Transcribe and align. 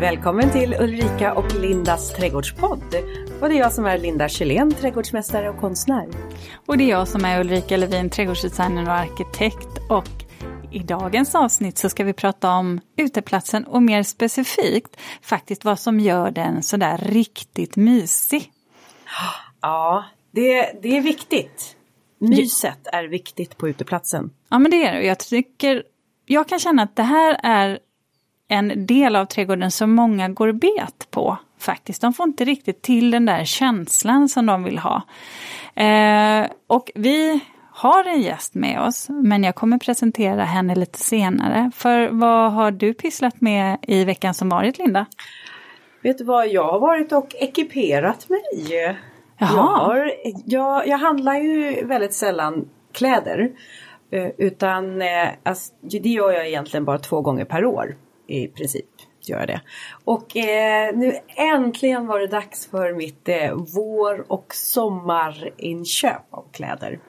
Välkommen 0.00 0.50
till 0.50 0.74
Ulrika 0.80 1.34
och 1.34 1.54
Lindas 1.54 2.12
trädgårdspodd. 2.12 2.94
Och 3.40 3.48
det 3.48 3.54
är 3.54 3.58
jag 3.58 3.72
som 3.72 3.86
är 3.86 3.98
Linda 3.98 4.28
Kjellén, 4.28 4.72
trädgårdsmästare 4.72 5.50
och 5.50 5.60
konstnär. 5.60 6.08
Och 6.66 6.78
det 6.78 6.84
är 6.84 6.88
jag 6.88 7.08
som 7.08 7.24
är 7.24 7.40
Ulrika 7.40 7.76
Levin, 7.76 8.10
trädgårdsdesigner 8.10 8.82
och 8.82 8.92
arkitekt. 8.92 9.68
Och 9.88 10.08
i 10.72 10.78
dagens 10.78 11.34
avsnitt 11.34 11.78
så 11.78 11.88
ska 11.88 12.04
vi 12.04 12.12
prata 12.12 12.50
om 12.50 12.80
uteplatsen 12.96 13.64
och 13.64 13.82
mer 13.82 14.02
specifikt 14.02 14.96
faktiskt 15.22 15.64
vad 15.64 15.78
som 15.78 16.00
gör 16.00 16.30
den 16.30 16.62
sådär 16.62 16.98
riktigt 16.98 17.76
mysig. 17.76 18.52
Ja, 19.60 20.04
det, 20.30 20.72
det 20.82 20.96
är 20.96 21.00
viktigt. 21.00 21.76
Myset 22.18 22.86
är 22.92 23.04
viktigt 23.04 23.58
på 23.58 23.68
uteplatsen. 23.68 24.30
Ja 24.50 24.58
men 24.58 24.70
det 24.70 24.84
är 24.84 24.94
det. 24.94 25.02
Jag 25.02 25.18
tycker, 25.18 25.82
jag 26.26 26.48
kan 26.48 26.58
känna 26.58 26.82
att 26.82 26.96
det 26.96 27.02
här 27.02 27.40
är 27.42 27.78
en 28.50 28.86
del 28.86 29.16
av 29.16 29.24
trädgården 29.24 29.70
som 29.70 29.92
många 29.94 30.28
går 30.28 30.52
bet 30.52 31.08
på 31.10 31.36
faktiskt. 31.58 32.02
De 32.02 32.12
får 32.12 32.26
inte 32.28 32.44
riktigt 32.44 32.82
till 32.82 33.10
den 33.10 33.26
där 33.26 33.44
känslan 33.44 34.28
som 34.28 34.46
de 34.46 34.64
vill 34.64 34.78
ha. 34.78 35.02
Eh, 35.74 36.46
och 36.66 36.90
vi 36.94 37.40
har 37.72 38.04
en 38.04 38.22
gäst 38.22 38.54
med 38.54 38.80
oss, 38.80 39.06
men 39.08 39.44
jag 39.44 39.54
kommer 39.54 39.78
presentera 39.78 40.44
henne 40.44 40.74
lite 40.74 40.98
senare. 40.98 41.70
För 41.74 42.08
vad 42.08 42.52
har 42.52 42.70
du 42.70 42.94
pysslat 42.94 43.40
med 43.40 43.78
i 43.82 44.04
veckan 44.04 44.34
som 44.34 44.48
varit, 44.48 44.78
Linda? 44.78 45.06
Vet 46.02 46.18
du 46.18 46.24
vad, 46.24 46.48
jag 46.48 46.72
har 46.72 46.80
varit 46.80 47.12
och 47.12 47.34
ekiperat 47.34 48.28
mig. 48.28 48.42
Jaha. 49.38 49.50
Jag, 49.56 49.62
har, 49.62 50.12
jag, 50.44 50.88
jag 50.88 50.98
handlar 50.98 51.34
ju 51.34 51.84
väldigt 51.84 52.14
sällan 52.14 52.68
kläder. 52.92 53.50
eh, 54.12 54.28
Utan 54.38 55.02
eh, 55.02 55.28
alltså, 55.42 55.72
det 55.80 56.08
gör 56.08 56.32
jag 56.32 56.48
egentligen 56.48 56.84
bara 56.84 56.98
två 56.98 57.20
gånger 57.20 57.44
per 57.44 57.64
år 57.64 57.96
i 58.30 58.48
princip. 58.48 58.86
Gör 59.20 59.38
jag 59.38 59.48
det. 59.48 59.60
Och 60.04 60.36
eh, 60.36 60.96
nu 60.96 61.18
äntligen 61.36 62.06
var 62.06 62.18
det 62.18 62.26
dags 62.26 62.66
för 62.66 62.92
mitt 62.92 63.28
eh, 63.28 63.54
vår 63.74 64.32
och 64.32 64.54
sommarinköp 64.54 66.22
av 66.30 66.44
kläder. 66.52 67.00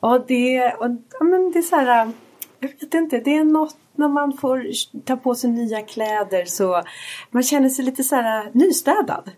Och 0.00 0.26
det, 0.26 0.72
och, 0.72 0.88
ja, 1.18 1.24
men 1.24 1.50
det 1.50 1.58
är 1.58 1.62
så 1.62 1.76
här, 1.76 2.12
jag 2.60 2.68
vet 2.68 2.94
inte, 2.94 3.20
det 3.20 3.36
är 3.36 3.44
något 3.44 3.76
när 3.94 4.08
man 4.08 4.32
får 4.32 4.66
ta 5.04 5.16
på 5.16 5.34
sig 5.34 5.50
nya 5.50 5.82
kläder 5.82 6.44
så 6.44 6.82
man 7.30 7.42
känner 7.42 7.68
sig 7.68 7.84
lite 7.84 8.04
så 8.04 8.16
här 8.16 8.50
nystädad. 8.52 9.30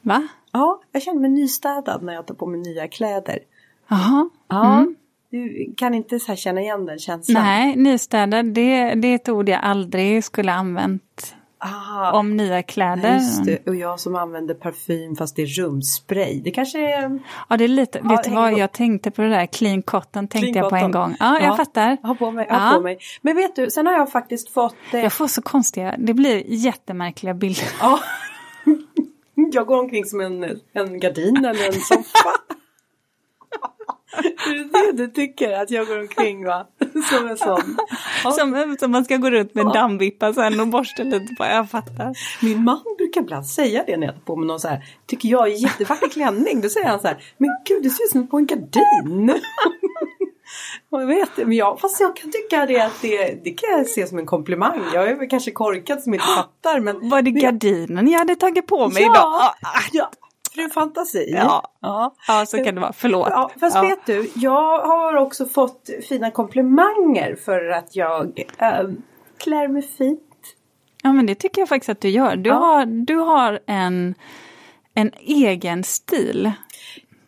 Va? 0.00 0.28
Ja, 0.52 0.82
jag 0.92 1.02
känner 1.02 1.20
mig 1.20 1.30
nystädad 1.30 2.02
när 2.02 2.14
jag 2.14 2.26
tar 2.26 2.34
på 2.34 2.46
mig 2.46 2.60
nya 2.60 2.88
kläder. 2.88 3.38
Jaha. 3.88 4.30
Ja, 4.48 4.86
du 5.30 5.74
kan 5.76 5.94
inte 5.94 6.18
så 6.18 6.26
här 6.26 6.36
känna 6.36 6.60
igen 6.60 6.86
den 6.86 6.98
känslan? 6.98 7.42
Nej, 7.42 7.76
nystädad, 7.76 8.46
det, 8.54 8.94
det 8.94 9.08
är 9.08 9.14
ett 9.14 9.28
ord 9.28 9.48
jag 9.48 9.60
aldrig 9.62 10.24
skulle 10.24 10.52
använt 10.52 11.34
Ah, 11.60 12.12
om 12.18 12.36
nya 12.36 12.62
kläder. 12.62 13.14
just 13.14 13.44
det. 13.44 13.66
Och 13.68 13.74
jag 13.76 14.00
som 14.00 14.14
använder 14.14 14.54
parfym 14.54 15.16
fast 15.16 15.36
det 15.36 15.42
är 15.42 15.46
rumspray. 15.46 16.40
Det 16.44 16.50
kanske 16.50 16.78
är... 16.94 17.18
Ja, 17.48 17.56
det 17.56 17.64
är 17.64 17.68
lite, 17.68 18.00
Ja, 18.04 18.08
vet 18.08 18.24
du 18.24 18.30
vad, 18.30 18.58
jag 18.58 18.72
tänkte 18.72 19.10
på 19.10 19.22
det 19.22 19.28
där 19.28 19.46
clean 19.46 19.82
cotton 19.82 20.28
tänkte 20.28 20.52
Clean 20.52 20.56
jag 20.64 20.70
på 20.70 20.76
en 20.76 20.82
cotton. 20.92 21.02
gång. 21.02 21.16
Ja, 21.20 21.40
jag 21.40 21.56
fattar. 21.56 21.96
Ha 22.02 22.14
på 22.14 22.30
mig, 22.30 22.46
ha 22.50 22.70
Ja. 22.70 22.74
på 22.76 22.82
mig. 22.82 22.98
Men 23.22 23.36
vet 23.36 23.56
du, 23.56 23.70
sen 23.70 23.86
har 23.86 23.92
jag 23.94 24.10
faktiskt 24.12 24.50
fått... 24.50 24.74
Eh, 24.92 25.00
Jag 25.00 25.12
får 25.12 25.26
så 25.26 25.42
konstiga, 25.42 25.94
det 25.98 26.14
blir 26.14 26.42
jättemärkliga 26.46 27.34
bilder. 27.34 27.68
ja. 27.80 27.98
jag 29.52 29.66
går 29.66 29.80
omkring 29.80 30.04
som 30.04 30.20
en, 30.20 30.44
en 30.72 31.00
gardin 31.00 31.36
eller 31.36 31.66
en 31.66 31.72
soffa. 31.80 32.28
du 34.96 35.08
tycker? 35.08 35.52
Att 35.52 35.70
jag 35.70 35.86
går 35.86 36.00
omkring 36.00 36.44
va? 36.44 36.66
Som 37.10 37.28
en 37.28 37.38
sån. 37.38 37.76
Ja. 38.24 38.30
Som, 38.30 38.76
som 38.80 38.90
man 38.90 39.04
ska 39.04 39.16
gå 39.16 39.30
runt 39.30 39.54
med 39.54 39.66
en 39.66 39.72
dammvippa 39.72 40.32
sen 40.32 40.60
och 40.60 40.68
borsta 40.68 41.02
lite 41.02 41.34
på, 41.34 41.44
jag 41.44 41.70
fattar. 41.70 42.14
Min 42.42 42.64
man 42.64 42.82
brukar 42.98 43.20
ibland 43.20 43.46
säga 43.46 43.84
det 43.86 43.96
när 43.96 44.06
jag 44.06 44.14
tar 44.14 44.22
på 44.22 44.36
mig 44.36 44.46
någon 44.46 44.60
så 44.60 44.68
här, 44.68 44.84
tycker 45.06 45.28
jag 45.28 45.48
är 45.48 45.52
jättevacker 45.52 46.08
klänning. 46.08 46.60
Då 46.60 46.68
säger 46.68 46.88
han 46.88 47.00
så 47.00 47.08
här, 47.08 47.22
men 47.36 47.50
gud 47.68 47.82
det 47.82 47.90
ser 47.90 48.04
ut 48.04 48.10
som 48.10 48.28
på 48.28 48.36
en 48.36 48.46
gardin. 48.46 49.34
Jag 50.90 51.06
vet 51.06 51.36
men 51.36 51.52
jag, 51.52 51.80
fast 51.80 52.00
jag 52.00 52.16
kan 52.16 52.32
tycka 52.32 52.66
det 52.66 52.80
att 52.80 53.02
det, 53.02 53.44
det 53.44 53.50
kan 53.50 53.70
jag 53.70 53.86
se 53.86 54.06
som 54.06 54.18
en 54.18 54.26
komplimang. 54.26 54.80
Jag 54.94 55.08
är 55.08 55.14
väl 55.14 55.28
kanske 55.28 55.50
korkad 55.50 56.02
som 56.02 56.14
inte 56.14 56.26
fattar 56.36 56.80
men 56.80 57.08
Var 57.08 57.22
det 57.22 57.30
gardinen 57.30 58.08
jag 58.08 58.18
hade 58.18 58.34
tagit 58.36 58.66
på 58.66 58.88
mig 58.88 59.02
idag? 59.02 59.14
Ja, 59.14 59.54
ja, 59.92 60.10
fru 60.54 60.68
fantasi. 60.70 61.30
Ja. 61.36 61.62
ja. 61.80 62.14
Ja, 62.28 62.46
så 62.46 62.64
kan 62.64 62.74
det 62.74 62.80
vara. 62.80 62.92
Förlåt. 62.92 63.28
Ja, 63.30 63.50
fast 63.60 63.76
Ja. 63.76 63.82
vet 63.82 64.06
du, 64.06 64.30
jag 64.34 64.80
har 64.86 65.16
också 65.16 65.46
fått 65.46 65.90
fina 66.08 66.30
komplimanger 66.30 67.36
för 67.44 67.68
att 67.70 67.96
jag 67.96 68.44
äh, 68.58 68.88
klär 69.38 69.68
mig 69.68 69.82
fint. 69.82 70.22
Ja, 71.02 71.12
men 71.12 71.26
det 71.26 71.34
tycker 71.34 71.60
jag 71.62 71.68
faktiskt 71.68 71.88
att 71.88 72.00
du 72.00 72.08
gör. 72.08 72.36
Du 72.36 72.50
Ja. 72.50 72.54
har, 72.56 72.86
du 72.86 73.16
har 73.16 73.60
en, 73.66 74.14
en 74.94 75.12
egen 75.20 75.84
stil. 75.84 76.52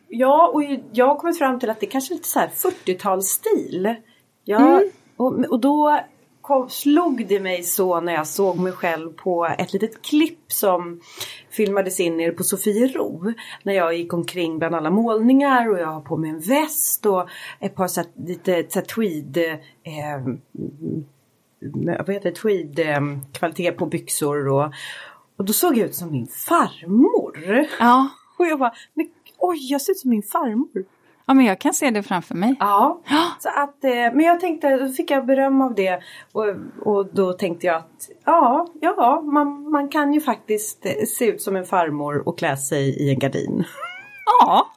Ja, 0.07 0.47
och 0.53 0.63
jag 0.91 1.05
har 1.07 1.15
kommit 1.15 1.37
fram 1.37 1.59
till 1.59 1.69
att 1.69 1.79
det 1.79 1.85
kanske 1.85 2.13
är 2.13 2.15
lite 2.15 2.27
så 2.29 2.39
här 2.39 2.47
40-talsstil. 2.47 3.95
Ja, 4.43 4.81
och, 5.17 5.45
och 5.45 5.59
då 5.59 5.99
kom, 6.41 6.69
slog 6.69 7.27
det 7.27 7.39
mig 7.39 7.63
så 7.63 8.01
när 8.01 8.13
jag 8.13 8.27
såg 8.27 8.59
mig 8.59 8.71
själv 8.71 9.09
på 9.13 9.45
ett 9.57 9.73
litet 9.73 10.01
klipp 10.01 10.39
som 10.51 11.01
filmades 11.51 11.99
in 11.99 12.17
nere 12.17 12.31
på 12.31 12.43
Sofiero. 12.43 13.33
När 13.63 13.73
jag 13.73 13.97
gick 13.97 14.13
omkring 14.13 14.59
bland 14.59 14.75
alla 14.75 14.89
målningar 14.89 15.69
och 15.69 15.79
jag 15.79 15.87
har 15.87 16.01
på 16.01 16.17
mig 16.17 16.29
en 16.29 16.39
väst 16.39 17.05
och 17.05 17.29
ett 17.59 17.75
par 17.75 17.87
så 17.87 18.03
lite 18.25 18.65
så 18.69 18.81
tweed 18.81 19.37
eh, 19.37 20.13
mm, 20.13 20.41
vad 21.97 22.09
heter 22.09 22.31
tweed 22.31 22.79
eh, 22.79 23.01
kvalitet 23.31 23.71
på 23.71 23.85
byxor 23.85 24.47
och, 24.47 24.73
och 25.37 25.45
då 25.45 25.53
såg 25.53 25.77
jag 25.77 25.87
ut 25.87 25.95
som 25.95 26.11
min 26.11 26.27
farmor. 26.27 27.67
Ja. 27.79 28.09
Och 28.37 28.47
jag 28.47 28.59
bara, 28.59 28.73
men, 28.93 29.09
oj 29.37 29.57
jag 29.71 29.81
ser 29.81 29.91
ut 29.91 29.99
som 29.99 30.09
min 30.09 30.23
farmor. 30.23 30.85
Ja, 31.25 31.33
men 31.33 31.45
jag 31.45 31.59
kan 31.59 31.73
se 31.73 31.91
det 31.91 32.03
framför 32.03 32.35
mig. 32.35 32.55
Ja, 32.59 33.01
så 33.39 33.49
att, 33.49 33.83
eh, 33.83 33.91
men 33.91 34.19
jag 34.19 34.39
tänkte, 34.39 34.77
då 34.77 34.89
fick 34.89 35.11
jag 35.11 35.25
beröm 35.25 35.61
av 35.61 35.75
det 35.75 35.99
och, 36.31 36.45
och 36.85 37.13
då 37.13 37.33
tänkte 37.33 37.67
jag 37.67 37.75
att 37.75 38.09
ja, 38.25 38.67
ja 38.81 39.21
man, 39.21 39.71
man 39.71 39.89
kan 39.89 40.13
ju 40.13 40.21
faktiskt 40.21 40.85
eh, 40.85 40.91
se 41.07 41.25
ut 41.25 41.41
som 41.41 41.55
en 41.55 41.65
farmor 41.65 42.27
och 42.27 42.37
klä 42.37 42.57
sig 42.57 42.89
i 42.89 43.09
en 43.09 43.19
gardin. 43.19 43.63
Ja, 44.39 44.67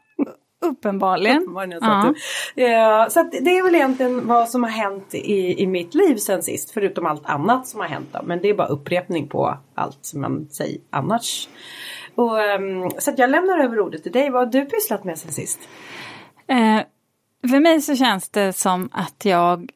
uppenbarligen. 0.65 1.55
Det 1.55 1.66
något 1.66 1.78
Ja. 1.81 2.15
Ja, 2.55 3.06
så 3.11 3.22
det 3.22 3.59
är 3.59 3.62
väl 3.62 3.75
egentligen 3.75 4.26
vad 4.26 4.49
som 4.49 4.62
har 4.62 4.71
hänt 4.71 5.15
i, 5.15 5.62
i 5.62 5.66
mitt 5.66 5.94
liv 5.94 6.16
sen 6.16 6.43
sist, 6.43 6.71
förutom 6.71 7.06
allt 7.06 7.26
annat 7.26 7.66
som 7.66 7.81
har 7.81 7.87
hänt. 7.87 8.09
Då. 8.12 8.21
Men 8.25 8.41
det 8.43 8.49
är 8.49 8.55
bara 8.55 8.69
upprepning 8.69 9.28
på 9.28 9.59
allt 9.75 9.99
som 10.00 10.21
man 10.21 10.49
säger 10.50 10.81
annars. 10.91 11.49
Och, 12.15 12.41
ehm, 12.41 12.91
så 12.99 13.12
jag 13.16 13.31
lämnar 13.31 13.59
över 13.59 13.81
ordet 13.81 14.03
till 14.03 14.12
dig. 14.12 14.31
Vad 14.31 14.44
har 14.44 14.53
du 14.53 14.65
pysslat 14.65 15.05
med 15.05 15.19
sen 15.19 15.32
sist? 15.32 15.61
Eh, 16.47 16.81
för 17.50 17.60
mig 17.60 17.82
så 17.82 17.97
känns 17.97 18.31
det 18.31 18.53
som 18.53 18.88
att 18.93 19.25
jag 19.25 19.71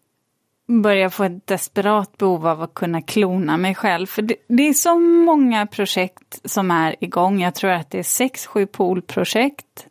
börjar 0.68 1.08
få 1.08 1.24
ett 1.24 1.46
desperat 1.46 2.18
behov 2.18 2.46
av 2.46 2.62
att 2.62 2.74
kunna 2.74 3.02
klona 3.02 3.56
mig 3.56 3.74
själv. 3.74 4.06
För 4.06 4.22
det, 4.22 4.36
det 4.48 4.68
är 4.68 4.72
så 4.72 4.98
många 4.98 5.66
projekt 5.66 6.40
som 6.44 6.70
är 6.70 6.96
igång. 7.00 7.40
Jag 7.42 7.54
tror 7.54 7.70
att 7.70 7.90
det 7.90 7.98
är 7.98 8.02
sex, 8.02 8.46
sju 8.46 8.66
poolprojekt. 8.66 9.86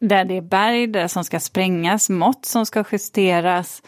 Där 0.00 0.24
det 0.24 0.36
är 0.36 0.40
berg 0.40 0.86
där 0.86 1.08
som 1.08 1.24
ska 1.24 1.40
sprängas, 1.40 2.10
mått 2.10 2.44
som 2.44 2.66
ska 2.66 2.84
justeras. 2.92 3.82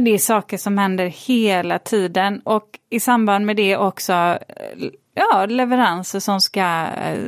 Det 0.00 0.10
är 0.10 0.18
saker 0.18 0.56
som 0.56 0.78
händer 0.78 1.06
hela 1.06 1.78
tiden 1.78 2.40
och 2.44 2.78
i 2.90 3.00
samband 3.00 3.46
med 3.46 3.56
det 3.56 3.76
också 3.76 4.12
eh, 4.12 4.88
ja, 5.14 5.46
leveranser 5.46 6.20
som 6.20 6.40
ska 6.40 6.86
eh, 6.86 7.18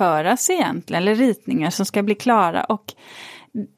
slutföras 0.00 0.50
egentligen, 0.50 1.02
eller 1.02 1.14
ritningar 1.14 1.70
som 1.70 1.86
ska 1.86 2.02
bli 2.02 2.14
klara. 2.14 2.64
Och 2.64 2.94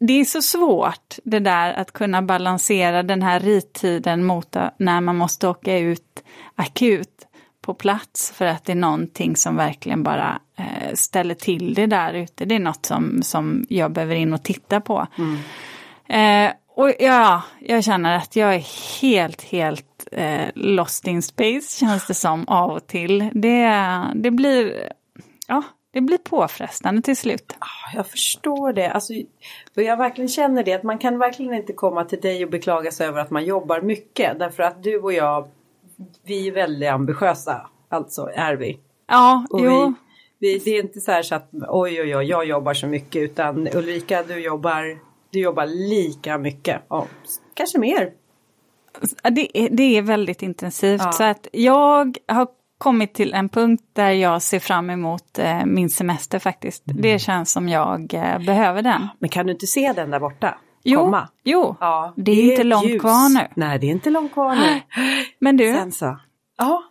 det 0.00 0.20
är 0.20 0.24
så 0.24 0.42
svårt 0.42 1.18
det 1.24 1.38
där 1.38 1.72
att 1.72 1.92
kunna 1.92 2.22
balansera 2.22 3.02
den 3.02 3.22
här 3.22 3.40
rittiden 3.40 4.24
mot 4.24 4.56
när 4.78 5.00
man 5.00 5.16
måste 5.16 5.48
åka 5.48 5.78
ut 5.78 6.24
akut 6.56 7.26
på 7.62 7.74
plats 7.74 8.32
för 8.32 8.46
att 8.46 8.64
det 8.64 8.72
är 8.72 8.76
någonting 8.76 9.36
som 9.36 9.56
verkligen 9.56 10.02
bara 10.02 10.40
eh, 10.58 10.94
ställer 10.94 11.34
till 11.34 11.74
det 11.74 11.86
där 11.86 12.14
ute. 12.14 12.44
Det 12.44 12.54
är 12.54 12.60
något 12.60 12.86
som, 12.86 13.22
som 13.22 13.66
jag 13.68 13.92
behöver 13.92 14.14
in 14.14 14.32
och 14.32 14.42
titta 14.42 14.80
på. 14.80 15.06
Eh, 16.08 16.52
och 16.76 16.92
ja, 16.98 17.42
jag 17.60 17.84
känner 17.84 18.16
att 18.16 18.36
jag 18.36 18.54
är 18.54 19.00
helt, 19.00 19.42
helt 19.42 20.08
eh, 20.12 20.48
lost 20.54 21.06
in 21.06 21.22
space 21.22 21.78
känns 21.78 22.06
det 22.06 22.14
som 22.14 22.48
av 22.48 22.70
och 22.70 22.86
till. 22.86 23.30
Det, 23.32 24.02
det 24.14 24.30
blir, 24.30 24.92
ja, 25.48 25.62
det 25.92 26.00
blir 26.00 26.18
påfrestande 26.18 27.02
till 27.02 27.16
slut. 27.16 27.56
Jag 27.94 28.06
förstår 28.06 28.72
det. 28.72 28.90
Alltså, 28.90 29.12
jag 29.74 29.96
verkligen 29.96 30.28
känner 30.28 30.64
det 30.64 30.72
att 30.72 30.82
man 30.82 30.98
kan 30.98 31.18
verkligen 31.18 31.54
inte 31.54 31.72
komma 31.72 32.04
till 32.04 32.20
dig 32.20 32.44
och 32.44 32.50
beklaga 32.50 32.90
sig 32.90 33.06
över 33.06 33.20
att 33.20 33.30
man 33.30 33.44
jobbar 33.44 33.80
mycket. 33.80 34.38
Därför 34.38 34.62
att 34.62 34.82
du 34.82 34.98
och 34.98 35.12
jag, 35.12 35.48
vi 36.24 36.48
är 36.48 36.52
väldigt 36.52 36.90
ambitiösa. 36.90 37.68
Alltså 37.88 38.30
är 38.34 38.56
vi. 38.56 38.78
Ja, 39.08 39.46
Och 39.50 39.60
jo. 39.60 39.94
vi, 40.38 40.52
vi, 40.52 40.58
det 40.58 40.70
är 40.70 40.82
inte 40.82 41.00
så 41.00 41.12
här 41.12 41.22
så 41.22 41.34
att 41.34 41.48
oj 41.68 42.00
oj 42.00 42.16
oj 42.16 42.24
jag 42.24 42.44
jobbar 42.44 42.74
så 42.74 42.86
mycket 42.86 43.22
utan 43.22 43.68
Ulrika 43.74 44.22
du 44.22 44.40
jobbar, 44.40 44.98
du 45.30 45.40
jobbar 45.40 45.66
lika 45.66 46.38
mycket. 46.38 46.82
Ja, 46.88 47.06
kanske 47.54 47.78
mer. 47.78 48.12
Det 49.30 49.58
är, 49.58 49.68
det 49.70 49.82
är 49.98 50.02
väldigt 50.02 50.42
intensivt 50.42 51.02
Ja. 51.04 51.12
så 51.12 51.24
att 51.24 51.48
jag 51.52 52.18
har 52.28 52.48
kommit 52.82 53.14
till 53.14 53.34
en 53.34 53.48
punkt 53.48 53.84
där 53.92 54.10
jag 54.10 54.42
ser 54.42 54.58
fram 54.58 54.90
emot 54.90 55.38
eh, 55.38 55.64
min 55.64 55.90
semester 55.90 56.38
faktiskt. 56.38 56.82
Det 56.84 57.18
känns 57.18 57.52
som 57.52 57.68
jag 57.68 58.14
eh, 58.14 58.38
behöver 58.38 58.82
den. 58.82 59.08
Men 59.18 59.28
kan 59.30 59.46
du 59.46 59.52
inte 59.52 59.66
se 59.66 59.92
den 59.92 60.10
där 60.10 60.20
borta? 60.20 60.58
Jo, 60.82 61.00
Komma? 61.00 61.28
jo. 61.44 61.76
Ja, 61.80 62.12
det 62.16 62.32
är 62.32 62.50
inte 62.50 62.62
ett 62.62 62.66
långt 62.66 62.88
ljus. 62.88 63.00
kvar 63.00 63.28
nu. 63.28 63.48
Nej, 63.56 63.78
det 63.78 63.86
är 63.86 63.90
inte 63.90 64.10
långt 64.10 64.32
kvar 64.32 64.54
nu. 64.54 64.80
Men 65.38 65.56
du, 65.56 65.72
Sen 65.72 65.92
så. 65.92 66.18
Ja, 66.58 66.82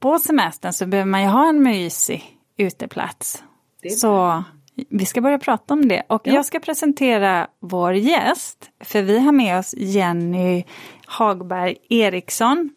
på 0.00 0.18
semestern 0.18 0.72
så 0.72 0.86
behöver 0.86 1.10
man 1.10 1.22
ju 1.22 1.28
ha 1.28 1.48
en 1.48 1.62
mysig 1.62 2.24
uteplats. 2.56 3.42
Det 3.82 3.88
är 3.88 3.92
Så 3.92 4.44
vi 4.88 5.06
ska 5.06 5.20
börja 5.20 5.38
prata 5.38 5.74
om 5.74 5.88
det. 5.88 6.02
Och 6.08 6.20
Ja. 6.24 6.32
jag 6.34 6.44
ska 6.46 6.60
presentera 6.60 7.46
vår 7.60 7.94
gäst. 7.94 8.70
För 8.84 9.02
vi 9.02 9.18
har 9.20 9.32
med 9.32 9.58
oss 9.58 9.74
Jenny 9.78 10.64
Hagberg 11.06 11.76
Eriksson. 11.88 12.70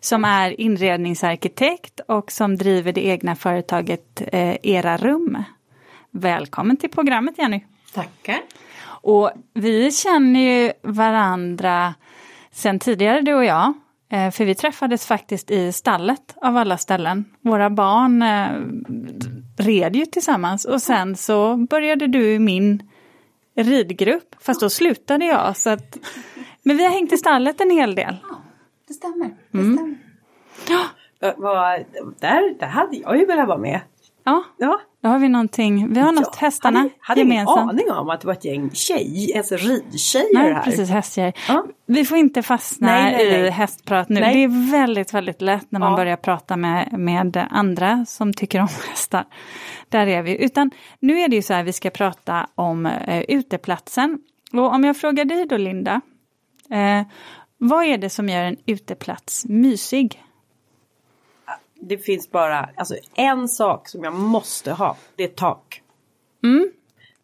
Som 0.00 0.24
är 0.24 0.60
inredningsarkitekt 0.60 2.00
och 2.08 2.32
som 2.32 2.56
driver 2.56 2.92
det 2.92 3.06
egna 3.06 3.36
företaget 3.36 4.22
eh, 4.32 4.56
Era 4.62 4.96
Rum. 4.96 5.42
Välkommen 6.10 6.76
till 6.76 6.90
programmet 6.90 7.34
Jenny. 7.38 7.60
Tackar. 7.94 8.40
Och 8.86 9.30
vi 9.54 9.92
känner 9.92 10.40
ju 10.40 10.72
varandra 10.82 11.94
sen 12.52 12.78
tidigare 12.78 13.20
du 13.20 13.34
och 13.34 13.44
jag. 13.44 13.72
Eh, 14.10 14.30
För 14.30 14.44
vi 14.44 14.54
träffades 14.54 15.06
faktiskt 15.06 15.50
i 15.50 15.72
stallet 15.72 16.34
av 16.36 16.56
alla 16.56 16.78
ställen. 16.78 17.24
Våra 17.40 17.70
barn 17.70 18.22
eh, 18.22 18.50
red 19.64 19.96
ju 19.96 20.06
tillsammans 20.06 20.64
och 20.64 20.82
sen 20.82 21.16
så 21.16 21.56
började 21.56 22.06
du 22.06 22.32
i 22.32 22.38
min 22.38 22.90
ridgrupp. 23.56 24.34
Fast 24.40 24.60
då 24.60 24.70
slutade 24.70 25.24
jag. 25.24 25.56
Så 25.56 25.70
att, 25.70 25.98
men 26.62 26.76
vi 26.76 26.84
har 26.84 26.90
hängt 26.92 27.12
i 27.12 27.16
stallet 27.18 27.60
en 27.60 27.70
hel 27.70 27.94
del. 27.94 28.16
Ja, 28.30 28.36
det 28.88 28.94
stämmer. 28.94 29.30
Det 29.50 29.58
Mm. 29.58 29.76
stämmer. 29.76 29.96
Va- 31.20 31.34
va- 31.36 31.78
där, 32.20 32.58
där 32.60 32.66
hade 32.66 32.96
jag 32.96 33.18
ju 33.18 33.26
velat 33.26 33.48
vara 33.48 33.58
med. 33.58 33.80
Ja, 34.28 34.44
Ja. 34.58 34.80
då 35.02 35.08
har 35.08 35.18
vi 35.18 35.28
någonting. 35.28 35.92
Vi 35.92 36.00
har 36.00 36.12
något 36.12 36.28
Jag 36.32 36.40
hästarna 36.40 36.78
hade, 36.78 36.90
hade 37.00 37.20
ingen 37.20 37.32
gemensamt. 37.32 37.70
aning 37.70 37.90
om 37.90 38.10
att 38.10 38.20
det 38.20 38.26
var 38.26 38.34
ett 38.34 38.44
gäng 38.44 38.70
tjej, 38.70 39.32
alltså 39.36 39.56
ridtjejer 39.56 40.34
Nej, 40.34 40.52
här. 40.52 40.62
precis, 40.62 40.90
hästtjejer. 40.90 41.32
Ja. 41.48 41.64
Vi 41.86 42.04
får 42.04 42.18
inte 42.18 42.42
fastna 42.42 42.86
Nej, 42.86 43.12
nej, 43.16 43.46
i 43.46 43.50
hästprat 43.50 44.08
nu. 44.08 44.20
Det 44.20 44.26
är 44.26 44.70
väldigt, 44.72 45.14
väldigt 45.14 45.42
lätt 45.42 45.66
när 45.70 45.80
man 45.80 45.90
Ja. 45.90 45.96
börjar 45.96 46.16
prata 46.16 46.56
med, 46.56 46.98
med 46.98 47.46
andra 47.50 48.04
som 48.08 48.32
tycker 48.32 48.60
om 48.60 48.68
hästar. 48.88 49.24
Där 49.88 50.06
är 50.06 50.22
vi. 50.22 50.44
Utan 50.44 50.70
nu 51.00 51.20
är 51.20 51.28
det 51.28 51.36
ju 51.36 51.42
så 51.42 51.54
här, 51.54 51.62
vi 51.62 51.72
ska 51.72 51.90
prata 51.90 52.46
om 52.54 52.86
eh, 52.86 53.22
uteplatsen. 53.28 54.18
Och 54.52 54.74
om 54.74 54.84
jag 54.84 54.96
frågar 54.96 55.24
dig 55.24 55.46
då, 55.46 55.56
Linda. 55.56 56.00
Eh, 56.70 57.02
vad 57.58 57.84
är 57.84 57.98
det 57.98 58.10
som 58.10 58.28
gör 58.28 58.42
en 58.44 58.56
uteplats 58.66 59.44
mysig? 59.48 60.22
Det 61.80 61.98
finns 61.98 62.30
bara 62.30 62.70
alltså, 62.76 62.94
en 63.14 63.48
sak 63.48 63.88
som 63.88 64.04
jag 64.04 64.14
måste 64.14 64.72
ha. 64.72 64.96
Det 65.16 65.24
är 65.24 65.28
tak. 65.28 65.82
Mm. 66.44 66.70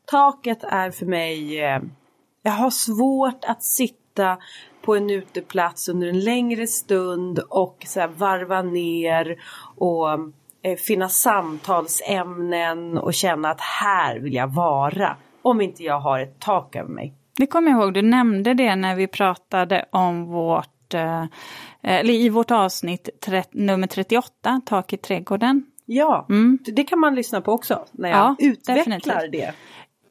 Taket 0.05 0.65
är 0.65 0.91
för 0.91 1.07
mig... 1.07 1.61
Eh, 1.65 1.81
jag 2.43 2.53
har 2.53 2.71
svårt 2.71 3.45
att 3.45 3.63
sitta 3.63 4.39
på 4.83 4.97
en 4.97 5.11
uteplats 5.11 5.89
under 5.89 6.09
en 6.09 6.21
längre 6.21 6.67
stund 6.67 7.39
och 7.39 7.85
så 7.87 8.01
här, 8.01 8.09
varva 8.09 8.63
ner 8.63 9.37
och 9.77 10.11
eh, 10.63 10.77
finna 10.87 11.09
samtalsämnen 11.09 12.99
och 12.99 13.15
känna 13.15 13.51
att 13.51 13.61
här 13.61 14.19
vill 14.19 14.35
jag 14.35 14.55
vara. 14.55 15.17
Om 15.43 15.61
inte 15.61 15.83
jag 15.83 16.01
har 16.01 16.21
ett 16.21 16.41
tak 16.41 16.77
över 16.77 16.91
mig. 16.91 17.15
Det 17.37 17.47
kommer 17.47 17.71
jag 17.71 17.81
ihåg, 17.81 17.95
du 17.95 18.03
nämnde 18.03 18.55
det 18.55 18.77
när 18.77 18.97
vi 18.97 19.07
pratade 19.07 19.87
om 19.91 20.25
vårt, 20.27 20.74
eh, 20.95 21.25
eller 21.83 22.15
i 22.15 22.29
vårt 22.29 22.51
avsnitt 22.51 23.09
nummer 23.53 23.87
38, 23.87 24.61
Tak 24.67 24.93
i 24.93 24.97
trädgården. 24.97 25.63
Ja, 25.87 26.27
Mm. 26.29 26.59
det 26.67 26.85
kan 26.85 26.99
man 26.99 27.15
lyssna 27.15 27.41
på 27.41 27.53
också 27.53 27.85
när 27.93 28.09
jag 28.09 28.19
Ja, 28.19 28.37
utvecklar 28.39 28.75
definitivt. 28.77 29.33
det. 29.33 29.53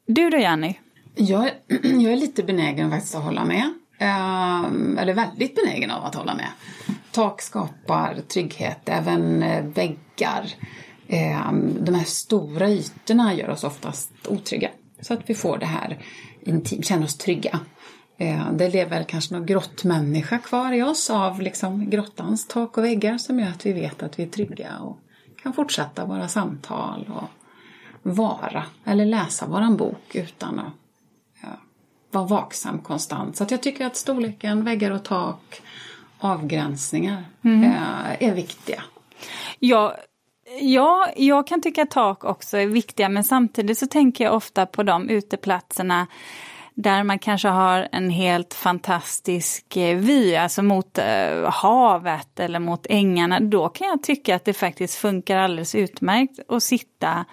Du 0.06 0.30
då 0.30 0.38
Jenny? 0.38 0.74
Jag, 1.16 1.46
är- 1.48 1.54
jag 2.04 2.12
är 2.14 2.18
lite 2.18 2.44
benägen 2.44 2.92
faktiskt 2.92 3.16
att 3.16 3.24
hålla 3.24 3.46
med. 3.46 3.74
Ehm, 4.00 4.98
eller 4.98 5.14
väldigt 5.14 5.56
benägen 5.56 5.92
av 5.92 6.06
att 6.06 6.16
hålla 6.16 6.36
med. 6.36 6.48
Tak 7.12 7.42
skapar 7.42 8.16
trygghet, 8.28 8.80
även 8.86 9.44
eh, 9.44 9.64
väggar. 9.66 10.46
Ehm, 11.08 11.86
de 11.86 11.96
här 11.96 12.04
stora 12.06 12.70
ytorna 12.70 13.34
gör 13.34 13.50
oss 13.50 13.64
oftast 13.64 14.12
otrygga. 14.28 14.70
Så 15.02 15.14
att 15.14 15.20
vi 15.30 15.34
får 15.36 15.58
det 15.58 15.66
här 15.66 15.98
känner 16.82 17.04
oss 17.06 17.18
trygga. 17.18 17.60
Ehm, 18.18 18.58
det 18.58 18.70
lever 18.70 19.04
kanske 19.04 19.34
någon 19.34 19.46
grottmänniska 19.46 20.38
kvar 20.38 20.72
i 20.74 20.84
oss 20.84 21.10
av 21.10 21.42
liksom 21.42 21.90
grottans 21.90 22.48
tak 22.48 22.78
och 22.78 22.84
väggar 22.84 23.18
som 23.18 23.40
gör 23.40 23.48
att 23.48 23.66
vi 23.66 23.74
vet 23.74 24.04
att 24.04 24.20
vi 24.20 24.24
är 24.24 24.28
trygga 24.28 24.80
och 24.80 25.00
kan 25.44 25.54
fortsätta 25.54 26.06
våra 26.06 26.28
samtal 26.28 27.12
och 27.16 27.30
vara 28.02 28.64
eller 28.86 29.06
läsa 29.06 29.46
våran 29.46 29.78
bok 29.78 30.16
utan 30.16 30.60
att 30.60 30.74
ja, 31.42 31.48
vara 32.12 32.26
vaksam 32.26 32.80
konstant. 32.80 33.38
Så 33.38 33.46
jag 33.50 33.64
tycker 33.64 33.86
att 33.86 33.96
storleken, 33.96 34.66
väggar 34.66 34.92
och 34.92 35.04
tak, 35.04 35.62
avgränsningar 36.20 37.24
eh, 37.44 38.24
är 38.24 38.34
viktiga. 38.36 38.84
Ja, 39.60 39.96
ja, 40.62 41.10
jag 41.18 41.48
kan 41.48 41.62
tycka 41.62 41.82
att 41.82 41.92
tak 41.92 42.24
också 42.24 42.58
är 42.58 42.68
viktiga 42.68 43.10
men 43.10 43.24
samtidigt 43.24 43.78
så 43.78 43.88
tänker 43.88 44.24
jag 44.24 44.34
ofta 44.34 44.66
på 44.66 44.84
de 44.84 45.10
uteplatserna 45.10 46.08
där 46.76 47.04
man 47.04 47.20
kanske 47.20 47.48
har 47.48 47.88
en 47.92 48.10
helt 48.10 48.54
fantastisk 48.54 49.78
eh, 49.78 49.98
vy, 49.98 50.36
alltså 50.36 50.64
mot 50.64 50.98
eh, 50.98 51.52
havet 51.52 52.40
eller 52.40 52.60
mot 52.60 52.86
ängarna. 52.90 53.40
Då 53.40 53.70
kan 53.70 53.88
jag 53.88 54.04
tycka 54.04 54.36
att 54.36 54.46
det 54.46 54.54
faktiskt 54.54 54.96
funkar 54.96 55.38
alldeles 55.38 55.76
utmärkt 55.76 56.40
att 56.48 56.64
sitta 56.64 57.26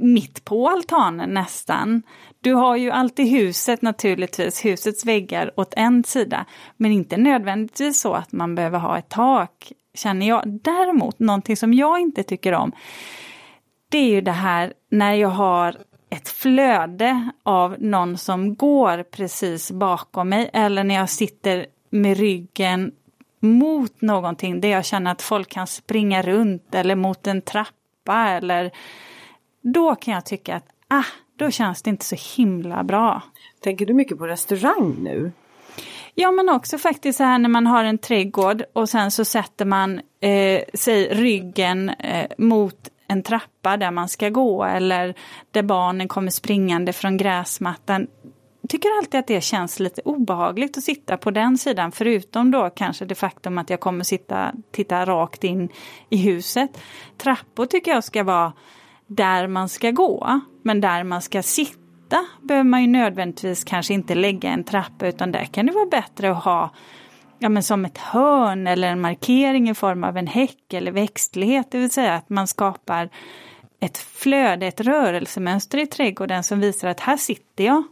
mitt 0.00 0.44
på 0.44 0.68
altanen 0.68 1.34
nästan. 1.34 2.02
Du 2.40 2.54
har 2.54 2.76
ju 2.76 2.90
alltid 2.90 3.28
huset 3.28 3.82
naturligtvis, 3.82 4.64
husets 4.64 5.04
väggar 5.04 5.50
åt 5.56 5.74
en 5.76 6.04
sida. 6.04 6.44
Men 6.76 6.92
inte 6.92 7.16
nödvändigtvis 7.16 8.00
så 8.00 8.14
att 8.14 8.32
man 8.32 8.54
behöver 8.54 8.78
ha 8.78 8.98
ett 8.98 9.08
tak, 9.08 9.72
känner 9.94 10.28
jag. 10.28 10.60
Däremot, 10.62 11.18
någonting 11.18 11.56
som 11.56 11.74
jag 11.74 12.00
inte 12.00 12.22
tycker 12.22 12.52
om, 12.52 12.72
det 13.88 13.98
är 13.98 14.10
ju 14.10 14.20
det 14.20 14.32
här 14.32 14.72
när 14.90 15.14
jag 15.14 15.28
har 15.28 15.76
ett 16.14 16.28
flöde 16.28 17.30
av 17.42 17.76
någon 17.78 18.18
som 18.18 18.54
går 18.54 19.02
precis 19.02 19.70
bakom 19.70 20.28
mig 20.28 20.50
eller 20.52 20.84
när 20.84 20.94
jag 20.94 21.10
sitter 21.10 21.66
med 21.90 22.16
ryggen 22.16 22.92
mot 23.40 24.00
någonting 24.00 24.60
där 24.60 24.68
jag 24.68 24.84
känner 24.84 25.12
att 25.12 25.22
folk 25.22 25.48
kan 25.48 25.66
springa 25.66 26.22
runt 26.22 26.74
eller 26.74 26.94
mot 26.94 27.26
en 27.26 27.42
trappa 27.42 28.28
eller 28.28 28.70
då 29.62 29.94
kan 29.94 30.14
jag 30.14 30.26
tycka 30.26 30.56
att 30.56 30.66
ah, 30.88 31.04
då 31.36 31.50
känns 31.50 31.82
det 31.82 31.90
inte 31.90 32.04
så 32.04 32.16
himla 32.36 32.84
bra. 32.84 33.22
Tänker 33.60 33.86
du 33.86 33.94
mycket 33.94 34.18
på 34.18 34.26
restaurang 34.26 34.96
nu? 34.98 35.32
Ja 36.14 36.32
men 36.32 36.48
också 36.48 36.78
faktiskt 36.78 37.16
så 37.16 37.24
här 37.24 37.38
när 37.38 37.48
man 37.48 37.66
har 37.66 37.84
en 37.84 37.98
trädgård 37.98 38.64
och 38.72 38.88
sen 38.88 39.10
så 39.10 39.24
sätter 39.24 39.64
man 39.64 40.00
eh, 40.20 40.62
sig 40.74 41.08
ryggen 41.14 41.88
eh, 41.88 42.30
mot 42.38 42.88
en 43.08 43.22
trappa 43.22 43.76
där 43.76 43.90
man 43.90 44.08
ska 44.08 44.28
gå 44.28 44.64
eller 44.64 45.14
där 45.50 45.62
barnen 45.62 46.08
kommer 46.08 46.30
springande 46.30 46.92
från 46.92 47.16
gräsmattan. 47.16 48.06
Jag 48.60 48.70
Tycker 48.70 48.88
alltid 48.98 49.20
att 49.20 49.26
det 49.26 49.40
känns 49.40 49.80
lite 49.80 50.02
obehagligt 50.04 50.78
att 50.78 50.84
sitta 50.84 51.16
på 51.16 51.30
den 51.30 51.58
sidan 51.58 51.92
förutom 51.92 52.50
då 52.50 52.70
kanske 52.70 53.04
det 53.04 53.14
faktum 53.14 53.58
att 53.58 53.70
jag 53.70 53.80
kommer 53.80 54.04
sitta, 54.04 54.52
titta 54.72 55.04
rakt 55.04 55.44
in 55.44 55.68
i 56.10 56.16
huset. 56.16 56.70
Trappor 57.18 57.66
tycker 57.66 57.90
jag 57.90 58.04
ska 58.04 58.22
vara 58.22 58.52
där 59.06 59.46
man 59.46 59.68
ska 59.68 59.90
gå 59.90 60.40
men 60.62 60.80
där 60.80 61.04
man 61.04 61.22
ska 61.22 61.42
sitta 61.42 62.26
behöver 62.40 62.64
man 62.64 62.80
ju 62.80 62.86
nödvändigtvis 62.86 63.64
kanske 63.64 63.94
inte 63.94 64.14
lägga 64.14 64.50
en 64.50 64.64
trappa 64.64 65.06
utan 65.08 65.32
där 65.32 65.44
kan 65.44 65.66
det 65.66 65.72
vara 65.72 65.86
bättre 65.86 66.30
att 66.30 66.44
ha 66.44 66.70
ja, 67.44 67.48
men 67.48 67.62
som 67.62 67.84
ett 67.84 67.98
hörn 67.98 68.66
eller 68.66 68.88
en 68.88 69.00
markering 69.00 69.70
i 69.70 69.74
form 69.74 70.04
av 70.04 70.16
en 70.16 70.26
häck 70.26 70.72
eller 70.72 70.92
växtlighet. 70.92 71.70
Det 71.70 71.78
vill 71.78 71.90
säga 71.90 72.14
att 72.14 72.28
man 72.28 72.46
skapar 72.46 73.08
ett 73.80 73.98
flöde, 73.98 74.66
ett 74.66 74.80
rörelsemönster 74.80 75.78
i 75.78 75.86
trädgården 75.86 76.44
som 76.44 76.60
visar 76.60 76.88
att 76.88 77.00
här 77.00 77.16
sitter 77.16 77.64
jag. 77.64 77.82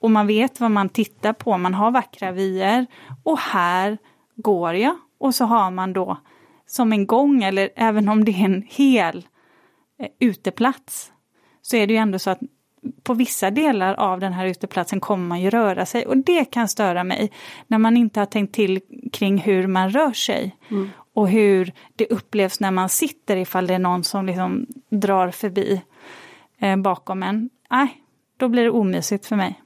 Och 0.00 0.10
man 0.10 0.26
vet 0.26 0.60
vad 0.60 0.70
man 0.70 0.88
tittar 0.88 1.32
på, 1.32 1.58
man 1.58 1.74
har 1.74 1.90
vackra 1.90 2.32
vyer 2.32 2.86
och 3.22 3.38
här 3.38 3.98
går 4.36 4.74
jag. 4.74 4.96
Och 5.18 5.34
så 5.34 5.44
har 5.44 5.70
man 5.70 5.92
då 5.92 6.16
som 6.66 6.92
en 6.92 7.06
gång 7.06 7.42
eller 7.42 7.70
även 7.76 8.08
om 8.08 8.24
det 8.24 8.32
är 8.32 8.44
en 8.44 8.66
hel 8.68 9.26
eh, 9.98 10.08
uteplats 10.20 11.12
så 11.62 11.76
är 11.76 11.86
det 11.86 11.92
ju 11.92 11.98
ändå 11.98 12.18
så 12.18 12.30
att 12.30 12.40
på 13.02 13.14
vissa 13.14 13.50
delar 13.50 13.94
av 13.94 14.20
den 14.20 14.32
här 14.32 14.46
uteplatsen 14.46 15.00
kommer 15.00 15.28
man 15.28 15.40
ju 15.40 15.50
röra 15.50 15.86
sig 15.86 16.06
och 16.06 16.16
det 16.16 16.44
kan 16.44 16.68
störa 16.68 17.04
mig 17.04 17.32
när 17.66 17.78
man 17.78 17.96
inte 17.96 18.20
har 18.20 18.26
tänkt 18.26 18.54
till 18.54 18.80
kring 19.12 19.38
hur 19.38 19.66
man 19.66 19.90
rör 19.90 20.12
sig 20.12 20.56
och 21.14 21.28
hur 21.28 21.72
det 21.96 22.06
upplevs 22.06 22.60
när 22.60 22.70
man 22.70 22.88
sitter 22.88 23.36
ifall 23.36 23.66
det 23.66 23.74
är 23.74 23.78
någon 23.78 24.04
som 24.04 24.26
liksom 24.26 24.66
drar 24.88 25.30
förbi 25.30 25.82
eh, 26.58 26.76
bakom 26.76 27.22
en. 27.22 27.50
Nej, 27.70 28.02
då 28.36 28.48
blir 28.48 28.62
det 28.62 28.70
omysigt 28.70 29.26
för 29.26 29.36
mig. 29.36 29.62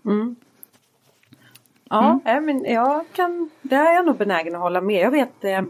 Ja, 1.91 2.21
mm. 2.25 2.45
men 2.45 2.65
jag 2.65 3.05
kan, 3.13 3.51
det 3.63 3.77
är 3.77 3.95
jag 3.95 4.07
nog 4.07 4.17
benägen 4.17 4.55
att 4.55 4.61
hålla 4.61 4.81
med. 4.81 5.01
Jag 5.01 5.11
vet 5.11 5.45
eh, 5.45 5.63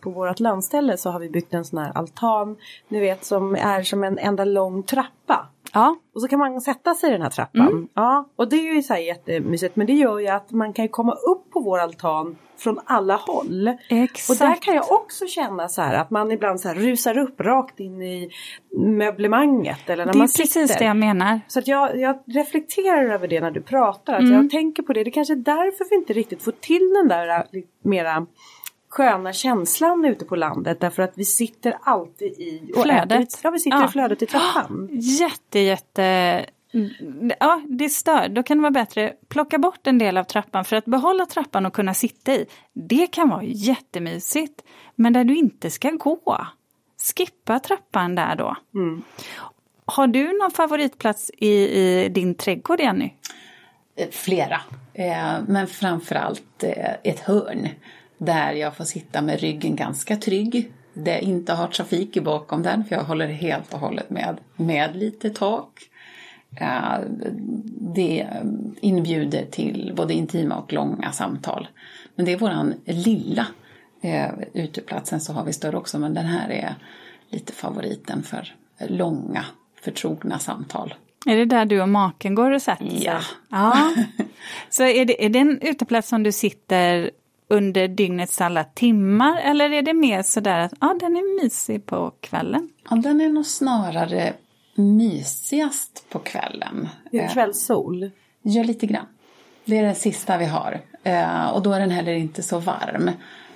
på 0.00 0.10
vårt 0.10 0.40
landställe 0.40 0.96
så 0.96 1.10
har 1.10 1.20
vi 1.20 1.28
byggt 1.28 1.54
en 1.54 1.64
sån 1.64 1.78
här 1.78 1.92
altan, 1.94 2.56
ni 2.88 3.00
vet 3.00 3.24
som 3.24 3.54
är 3.54 3.82
som 3.82 4.04
en 4.04 4.18
enda 4.18 4.44
lång 4.44 4.82
trappa. 4.82 5.48
Ja. 5.72 5.96
Och 6.14 6.20
så 6.20 6.28
kan 6.28 6.38
man 6.38 6.60
sätta 6.60 6.94
sig 6.94 7.08
i 7.08 7.12
den 7.12 7.22
här 7.22 7.30
trappan. 7.30 7.68
Mm. 7.68 7.88
Ja, 7.94 8.28
och 8.36 8.48
det 8.48 8.56
är 8.56 8.74
ju 8.74 8.82
så 8.82 8.94
här 8.94 9.00
jättemysigt 9.00 9.76
men 9.76 9.86
det 9.86 9.92
gör 9.92 10.18
ju 10.18 10.28
att 10.28 10.50
man 10.50 10.72
kan 10.72 10.88
komma 10.88 11.12
upp 11.12 11.50
på 11.50 11.60
vår 11.60 11.78
altan 11.78 12.36
från 12.58 12.80
alla 12.84 13.16
håll. 13.16 13.76
Exakt. 13.88 14.30
Och 14.30 14.46
där 14.48 14.54
kan 14.54 14.74
jag 14.74 14.92
också 14.92 15.26
känna 15.26 15.68
så 15.68 15.82
här 15.82 15.94
att 15.94 16.10
man 16.10 16.32
ibland 16.32 16.60
så 16.60 16.68
här 16.68 16.74
rusar 16.74 17.18
upp 17.18 17.40
rakt 17.40 17.80
in 17.80 18.02
i 18.02 18.30
möblemanget. 18.76 19.90
Eller 19.90 20.06
när 20.06 20.12
det 20.12 20.16
är 20.16 20.18
man 20.18 20.26
precis 20.26 20.52
sitter. 20.52 20.78
det 20.78 20.84
jag 20.84 20.96
menar. 20.96 21.40
Så 21.48 21.58
att 21.58 21.68
jag, 21.68 22.00
jag 22.00 22.18
reflekterar 22.26 23.04
över 23.04 23.28
det 23.28 23.40
när 23.40 23.50
du 23.50 23.62
pratar. 23.62 24.14
Att 24.14 24.20
mm. 24.20 24.32
Jag 24.32 24.50
tänker 24.50 24.82
på 24.82 24.92
det. 24.92 25.04
Det 25.04 25.10
kanske 25.10 25.34
är 25.34 25.36
därför 25.36 25.90
vi 25.90 25.96
inte 25.96 26.12
riktigt 26.12 26.42
får 26.42 26.52
till 26.52 26.92
den 26.94 27.08
där 27.08 27.46
mera 27.82 28.26
sköna 28.92 29.32
känslan 29.32 30.04
ute 30.04 30.24
på 30.24 30.36
landet 30.36 30.80
därför 30.80 31.02
att 31.02 31.12
vi 31.14 31.24
sitter 31.24 31.78
alltid 31.82 32.32
i 32.32 32.72
flödet. 32.82 33.12
Äter, 33.12 33.40
ja, 33.42 33.50
vi 33.50 33.58
sitter 33.58 33.78
ja. 33.78 33.88
i 33.88 33.88
flödet 33.88 34.22
i 34.22 34.26
trappan. 34.26 34.88
Jätte, 34.92 35.58
jätte 35.58 36.46
Ja, 37.40 37.62
det 37.68 37.88
stör. 37.88 38.28
Då 38.28 38.42
kan 38.42 38.56
det 38.56 38.62
vara 38.62 38.70
bättre 38.70 39.12
plocka 39.28 39.58
bort 39.58 39.86
en 39.86 39.98
del 39.98 40.16
av 40.16 40.24
trappan 40.24 40.64
för 40.64 40.76
att 40.76 40.84
behålla 40.84 41.26
trappan 41.26 41.66
och 41.66 41.72
kunna 41.72 41.94
sitta 41.94 42.32
i. 42.32 42.46
Det 42.72 43.06
kan 43.06 43.28
vara 43.28 43.42
jättemysigt. 43.42 44.62
Men 44.94 45.12
där 45.12 45.24
du 45.24 45.36
inte 45.36 45.70
ska 45.70 45.90
gå, 45.90 46.46
skippa 47.16 47.58
trappan 47.58 48.14
där 48.14 48.36
då. 48.36 48.56
Mm. 48.74 49.02
Har 49.84 50.06
du 50.06 50.38
någon 50.38 50.50
favoritplats 50.50 51.30
i, 51.38 51.48
i 51.48 52.08
din 52.08 52.34
trädgård, 52.34 52.80
Jenny? 52.80 53.12
Eh, 53.96 54.08
flera, 54.10 54.60
eh, 54.94 55.34
men 55.48 55.66
framförallt 55.66 56.62
eh, 56.62 56.94
ett 57.02 57.20
hörn 57.20 57.68
där 58.24 58.52
jag 58.52 58.76
får 58.76 58.84
sitta 58.84 59.22
med 59.22 59.40
ryggen 59.40 59.76
ganska 59.76 60.16
trygg. 60.16 60.72
Jag 60.92 61.20
inte 61.20 61.52
har 61.52 61.66
trafik 61.66 62.22
bakom 62.22 62.62
den 62.62 62.84
för 62.84 62.96
jag 62.96 63.04
håller 63.04 63.26
helt 63.26 63.74
och 63.74 63.80
hållet 63.80 64.10
med, 64.10 64.40
med 64.56 64.96
lite 64.96 65.30
tak. 65.30 65.80
Det 67.94 68.28
inbjuder 68.80 69.46
till 69.50 69.92
både 69.96 70.14
intima 70.14 70.56
och 70.56 70.72
långa 70.72 71.12
samtal. 71.12 71.68
Men 72.14 72.26
det 72.26 72.32
är 72.32 72.38
våran 72.38 72.74
lilla 72.84 73.46
eh, 74.02 74.30
uteplatsen 74.52 75.20
så 75.20 75.32
har 75.32 75.44
vi 75.44 75.52
större 75.52 75.76
också 75.76 75.98
men 75.98 76.14
den 76.14 76.26
här 76.26 76.50
är 76.50 76.74
lite 77.30 77.52
favoriten 77.52 78.22
för 78.22 78.54
långa 78.78 79.44
förtrogna 79.82 80.38
samtal. 80.38 80.94
Är 81.26 81.36
det 81.36 81.44
där 81.44 81.64
du 81.64 81.82
och 81.82 81.88
maken 81.88 82.34
går 82.34 82.50
och 82.50 82.62
sätter 82.62 82.90
sig? 82.90 83.04
Ja. 83.04 83.20
ja. 83.50 83.94
Så 84.68 84.82
är 84.82 85.04
det, 85.04 85.24
är 85.24 85.28
det 85.28 85.38
en 85.38 85.60
uteplats 85.60 86.08
som 86.08 86.22
du 86.22 86.32
sitter 86.32 87.10
under 87.52 87.88
dygnets 87.88 88.40
alla 88.40 88.64
timmar 88.64 89.40
eller 89.40 89.72
är 89.72 89.82
det 89.82 89.94
mer 89.94 90.22
sådär 90.22 90.58
att 90.58 90.72
ja, 90.80 90.96
den 91.00 91.16
är 91.16 91.42
mysig 91.42 91.86
på 91.86 92.12
kvällen? 92.20 92.68
Ja, 92.90 92.96
den 92.96 93.20
är 93.20 93.28
nog 93.28 93.46
snarare 93.46 94.32
mysigast 94.74 96.04
på 96.08 96.18
kvällen. 96.18 96.88
Det 97.10 97.18
är 97.18 97.28
kvällssol? 97.28 98.10
Ja, 98.42 98.62
lite 98.62 98.86
grann. 98.86 99.06
Det 99.64 99.78
är 99.78 99.82
det 99.82 99.94
sista 99.94 100.38
vi 100.38 100.44
har. 100.44 100.80
Eh, 101.02 101.48
och 101.48 101.62
då 101.62 101.72
är 101.72 101.80
den 101.80 101.90
heller 101.90 102.12
inte 102.12 102.42
så 102.42 102.58
varm. 102.58 103.10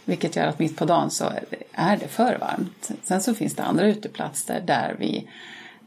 Vilket 0.05 0.37
gör 0.37 0.47
att 0.47 0.59
mitt 0.59 0.77
på 0.77 0.85
dagen 0.85 1.11
så 1.11 1.25
är 1.73 1.97
det 1.97 2.09
för 2.09 2.39
varmt. 2.39 2.91
Sen 3.03 3.21
så 3.21 3.35
finns 3.35 3.55
det 3.55 3.63
andra 3.63 3.87
uteplatser 3.87 4.61
där 4.61 4.97
vi 4.99 5.29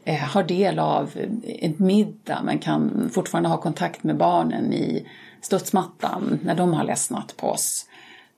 eh, 0.04 0.18
har 0.18 0.42
del 0.42 0.78
av 0.78 1.10
en 1.44 1.74
middag 1.78 2.40
men 2.44 2.58
kan 2.58 3.10
fortfarande 3.14 3.48
ha 3.48 3.56
kontakt 3.56 4.02
med 4.02 4.16
barnen 4.16 4.72
i 4.72 5.06
studsmattan 5.40 6.38
när 6.42 6.54
de 6.54 6.72
har 6.72 6.84
ledsnat 6.84 7.36
på 7.36 7.46
oss. 7.46 7.86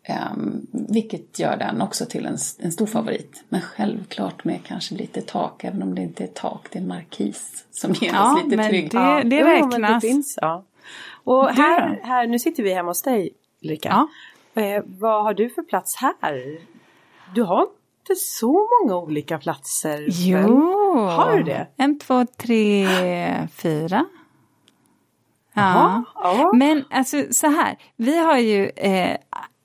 Um, 0.09 0.66
vilket 0.73 1.38
gör 1.38 1.56
den 1.56 1.82
också 1.82 2.06
till 2.06 2.26
en, 2.26 2.37
en 2.59 2.73
stor 2.73 2.87
favorit. 2.87 3.44
Men 3.49 3.61
självklart 3.61 4.44
med 4.44 4.64
kanske 4.64 4.94
lite 4.94 5.23
tak, 5.23 5.64
även 5.64 5.82
om 5.82 5.94
det 5.94 6.02
inte 6.02 6.25
är 6.25 6.28
tak, 6.28 6.68
det 6.71 6.78
är 6.78 6.82
en 6.82 6.88
markis 6.88 7.64
som 7.71 7.92
ger 7.92 8.12
ja, 8.12 8.32
oss 8.32 8.44
lite 8.44 8.56
men 8.56 8.68
trygghet. 8.68 8.90
Det, 8.90 8.99
ja, 8.99 9.23
det 9.25 9.44
räknas. 9.44 10.02
Det 10.02 10.09
finns, 10.09 10.38
ja. 10.40 10.64
Och 11.25 11.49
här, 11.49 12.00
här, 12.02 12.26
nu 12.26 12.38
sitter 12.38 12.62
vi 12.62 12.75
hemma 12.75 12.90
hos 12.90 13.02
dig 13.02 13.30
Ulrika. 13.62 13.88
Ja. 14.54 14.62
Eh, 14.62 14.82
vad 14.87 15.25
har 15.25 15.35
du 15.35 15.50
för 15.50 15.62
plats 15.62 15.97
här? 15.97 16.59
Du 17.35 17.42
har 17.42 17.62
inte 17.62 18.14
så 18.16 18.68
många 18.82 18.97
olika 18.97 19.38
platser. 19.38 20.06
Jo, 20.09 20.97
har 20.97 21.37
du 21.37 21.42
det? 21.42 21.66
En, 21.76 21.99
två, 21.99 22.26
tre, 22.37 22.87
fyra. 23.56 24.06
Ja. 25.54 26.04
ja. 26.14 26.52
Men 26.54 26.85
alltså 26.90 27.25
så 27.30 27.47
här, 27.47 27.78
vi 27.97 28.18
har 28.18 28.38
ju 28.38 28.66
eh, 28.66 29.16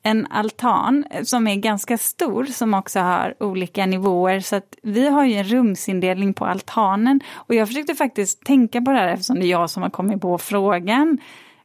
en 0.07 0.27
altan 0.29 1.05
eh, 1.11 1.23
som 1.23 1.47
är 1.47 1.55
ganska 1.55 1.97
stor 1.97 2.45
som 2.45 2.73
också 2.73 2.99
har 2.99 3.43
olika 3.43 3.85
nivåer 3.85 4.39
så 4.39 4.55
att 4.55 4.75
vi 4.83 5.09
har 5.09 5.25
ju 5.25 5.33
en 5.33 5.43
rumsindelning 5.43 6.33
på 6.33 6.45
altanen 6.45 7.19
och 7.33 7.55
jag 7.55 7.67
försökte 7.67 7.95
faktiskt 7.95 8.45
tänka 8.45 8.81
på 8.81 8.91
det 8.91 8.97
här 8.97 9.07
eftersom 9.07 9.39
det 9.39 9.45
är 9.45 9.49
jag 9.51 9.69
som 9.69 9.83
har 9.83 9.89
kommit 9.89 10.21
på 10.21 10.37
frågan. 10.37 11.17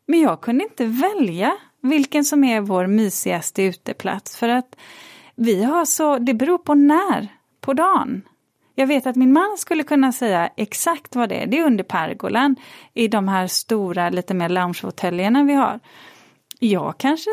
Men 0.07 0.21
jag 0.21 0.41
kunde 0.41 0.65
inte 0.65 0.87
välja 0.87 1.53
vilken 1.81 2.25
som 2.25 2.45
är 2.45 2.61
vår 2.61 2.87
mysigaste 2.87 3.63
uteplats 3.63 4.37
för 4.37 4.49
att 4.49 4.77
vi 5.35 5.65
har 5.65 5.85
så, 5.85 6.19
det 6.19 6.35
beror 6.35 6.59
på 6.59 6.75
när 6.75 7.29
på 7.61 7.73
dagen. 7.73 8.23
Jag 8.75 8.87
vet 8.87 9.07
att 9.07 9.17
min 9.17 9.33
man 9.33 9.59
skulle 9.59 9.83
kunna 9.83 10.13
säga 10.13 10.51
exakt 10.57 11.17
vad 11.17 11.29
det 11.29 11.35
är. 11.35 11.47
Det 11.47 11.59
är 11.59 11.67
under 11.67 11.85
pergolan 11.85 12.57
i 12.95 13.09
de 13.09 13.29
här 13.29 13.47
stora 13.47 14.11
lite 14.11 14.35
mer 14.35 14.49
loungefåtöljerna 14.49 15.45
vi 15.45 15.55
har. 15.55 15.81
Jag 16.59 16.95
kanske 16.99 17.31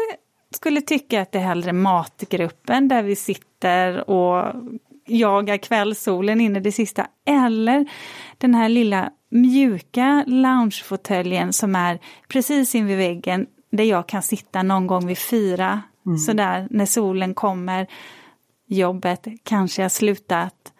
skulle 0.56 0.82
tycka 0.82 1.22
att 1.22 1.32
det 1.32 1.40
är 1.40 1.44
hellre 1.44 1.74
matgruppen 1.74 2.88
där 2.88 3.04
vi 3.04 3.16
sitter 3.16 4.10
och 4.10 4.56
jagar 5.06 5.58
kvällssolen 5.58 6.42
in 6.42 6.56
i 6.56 6.60
det 6.60 6.72
sista. 6.72 7.08
Eller 7.26 7.86
den 8.38 8.56
här 8.56 8.70
lilla 8.70 9.10
mjuka 9.32 10.24
loungefåtöljen 10.28 11.54
som 11.54 11.76
är 11.76 12.00
precis 12.28 12.76
invid 12.76 12.98
väggen 12.98 13.48
där 13.72 13.84
jag 13.84 14.08
kan 14.08 14.22
sitta 14.22 14.64
någon 14.64 14.88
gång 14.88 15.08
vid 15.08 15.18
fyra. 15.18 15.82
Mm. 16.06 16.18
Sådär 16.18 16.68
när 16.70 16.86
solen 16.86 17.34
kommer. 17.34 17.88
Jobbet 18.68 19.28
kanske 19.44 19.82
har 19.82 19.90
slutat. 19.90 20.74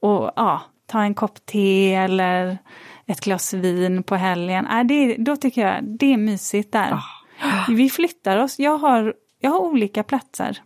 Och 0.00 0.30
ja, 0.36 0.62
ta 0.86 1.02
en 1.02 1.14
kopp 1.14 1.46
te 1.46 1.94
eller 1.94 2.58
ett 3.06 3.20
glas 3.20 3.54
vin 3.54 4.02
på 4.02 4.16
helgen. 4.16 4.66
Äh, 4.66 4.84
det, 4.84 5.16
då 5.16 5.36
tycker 5.36 5.66
jag 5.66 5.84
det 5.84 6.12
är 6.12 6.16
mysigt 6.16 6.72
där. 6.72 6.92
Oh. 6.92 7.19
Vi 7.68 7.90
flyttar 7.90 8.36
oss. 8.36 8.58
Jag 8.58 8.78
har, 8.78 9.14
jag 9.40 9.50
har 9.50 9.60
olika 9.60 10.02
platser. 10.02 10.62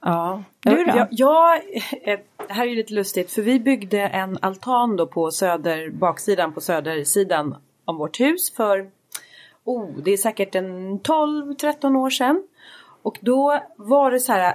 Ja. 0.00 0.42
Du 0.60 0.84
då? 0.84 0.92
Jag, 0.96 1.08
jag, 1.10 1.56
eh, 2.02 2.18
det 2.46 2.52
här 2.52 2.66
är 2.66 2.76
lite 2.76 2.92
lustigt 2.94 3.30
för 3.30 3.42
vi 3.42 3.60
byggde 3.60 4.00
en 4.00 4.38
altan 4.42 4.96
då 4.96 5.06
på 5.06 5.30
söder, 5.30 5.90
baksidan 5.90 6.52
på 6.52 6.60
södersidan 6.60 7.56
av 7.84 7.94
vårt 7.94 8.20
hus 8.20 8.54
för 8.54 8.90
oh, 9.64 9.90
det 10.04 10.12
är 10.12 10.16
säkert 10.16 10.54
en 10.54 11.00
12-13 11.00 11.96
år 11.96 12.10
sedan. 12.10 12.42
Och 13.02 13.18
då 13.20 13.60
var 13.76 14.10
det 14.10 14.20
så 14.20 14.32
här 14.32 14.54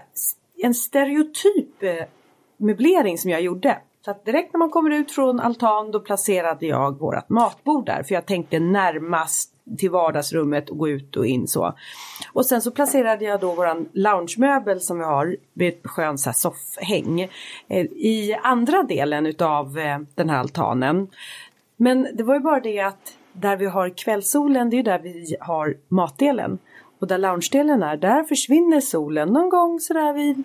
en 0.63 0.73
stereotyp 0.73 1.83
eh, 1.83 2.05
möblering 2.57 3.17
som 3.17 3.31
jag 3.31 3.41
gjorde. 3.41 3.77
Så 4.05 4.11
att 4.11 4.25
direkt 4.25 4.53
när 4.53 4.57
man 4.57 4.69
kommer 4.69 4.89
ut 4.89 5.11
från 5.11 5.39
altan 5.39 5.91
då 5.91 5.99
placerade 5.99 6.65
jag 6.65 6.99
vårat 6.99 7.29
matbord 7.29 7.85
där 7.85 8.03
för 8.03 8.15
jag 8.15 8.25
tänkte 8.25 8.59
närmast 8.59 9.48
till 9.77 9.91
vardagsrummet 9.91 10.69
och 10.69 10.77
gå 10.77 10.89
ut 10.89 11.15
och 11.15 11.25
in 11.25 11.47
så. 11.47 11.73
Och 12.33 12.45
sen 12.45 12.61
så 12.61 12.71
placerade 12.71 13.25
jag 13.25 13.39
då 13.39 13.53
våran 13.53 13.89
loungemöbel 13.93 14.81
som 14.81 14.97
vi 14.97 15.03
har 15.03 15.37
vid 15.53 15.67
ett 15.73 15.81
skönt 15.83 16.35
soffhäng 16.35 17.21
eh, 17.67 17.85
i 17.85 18.37
andra 18.43 18.83
delen 18.83 19.25
utav 19.25 19.79
eh, 19.79 19.99
den 20.15 20.29
här 20.29 20.39
altanen. 20.39 21.07
Men 21.77 22.07
det 22.13 22.23
var 22.23 22.33
ju 22.33 22.39
bara 22.39 22.59
det 22.59 22.79
att 22.79 23.13
där 23.33 23.57
vi 23.57 23.65
har 23.65 23.89
kvällssolen 23.89 24.69
det 24.69 24.75
är 24.75 24.77
ju 24.77 24.83
där 24.83 24.99
vi 24.99 25.35
har 25.39 25.77
matdelen. 25.87 26.59
Och 26.99 27.07
där 27.07 27.17
loungedelen 27.17 27.83
är, 27.83 27.97
där 27.97 28.23
försvinner 28.23 28.79
solen 28.79 29.29
någon 29.29 29.49
gång 29.49 29.79
sådär 29.79 30.13
vid 30.13 30.43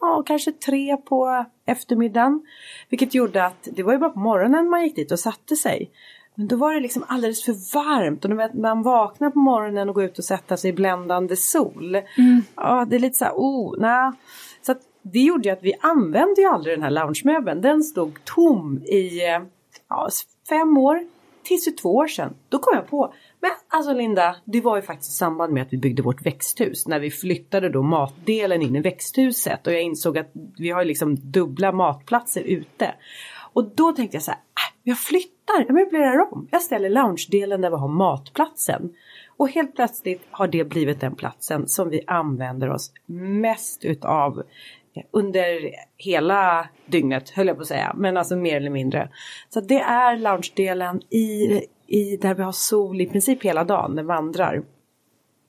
ja, 0.00 0.22
kanske 0.26 0.52
tre 0.52 0.96
på 0.96 1.44
eftermiddagen. 1.66 2.46
Vilket 2.88 3.14
gjorde 3.14 3.44
att 3.44 3.68
det 3.72 3.82
var 3.82 3.92
ju 3.92 3.98
bara 3.98 4.10
på 4.10 4.18
morgonen 4.18 4.70
man 4.70 4.82
gick 4.82 4.96
dit 4.96 5.12
och 5.12 5.18
satte 5.18 5.56
sig. 5.56 5.90
Men 6.40 6.48
då 6.48 6.56
var 6.56 6.74
det 6.74 6.80
liksom 6.80 7.04
alldeles 7.08 7.44
för 7.44 7.74
varmt 7.74 8.24
och 8.24 8.30
man 8.54 8.82
vaknar 8.82 9.30
på 9.30 9.38
morgonen 9.38 9.88
och 9.88 9.94
går 9.94 10.04
ut 10.04 10.18
och 10.18 10.24
sätter 10.24 10.56
sig 10.56 10.70
i 10.70 10.72
bländande 10.72 11.36
sol. 11.36 11.94
Mm. 11.94 12.42
Ja, 12.54 12.86
det 12.90 12.96
är 12.96 13.00
lite 13.00 13.18
så 13.18 13.24
här, 13.24 13.32
oh, 13.32 13.74
nej. 13.78 14.12
Så 14.62 14.74
det 15.02 15.18
gjorde 15.18 15.48
ju 15.48 15.52
att 15.52 15.62
vi 15.62 15.74
använde 15.80 16.40
ju 16.40 16.46
aldrig 16.46 16.76
den 16.76 16.82
här 16.82 16.90
loungemöbeln. 16.90 17.60
Den 17.60 17.82
stod 17.82 18.24
tom 18.24 18.78
i 18.78 19.20
ja, 19.88 20.08
fem 20.48 20.78
år, 20.78 21.06
tills 21.42 21.64
för 21.64 21.82
två 21.82 21.96
år 21.96 22.06
sedan. 22.06 22.34
Då 22.48 22.58
kom 22.58 22.76
jag 22.76 22.88
på, 22.88 23.14
men 23.40 23.50
alltså 23.68 23.92
Linda, 23.92 24.36
det 24.44 24.60
var 24.60 24.76
ju 24.76 24.82
faktiskt 24.82 25.12
i 25.12 25.14
samband 25.14 25.52
med 25.52 25.62
att 25.62 25.72
vi 25.72 25.76
byggde 25.76 26.02
vårt 26.02 26.26
växthus. 26.26 26.86
När 26.88 27.00
vi 27.00 27.10
flyttade 27.10 27.68
då 27.68 27.82
matdelen 27.82 28.62
in 28.62 28.76
i 28.76 28.80
växthuset 28.80 29.66
och 29.66 29.72
jag 29.72 29.82
insåg 29.82 30.18
att 30.18 30.30
vi 30.58 30.70
har 30.70 30.84
liksom 30.84 31.16
dubbla 31.30 31.72
matplatser 31.72 32.42
ute. 32.42 32.94
Och 33.52 33.74
då 33.74 33.92
tänkte 33.92 34.16
jag 34.16 34.22
så 34.22 34.30
här, 34.30 34.40
ah, 34.40 34.74
jag 34.82 34.98
flyttar, 34.98 35.64
jag 35.66 35.74
möblerar 35.74 36.32
om. 36.32 36.48
Jag 36.50 36.62
ställer 36.62 36.90
loungedelen 36.90 37.60
där 37.60 37.70
vi 37.70 37.76
har 37.76 37.88
matplatsen. 37.88 38.94
Och 39.36 39.48
helt 39.48 39.74
plötsligt 39.74 40.22
har 40.30 40.48
det 40.48 40.64
blivit 40.64 41.00
den 41.00 41.14
platsen 41.14 41.68
som 41.68 41.90
vi 41.90 42.00
använder 42.06 42.70
oss 42.70 42.92
mest 43.06 43.84
utav 43.84 44.42
eh, 44.94 45.02
under 45.10 45.70
hela 45.96 46.68
dygnet 46.86 47.30
höll 47.30 47.46
jag 47.46 47.56
på 47.56 47.62
att 47.62 47.68
säga, 47.68 47.92
men 47.96 48.16
alltså 48.16 48.36
mer 48.36 48.56
eller 48.56 48.70
mindre. 48.70 49.08
Så 49.48 49.60
det 49.60 49.80
är 49.80 50.16
loungedelen 50.16 51.02
i, 51.10 51.60
i 51.86 52.16
där 52.16 52.34
vi 52.34 52.42
har 52.42 52.52
sol 52.52 53.00
i 53.00 53.06
princip 53.06 53.44
hela 53.44 53.64
dagen, 53.64 53.96
den 53.96 54.06
vandrar. 54.06 54.62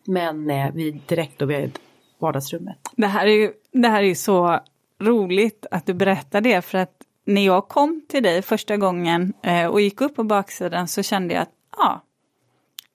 Men 0.06 0.50
eh, 0.50 0.72
vi 0.74 0.92
direkt 0.92 1.40
då 1.40 1.46
vid 1.46 1.80
vardagsrummet. 2.20 2.78
Det 2.96 3.08
här 3.08 3.28
är 3.28 3.36
ju 3.36 3.54
det 3.72 3.88
här 3.88 4.04
är 4.04 4.14
så 4.14 4.60
roligt 5.00 5.66
att 5.72 5.86
du 5.86 5.94
berättar 5.94 6.42
det 6.42 6.62
för 6.62 6.78
att 6.78 6.96
när 7.26 7.46
jag 7.46 7.68
kom 7.68 8.02
till 8.10 8.24
dig 8.24 8.42
första 8.42 8.78
gången 8.78 9.34
eh, 9.44 9.66
och 9.66 9.82
gick 9.82 10.02
upp 10.02 10.16
på 10.16 10.24
baksidan 10.24 10.88
så 10.88 11.04
kände 11.04 11.34
jag 11.34 11.42
att 11.42 11.52
ja, 11.78 12.02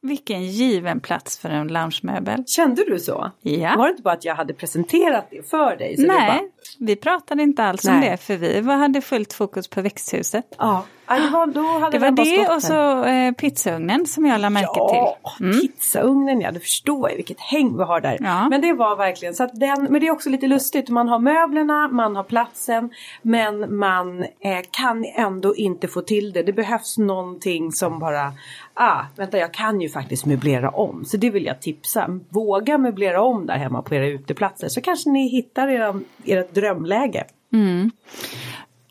vilken 0.03 0.43
given 0.47 1.01
plats 1.01 1.39
för 1.39 1.49
en 1.49 1.69
loungemöbel. 1.69 2.45
Kände 2.47 2.85
du 2.85 2.99
så? 2.99 3.31
Ja. 3.41 3.75
Var 3.77 3.85
det 3.85 3.91
inte 3.91 4.03
bara 4.03 4.15
att 4.15 4.25
jag 4.25 4.35
hade 4.35 4.55
presenterat 4.55 5.27
det 5.31 5.51
för 5.51 5.77
dig? 5.77 5.95
Nej, 5.99 6.07
bara... 6.07 6.41
vi 6.79 6.97
pratade 6.97 7.43
inte 7.43 7.65
alls 7.65 7.85
Nej. 7.85 7.95
om 7.95 8.01
det 8.01 8.17
för 8.17 8.37
vi 8.37 8.73
hade 8.73 9.01
fullt 9.01 9.33
fokus 9.33 9.69
på 9.69 9.83
växthuset. 9.83 10.55
Ja, 10.59 10.85
det 11.09 11.31
var, 11.33 11.47
då 11.47 11.79
hade 11.79 11.99
det, 11.99 12.11
var 12.11 12.11
det 12.11 12.55
och 12.55 12.63
så 12.63 13.05
eh, 13.05 13.33
pizzaugnen 13.33 14.07
som 14.07 14.27
jag 14.27 14.41
lade 14.41 14.51
märke 14.51 14.71
ja, 14.75 15.17
till. 15.39 15.47
Mm. 15.47 15.61
pizzaugnen 15.61 16.41
ja, 16.41 16.51
du 16.51 16.61
förstår 16.61 17.11
ju 17.11 17.17
vilket 17.17 17.41
häng 17.41 17.77
vi 17.77 17.85
har 17.85 18.01
där. 18.01 18.19
Ja. 18.21 18.49
Men 18.49 18.61
det 18.61 18.73
var 18.73 18.97
verkligen 18.97 19.35
så 19.35 19.45
att 19.45 19.61
den, 19.61 19.85
men 19.91 20.01
det 20.01 20.07
är 20.07 20.11
också 20.11 20.31
lite 20.31 20.47
lustigt, 20.47 20.89
man 20.89 21.09
har 21.09 21.19
möblerna, 21.19 21.89
man 21.89 22.17
har 22.17 22.25
platsen 22.25 22.91
men 23.23 23.77
man 23.79 24.23
eh, 24.23 24.29
kan 24.71 25.05
ändå 25.05 25.57
inte 25.57 25.89
få 25.89 26.01
till 26.01 26.33
det. 26.33 26.43
Det 26.43 26.53
behövs 26.53 26.99
någonting 26.99 27.73
som 27.73 27.99
bara, 27.99 28.33
ah, 28.75 29.03
vänta 29.17 29.39
jag 29.39 29.55
kan 29.55 29.81
ju 29.81 29.89
faktiskt 29.89 30.27
möblera 30.27 30.71
om. 30.71 31.05
Så 31.05 31.17
det 31.17 31.31
vill 31.31 31.45
jag 31.45 31.61
tipsa, 31.61 32.21
våga 32.29 32.79
möblera 32.79 33.23
om 33.23 33.47
där 33.47 33.57
hemma 33.57 33.83
på 33.83 33.95
era 33.95 34.07
uteplatser 34.07 34.69
så 34.69 34.81
kanske 34.81 35.11
ni 35.11 35.29
hittar 35.29 35.69
era, 35.69 36.01
ert 36.25 36.56
drömläge. 36.61 37.25
Mm. 37.53 37.91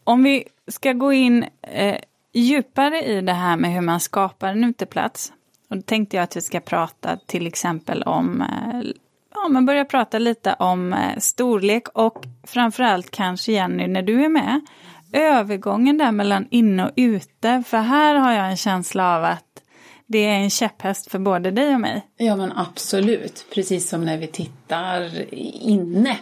Om 0.04 0.24
vi 0.24 0.44
ska 0.68 0.94
gå 0.94 1.14
in 1.14 1.46
eh, 1.62 1.98
djupare 2.34 3.02
i 3.02 3.22
det 3.22 3.34
här 3.34 3.58
med 3.58 3.74
hur 3.74 3.82
man 3.82 4.00
skapar 4.00 4.48
en 4.48 4.64
uteplats. 4.64 5.34
Och 5.70 5.76
då 5.76 5.82
tänkte 5.82 6.16
jag 6.16 6.24
att 6.24 6.36
vi 6.36 6.42
ska 6.42 6.60
prata 6.60 7.18
till 7.26 7.48
exempel 7.48 8.04
om, 8.04 8.42
eh, 8.42 8.92
ja 9.36 9.48
men 9.50 9.66
börja 9.66 9.86
prata 9.86 10.20
lite 10.20 10.54
om 10.54 10.94
eh, 10.94 11.18
storlek 11.18 11.88
och 11.94 12.26
framförallt 12.44 13.12
kanske 13.12 13.52
Jenny 13.52 13.88
när 13.88 14.02
du 14.02 14.26
är 14.26 14.30
med, 14.30 14.62
övergången 15.14 15.98
där 15.98 16.12
mellan 16.12 16.48
inne 16.50 16.86
och 16.86 16.92
ute. 16.96 17.64
För 17.68 17.78
här 17.78 18.16
har 18.16 18.32
jag 18.32 18.50
en 18.50 18.58
känsla 18.58 19.18
av 19.18 19.24
att 19.24 19.62
det 20.08 20.26
är 20.26 20.40
en 20.40 20.50
käpphäst 20.50 21.12
för 21.12 21.20
både 21.20 21.52
dig 21.52 21.74
och 21.74 21.82
mig. 21.82 22.08
Ja 22.18 22.36
men 22.36 22.52
absolut, 22.52 23.46
precis 23.54 23.90
som 23.90 24.06
när 24.06 24.18
vi 24.18 24.28
tittar 24.28 25.34
inne 25.64 26.18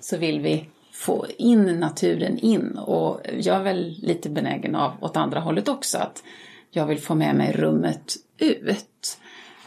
så 0.00 0.16
vill 0.16 0.40
vi 0.40 0.68
få 0.96 1.26
in 1.38 1.80
naturen 1.80 2.38
in. 2.38 2.78
Och 2.78 3.20
jag 3.38 3.56
är 3.56 3.62
väl 3.62 3.96
lite 4.02 4.30
benägen 4.30 4.74
av 4.74 4.92
åt 5.00 5.16
andra 5.16 5.40
hållet 5.40 5.68
också, 5.68 5.98
att 5.98 6.22
jag 6.70 6.86
vill 6.86 6.98
få 6.98 7.14
med 7.14 7.34
mig 7.34 7.52
rummet 7.52 8.16
ut. 8.38 9.18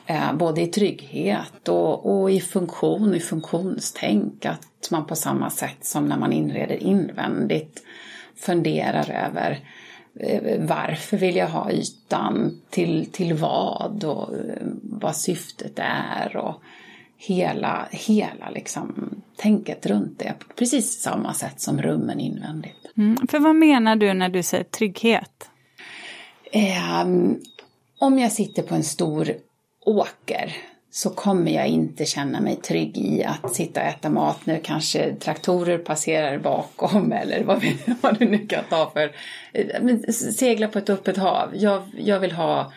Eh, 0.06 0.34
både 0.34 0.62
i 0.62 0.68
trygghet 0.68 1.68
och, 1.68 2.22
och 2.22 2.32
i 2.32 2.40
funktion, 2.40 3.16
i 3.16 3.20
funktionstänk. 3.20 4.46
Att 4.46 4.88
man 4.92 5.06
på 5.06 5.16
samma 5.16 5.50
sätt 5.50 5.86
som 5.86 6.06
när 6.06 6.18
man 6.18 6.34
inreder 6.34 6.84
invändigt 6.84 7.84
funderar 8.36 9.28
över 9.28 9.60
eh, 10.20 10.62
varför 10.62 11.18
vill 11.18 11.36
jag 11.36 11.48
ha 11.48 11.72
ytan, 11.72 12.62
till, 12.70 13.12
till 13.12 13.34
vad 13.34 14.04
och 14.04 14.36
eh, 14.36 14.68
vad 14.84 15.16
syftet 15.16 15.80
är. 15.80 16.38
Och, 16.38 16.64
hela, 17.20 17.88
hela 17.92 18.50
liksom, 18.50 19.10
tänket 19.36 19.86
runt 19.86 20.20
det 20.20 20.34
på 20.40 20.54
precis 20.56 21.02
samma 21.02 21.34
sätt 21.34 21.62
som 21.62 21.82
rummen 21.82 22.20
invändigt. 22.20 22.92
Mm, 22.98 23.28
för 23.28 23.40
vad 23.40 23.56
menar 23.56 23.96
du 23.96 24.14
när 24.14 24.30
du 24.30 24.44
säger 24.44 24.64
trygghet? 24.64 25.50
Eh, 26.52 27.08
om 28.00 28.20
jag 28.20 28.32
sitter 28.32 28.64
på 28.64 28.76
en 28.76 28.84
stor 28.84 29.34
åker 29.86 30.56
så 30.92 31.10
kommer 31.10 31.52
jag 31.52 31.68
inte 31.68 32.06
känna 32.06 32.42
mig 32.42 32.56
trygg 32.56 32.98
i 32.98 33.24
att 33.24 33.56
sitta 33.56 33.82
och 33.82 33.88
äta 33.88 34.10
mat 34.10 34.46
när 34.46 34.60
kanske 34.60 35.16
traktorer 35.16 35.78
passerar 35.78 36.38
bakom 36.38 37.12
eller 37.22 37.44
vad, 37.44 37.64
vad 38.02 38.20
du 38.20 38.30
nu 38.30 38.48
kan 38.48 38.64
ta 38.70 38.92
för... 38.94 39.12
Eh, 39.54 40.12
segla 40.12 40.68
på 40.68 40.80
ett 40.80 40.90
öppet 40.90 41.18
hav. 41.18 41.50
Jag, 41.54 41.82
jag 41.98 42.20
vill 42.20 42.32
ha 42.32 42.72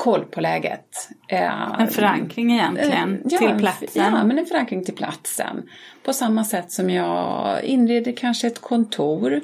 koll 0.00 0.24
på 0.24 0.40
läget. 0.40 1.08
En 1.28 1.88
förankring 1.88 2.52
egentligen 2.52 3.22
ja, 3.24 3.38
till 3.38 3.58
platsen? 3.58 3.88
Ja, 3.94 4.24
men 4.24 4.38
en 4.38 4.46
förankring 4.46 4.84
till 4.84 4.94
platsen. 4.94 5.62
På 6.04 6.12
samma 6.12 6.44
sätt 6.44 6.72
som 6.72 6.90
jag 6.90 7.64
inreder 7.64 8.12
kanske 8.12 8.46
ett 8.46 8.60
kontor 8.60 9.40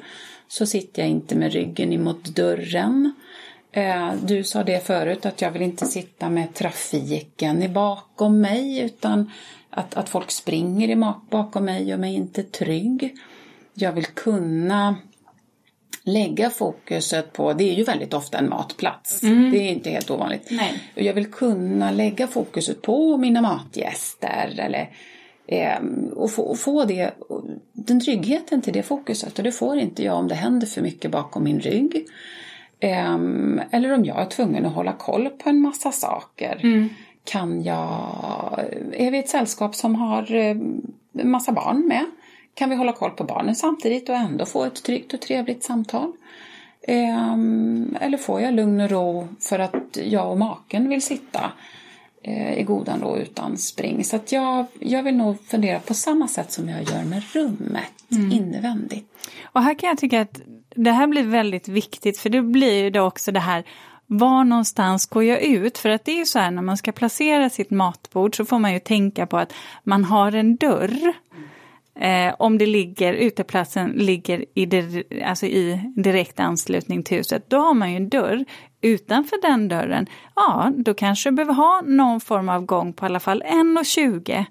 så 0.47 0.65
sitter 0.65 1.01
jag 1.01 1.11
inte 1.11 1.35
med 1.35 1.53
ryggen 1.53 1.93
emot 1.93 2.25
dörren. 2.25 3.13
Eh, 3.71 4.13
du 4.23 4.43
sa 4.43 4.63
det 4.63 4.85
förut 4.85 5.25
att 5.25 5.41
jag 5.41 5.51
vill 5.51 5.61
inte 5.61 5.85
sitta 5.85 6.29
med 6.29 6.53
trafiken 6.53 7.73
bakom 7.73 8.41
mig 8.41 8.79
utan 8.79 9.31
att, 9.69 9.97
att 9.97 10.09
folk 10.09 10.31
springer 10.31 11.13
bakom 11.29 11.65
mig 11.65 11.83
gör 11.89 11.97
mig 11.97 12.15
inte 12.15 12.43
trygg. 12.43 13.17
Jag 13.73 13.91
vill 13.91 14.05
kunna 14.05 14.95
lägga 16.07 16.49
fokuset 16.49 17.33
på, 17.33 17.53
det 17.53 17.63
är 17.63 17.73
ju 17.73 17.83
väldigt 17.83 18.13
ofta 18.13 18.37
en 18.37 18.49
matplats, 18.49 19.23
mm. 19.23 19.51
det 19.51 19.57
är 19.57 19.71
inte 19.71 19.89
helt 19.89 20.11
ovanligt. 20.11 20.47
Nej. 20.51 20.83
Jag 20.95 21.13
vill 21.13 21.31
kunna 21.31 21.91
lägga 21.91 22.27
fokuset 22.27 22.81
på 22.81 23.17
mina 23.17 23.41
matgäster 23.41 24.53
eller 24.57 24.89
eh, 25.47 25.79
och, 26.15 26.31
få, 26.31 26.41
och 26.41 26.59
få 26.59 26.85
det, 26.85 27.13
den 27.73 28.01
tryggheten 28.01 28.61
till 28.61 28.73
det 28.73 28.83
fokuset 28.83 29.37
och 29.37 29.43
det 29.43 29.51
får 29.51 29.77
inte 29.77 30.03
jag 30.03 30.17
om 30.17 30.27
det 30.27 30.35
händer 30.35 30.67
för 30.67 30.81
mycket 30.81 31.11
bakom 31.11 31.43
min 31.43 31.59
rygg. 31.59 32.05
Eh, 32.79 33.17
eller 33.71 33.93
om 33.93 34.05
jag 34.05 34.21
är 34.21 34.25
tvungen 34.25 34.65
att 34.65 34.73
hålla 34.73 34.93
koll 34.93 35.29
på 35.29 35.49
en 35.49 35.61
massa 35.61 35.91
saker. 35.91 36.59
Mm. 36.63 36.89
Kan 37.23 37.63
jag, 37.63 38.59
är 38.93 39.11
vi 39.11 39.17
ett 39.17 39.29
sällskap 39.29 39.75
som 39.75 39.95
har 39.95 40.31
en 40.31 40.81
eh, 41.19 41.25
massa 41.25 41.51
barn 41.51 41.87
med? 41.87 42.05
Kan 42.57 42.69
vi 42.69 42.75
hålla 42.75 42.93
koll 42.93 43.11
på 43.11 43.23
barnen 43.23 43.55
samtidigt 43.55 44.09
och 44.09 44.15
ändå 44.15 44.45
få 44.45 44.63
ett 44.63 44.83
tryggt 44.83 45.13
och 45.13 45.21
trevligt 45.21 45.63
samtal? 45.63 46.11
Ehm, 46.87 47.97
eller 48.01 48.17
får 48.17 48.41
jag 48.41 48.53
lugn 48.53 48.81
och 48.81 48.89
ro 48.89 49.27
för 49.39 49.59
att 49.59 49.97
jag 50.03 50.31
och 50.31 50.37
maken 50.37 50.89
vill 50.89 51.01
sitta 51.01 51.51
eh, 52.23 52.59
i 52.59 52.63
godan 52.63 53.01
ro 53.01 53.17
utan 53.17 53.57
spring? 53.57 54.03
Så 54.03 54.15
att 54.15 54.31
jag, 54.31 54.65
jag 54.79 55.03
vill 55.03 55.15
nog 55.15 55.41
fundera 55.45 55.79
på 55.79 55.93
samma 55.93 56.27
sätt 56.27 56.51
som 56.51 56.69
jag 56.69 56.83
gör 56.83 57.03
med 57.03 57.23
rummet 57.33 58.11
mm. 58.11 58.31
invändigt. 58.31 59.07
Och 59.43 59.63
här 59.63 59.73
kan 59.73 59.89
jag 59.89 59.97
tycka 59.97 60.21
att 60.21 60.41
det 60.75 60.91
här 60.91 61.07
blir 61.07 61.23
väldigt 61.23 61.67
viktigt 61.67 62.19
för 62.19 62.29
det 62.29 62.41
blir 62.41 62.83
ju 62.83 62.89
då 62.89 63.01
också 63.01 63.31
det 63.31 63.39
här 63.39 63.63
var 64.07 64.43
någonstans 64.43 65.05
går 65.05 65.23
jag 65.23 65.41
ut? 65.41 65.77
För 65.77 65.89
att 65.89 66.05
det 66.05 66.11
är 66.11 66.17
ju 66.17 66.25
så 66.25 66.39
här 66.39 66.51
när 66.51 66.61
man 66.61 66.77
ska 66.77 66.91
placera 66.91 67.49
sitt 67.49 67.69
matbord 67.69 68.37
så 68.37 68.45
får 68.45 68.59
man 68.59 68.73
ju 68.73 68.79
tänka 68.79 69.27
på 69.27 69.37
att 69.37 69.53
man 69.83 70.03
har 70.03 70.31
en 70.31 70.55
dörr. 70.55 71.13
Eh, 71.99 72.35
om 72.39 72.57
det 72.57 72.65
ligger, 72.65 73.13
uteplatsen 73.13 73.89
ligger 73.89 74.45
i, 74.53 75.03
alltså 75.25 75.45
i 75.45 75.91
direkt 75.95 76.39
anslutning 76.39 77.03
till 77.03 77.17
huset, 77.17 77.49
då 77.49 77.57
har 77.57 77.73
man 77.73 77.91
ju 77.91 77.97
en 77.97 78.09
dörr. 78.09 78.45
Utanför 78.81 79.41
den 79.41 79.67
dörren, 79.67 80.07
ja 80.35 80.71
då 80.75 80.93
kanske 80.93 81.29
du 81.29 81.35
behöver 81.35 81.53
ha 81.53 81.81
någon 81.85 82.21
form 82.21 82.49
av 82.49 82.65
gång 82.65 82.93
på 82.93 83.05
i 83.05 83.09
alla 83.09 83.19
fall 83.19 83.43
1,20 83.43 84.45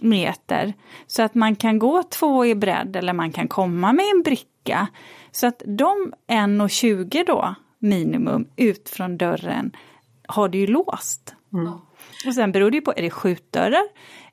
meter. 0.00 0.74
Så 1.06 1.22
att 1.22 1.34
man 1.34 1.56
kan 1.56 1.78
gå 1.78 2.02
två 2.02 2.46
i 2.46 2.54
bredd 2.54 2.96
eller 2.96 3.12
man 3.12 3.32
kan 3.32 3.48
komma 3.48 3.92
med 3.92 4.04
en 4.16 4.22
bricka. 4.22 4.86
Så 5.30 5.46
att 5.46 5.62
de 5.66 6.12
1,20 6.28 7.24
då 7.26 7.54
minimum 7.78 8.48
ut 8.56 8.88
från 8.88 9.16
dörren 9.16 9.76
har 10.26 10.48
du 10.48 10.58
ju 10.58 10.66
låst. 10.66 11.34
Mm. 11.52 11.72
Och 12.26 12.34
sen 12.34 12.52
beror 12.52 12.70
det 12.70 12.76
ju 12.76 12.80
på, 12.80 12.92
är 12.96 13.02
det 13.02 13.10
skjutdörrar 13.10 13.84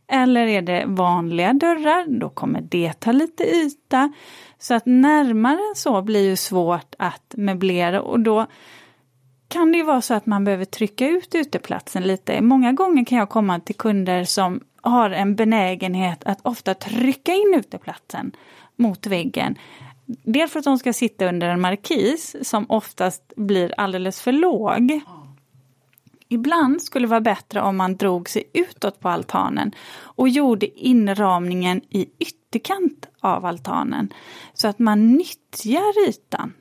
eller 0.07 0.47
är 0.47 0.61
det 0.61 0.83
vanliga 0.87 1.53
dörrar, 1.53 2.19
då 2.19 2.29
kommer 2.29 2.61
det 2.61 2.93
ta 2.93 3.11
lite 3.11 3.43
yta. 3.43 4.13
Så 4.59 4.73
att 4.73 4.85
närmare 4.85 5.53
än 5.69 5.75
så 5.75 6.01
blir 6.01 6.29
ju 6.29 6.35
svårt 6.35 6.95
att 6.99 7.33
möblera 7.37 8.01
och 8.01 8.19
då 8.19 8.45
kan 9.47 9.71
det 9.71 9.77
ju 9.77 9.83
vara 9.83 10.01
så 10.01 10.13
att 10.13 10.25
man 10.25 10.43
behöver 10.43 10.65
trycka 10.65 11.07
ut 11.07 11.35
uteplatsen 11.35 12.03
lite. 12.03 12.41
Många 12.41 12.71
gånger 12.71 13.05
kan 13.05 13.17
jag 13.17 13.29
komma 13.29 13.59
till 13.59 13.75
kunder 13.75 14.23
som 14.23 14.61
har 14.81 15.09
en 15.09 15.35
benägenhet 15.35 16.23
att 16.25 16.39
ofta 16.41 16.73
trycka 16.73 17.33
in 17.33 17.53
uteplatsen 17.57 18.31
mot 18.75 19.07
väggen. 19.07 19.55
Dels 20.05 20.51
för 20.51 20.59
att 20.59 20.65
de 20.65 20.79
ska 20.79 20.93
sitta 20.93 21.25
under 21.25 21.49
en 21.49 21.61
markis 21.61 22.35
som 22.41 22.65
oftast 22.69 23.33
blir 23.35 23.73
alldeles 23.77 24.21
för 24.21 24.31
låg. 24.31 25.01
Ibland 26.33 26.81
skulle 26.81 27.07
vara 27.07 27.21
bättre 27.21 27.61
om 27.61 27.77
man 27.77 27.95
drog 27.95 28.29
sig 28.29 28.43
utåt 28.53 28.99
på 28.99 29.09
altanen 29.09 29.71
och 29.95 30.29
gjorde 30.29 30.79
inramningen 30.79 31.81
i 31.89 32.09
ytterkant 32.19 33.07
av 33.19 33.45
altanen 33.45 34.13
så 34.53 34.67
att 34.67 34.79
man 34.79 35.11
nyttjar 35.11 36.09
ytan. 36.09 36.53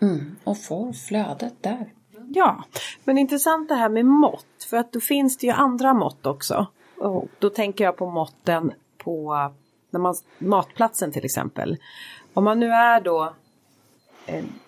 Mm, 0.00 0.36
och 0.44 0.62
får 0.62 0.92
flödet 0.92 1.62
där. 1.62 1.92
Ja. 2.28 2.64
Men 3.04 3.18
intressant 3.18 3.68
det 3.68 3.74
här 3.74 3.88
med 3.88 4.06
mått, 4.06 4.66
för 4.70 4.76
att 4.76 4.92
då 4.92 5.00
finns 5.00 5.36
det 5.36 5.46
ju 5.46 5.52
andra 5.52 5.94
mått 5.94 6.26
också. 6.26 6.66
Och 6.96 7.28
då 7.38 7.50
tänker 7.50 7.84
jag 7.84 7.96
på 7.96 8.10
måtten 8.10 8.72
på 8.98 9.34
när 9.90 10.00
man, 10.00 10.14
matplatsen 10.38 11.12
till 11.12 11.24
exempel. 11.24 11.76
Om 12.34 12.44
man 12.44 12.60
nu 12.60 12.70
är 12.70 13.00
då 13.00 13.24
eh, 13.24 13.30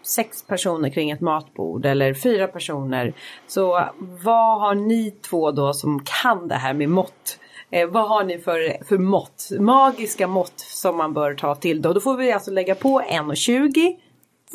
sex 0.03 0.43
personer 0.43 0.91
kring 0.91 1.11
ett 1.11 1.21
matbord 1.21 1.87
eller 1.87 2.15
fyra 2.15 2.47
personer. 2.47 3.13
Så 3.47 3.85
vad 3.99 4.61
har 4.61 4.75
ni 4.75 5.11
två 5.11 5.51
då 5.51 5.73
som 5.73 6.01
kan 6.23 6.49
det 6.49 6.55
här 6.55 6.75
med 6.75 6.89
mått? 6.89 7.39
Eh, 7.71 7.89
vad 7.89 8.09
har 8.09 8.25
ni 8.25 8.39
för, 8.39 8.85
för 8.85 8.99
mått? 8.99 9.49
Magiska 9.59 10.27
mått 10.27 10.61
som 10.61 10.97
man 10.97 11.13
bör 11.15 11.35
ta 11.35 11.55
till 11.55 11.83
då. 11.83 11.93
Då 11.93 12.01
får 12.01 12.17
vi 12.17 12.33
alltså 12.33 12.51
lägga 12.51 12.75
på 12.75 13.01
1,20 13.01 13.97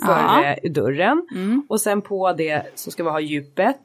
för 0.05 0.11
Ja. 0.11 0.43
eh, 0.45 0.71
dörren. 0.71 1.27
Och 1.69 1.81
sen 1.81 2.01
på 2.01 2.33
det 2.33 2.63
så 2.75 2.91
ska 2.91 3.03
vi 3.03 3.09
ha 3.09 3.19
djupet. 3.19 3.79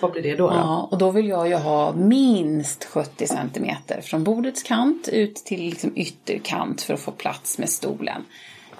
Vad 0.00 0.12
blir 0.12 0.22
det 0.22 0.34
då? 0.36 0.48
då? 0.48 0.54
Ja, 0.54 0.88
och 0.90 0.98
då 0.98 1.10
vill 1.10 1.28
jag 1.28 1.48
ju 1.48 1.54
ha 1.54 1.92
minst 1.92 2.84
70 2.84 3.26
centimeter 3.26 4.00
från 4.00 4.24
bordets 4.24 4.62
kant 4.62 5.08
ut 5.08 5.34
till 5.36 5.60
liksom 5.60 5.92
ytterkant 5.96 6.82
för 6.82 6.94
att 6.94 7.00
få 7.00 7.10
plats 7.10 7.58
med 7.58 7.68
stolen. 7.68 8.24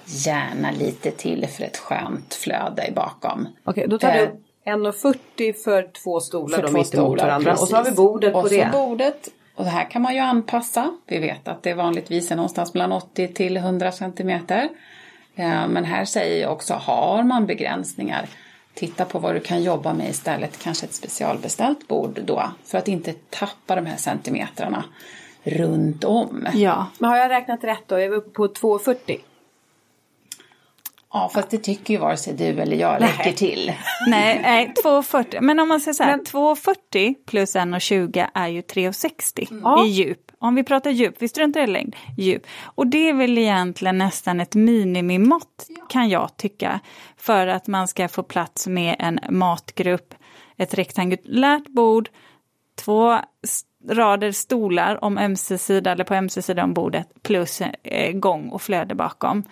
Gärna 0.05 0.71
lite 0.71 1.11
till 1.11 1.47
för 1.47 1.63
ett 1.63 1.77
skönt 1.77 2.33
flöde 2.33 2.91
bakom. 2.95 3.47
Okej, 3.63 3.87
då 3.87 3.97
tar 3.97 4.09
Eh, 4.09 4.15
du 4.15 4.71
1,40 4.71 5.63
för 5.63 5.91
två 6.03 6.19
stolar 6.19 6.57
för 6.57 6.67
då 6.67 6.73
mitt 6.73 6.93
emot 6.93 7.21
varandra. 7.21 7.51
Och 7.51 7.67
så 7.67 7.75
har 7.75 7.83
vi 7.83 7.89
precis. 7.89 7.97
bordet 7.97 8.33
på 8.33 8.39
och 8.39 8.49
det. 8.49 8.69
så 8.71 8.77
bordet. 8.77 9.29
Och 9.55 9.63
det 9.63 9.69
här 9.69 9.89
kan 9.89 10.01
man 10.01 10.13
ju 10.13 10.19
anpassa. 10.19 10.97
Vi 11.07 11.19
vet 11.19 11.47
att 11.47 11.63
det 11.63 11.73
vanligtvis 11.73 12.31
är 12.31 12.35
någonstans 12.35 12.73
mellan 12.73 12.91
80 12.91 13.27
till 13.27 13.57
100 13.57 13.91
centimeter. 13.91 14.69
Eh, 15.35 15.67
Men 15.67 15.85
här 15.85 16.05
säger 16.05 16.41
jag 16.41 16.51
också, 16.51 16.73
har 16.73 17.23
man 17.23 17.45
begränsningar, 17.45 18.25
titta 18.73 19.05
på 19.05 19.19
vad 19.19 19.35
du 19.35 19.39
kan 19.39 19.63
jobba 19.63 19.93
med 19.93 20.09
istället. 20.09 20.59
Kanske 20.63 20.85
ett 20.85 20.93
specialbeställt 20.93 21.87
bord 21.87 22.19
då, 22.25 22.43
för 22.65 22.77
att 22.77 22.87
inte 22.87 23.13
tappa 23.29 23.75
de 23.75 23.85
här 23.85 23.97
centimetrarna 23.97 24.83
runt 25.43 26.03
om. 26.03 26.47
Ja. 26.53 26.87
Men 26.99 27.09
har 27.09 27.17
jag 27.17 27.29
räknat 27.29 27.63
rätt 27.63 27.83
då? 27.87 27.95
Är 27.95 28.09
vi 28.09 28.15
uppe 28.15 28.29
på 28.29 28.47
2,40? 28.47 29.19
Ja, 31.13 31.29
fast 31.33 31.49
det 31.49 31.57
tycker 31.57 31.93
ju 31.93 31.99
vare 31.99 32.17
sig 32.17 32.33
du 32.33 32.45
eller 32.45 32.77
jag 32.77 33.01
räcker 33.01 33.31
till. 33.31 33.73
Nej, 34.07 34.39
nej 34.43 34.73
2,40. 34.83 35.41
Men 35.41 35.59
om 35.59 35.67
man 35.67 35.79
säger 35.79 35.93
så 35.93 36.03
här, 36.03 36.17
2,40 36.17 37.15
plus 37.27 37.55
1,20 37.55 38.27
är 38.33 38.47
ju 38.47 38.61
3,60 38.61 39.59
Ja. 39.63 39.85
i 39.85 39.89
djup. 39.89 40.31
Om 40.39 40.55
vi 40.55 40.63
pratar 40.63 40.91
djup, 40.91 41.15
vi 41.19 41.27
struntar 41.27 41.61
i 41.61 41.67
längd, 41.67 41.95
djup. 42.17 42.47
Och 42.63 42.87
det 42.87 43.09
är 43.09 43.13
väl 43.13 43.37
egentligen 43.37 43.97
nästan 43.97 44.41
ett 44.41 44.55
minimimått 44.55 45.67
kan 45.89 46.09
jag 46.09 46.37
tycka. 46.37 46.79
För 47.17 47.47
att 47.47 47.67
man 47.67 47.87
ska 47.87 48.07
få 48.07 48.23
plats 48.23 48.67
med 48.67 48.95
en 48.99 49.19
matgrupp, 49.29 50.13
ett 50.57 50.73
rektangulärt 50.73 51.67
bord, 51.67 52.09
två 52.75 53.19
rader 53.89 54.31
stolar 54.31 55.03
om 55.03 55.17
ömse 55.17 55.57
sida 55.57 55.91
eller 55.91 56.03
på 56.03 56.13
ömse 56.15 56.41
sida 56.41 56.63
om 56.63 56.73
bordet 56.73 57.07
plus 57.23 57.61
eh, 57.61 58.11
gång 58.11 58.49
och 58.49 58.61
flöde 58.61 58.95
bakom. 58.95 59.43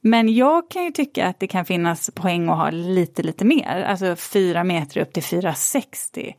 Men 0.00 0.34
jag 0.34 0.70
kan 0.70 0.84
ju 0.84 0.90
tycka 0.90 1.26
att 1.26 1.40
det 1.40 1.46
kan 1.46 1.64
finnas 1.64 2.10
poäng 2.14 2.48
att 2.48 2.56
ha 2.58 2.70
lite, 2.70 3.22
lite 3.22 3.44
mer. 3.44 3.84
Alltså 3.88 4.16
4 4.16 4.64
meter 4.64 5.00
upp 5.00 5.12
till 5.12 5.22
4,60. 5.22 6.34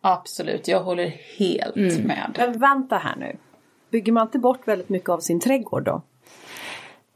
Absolut, 0.00 0.68
jag 0.68 0.82
håller 0.82 1.12
helt 1.38 1.76
med. 2.04 2.34
Men 2.38 2.58
vänta 2.58 2.96
här 2.96 3.16
nu. 3.16 3.36
Bygger 3.90 4.12
man 4.12 4.26
inte 4.26 4.38
bort 4.38 4.68
väldigt 4.68 4.88
mycket 4.88 5.08
av 5.08 5.18
sin 5.20 5.40
trädgård 5.40 5.84
då? 5.84 6.02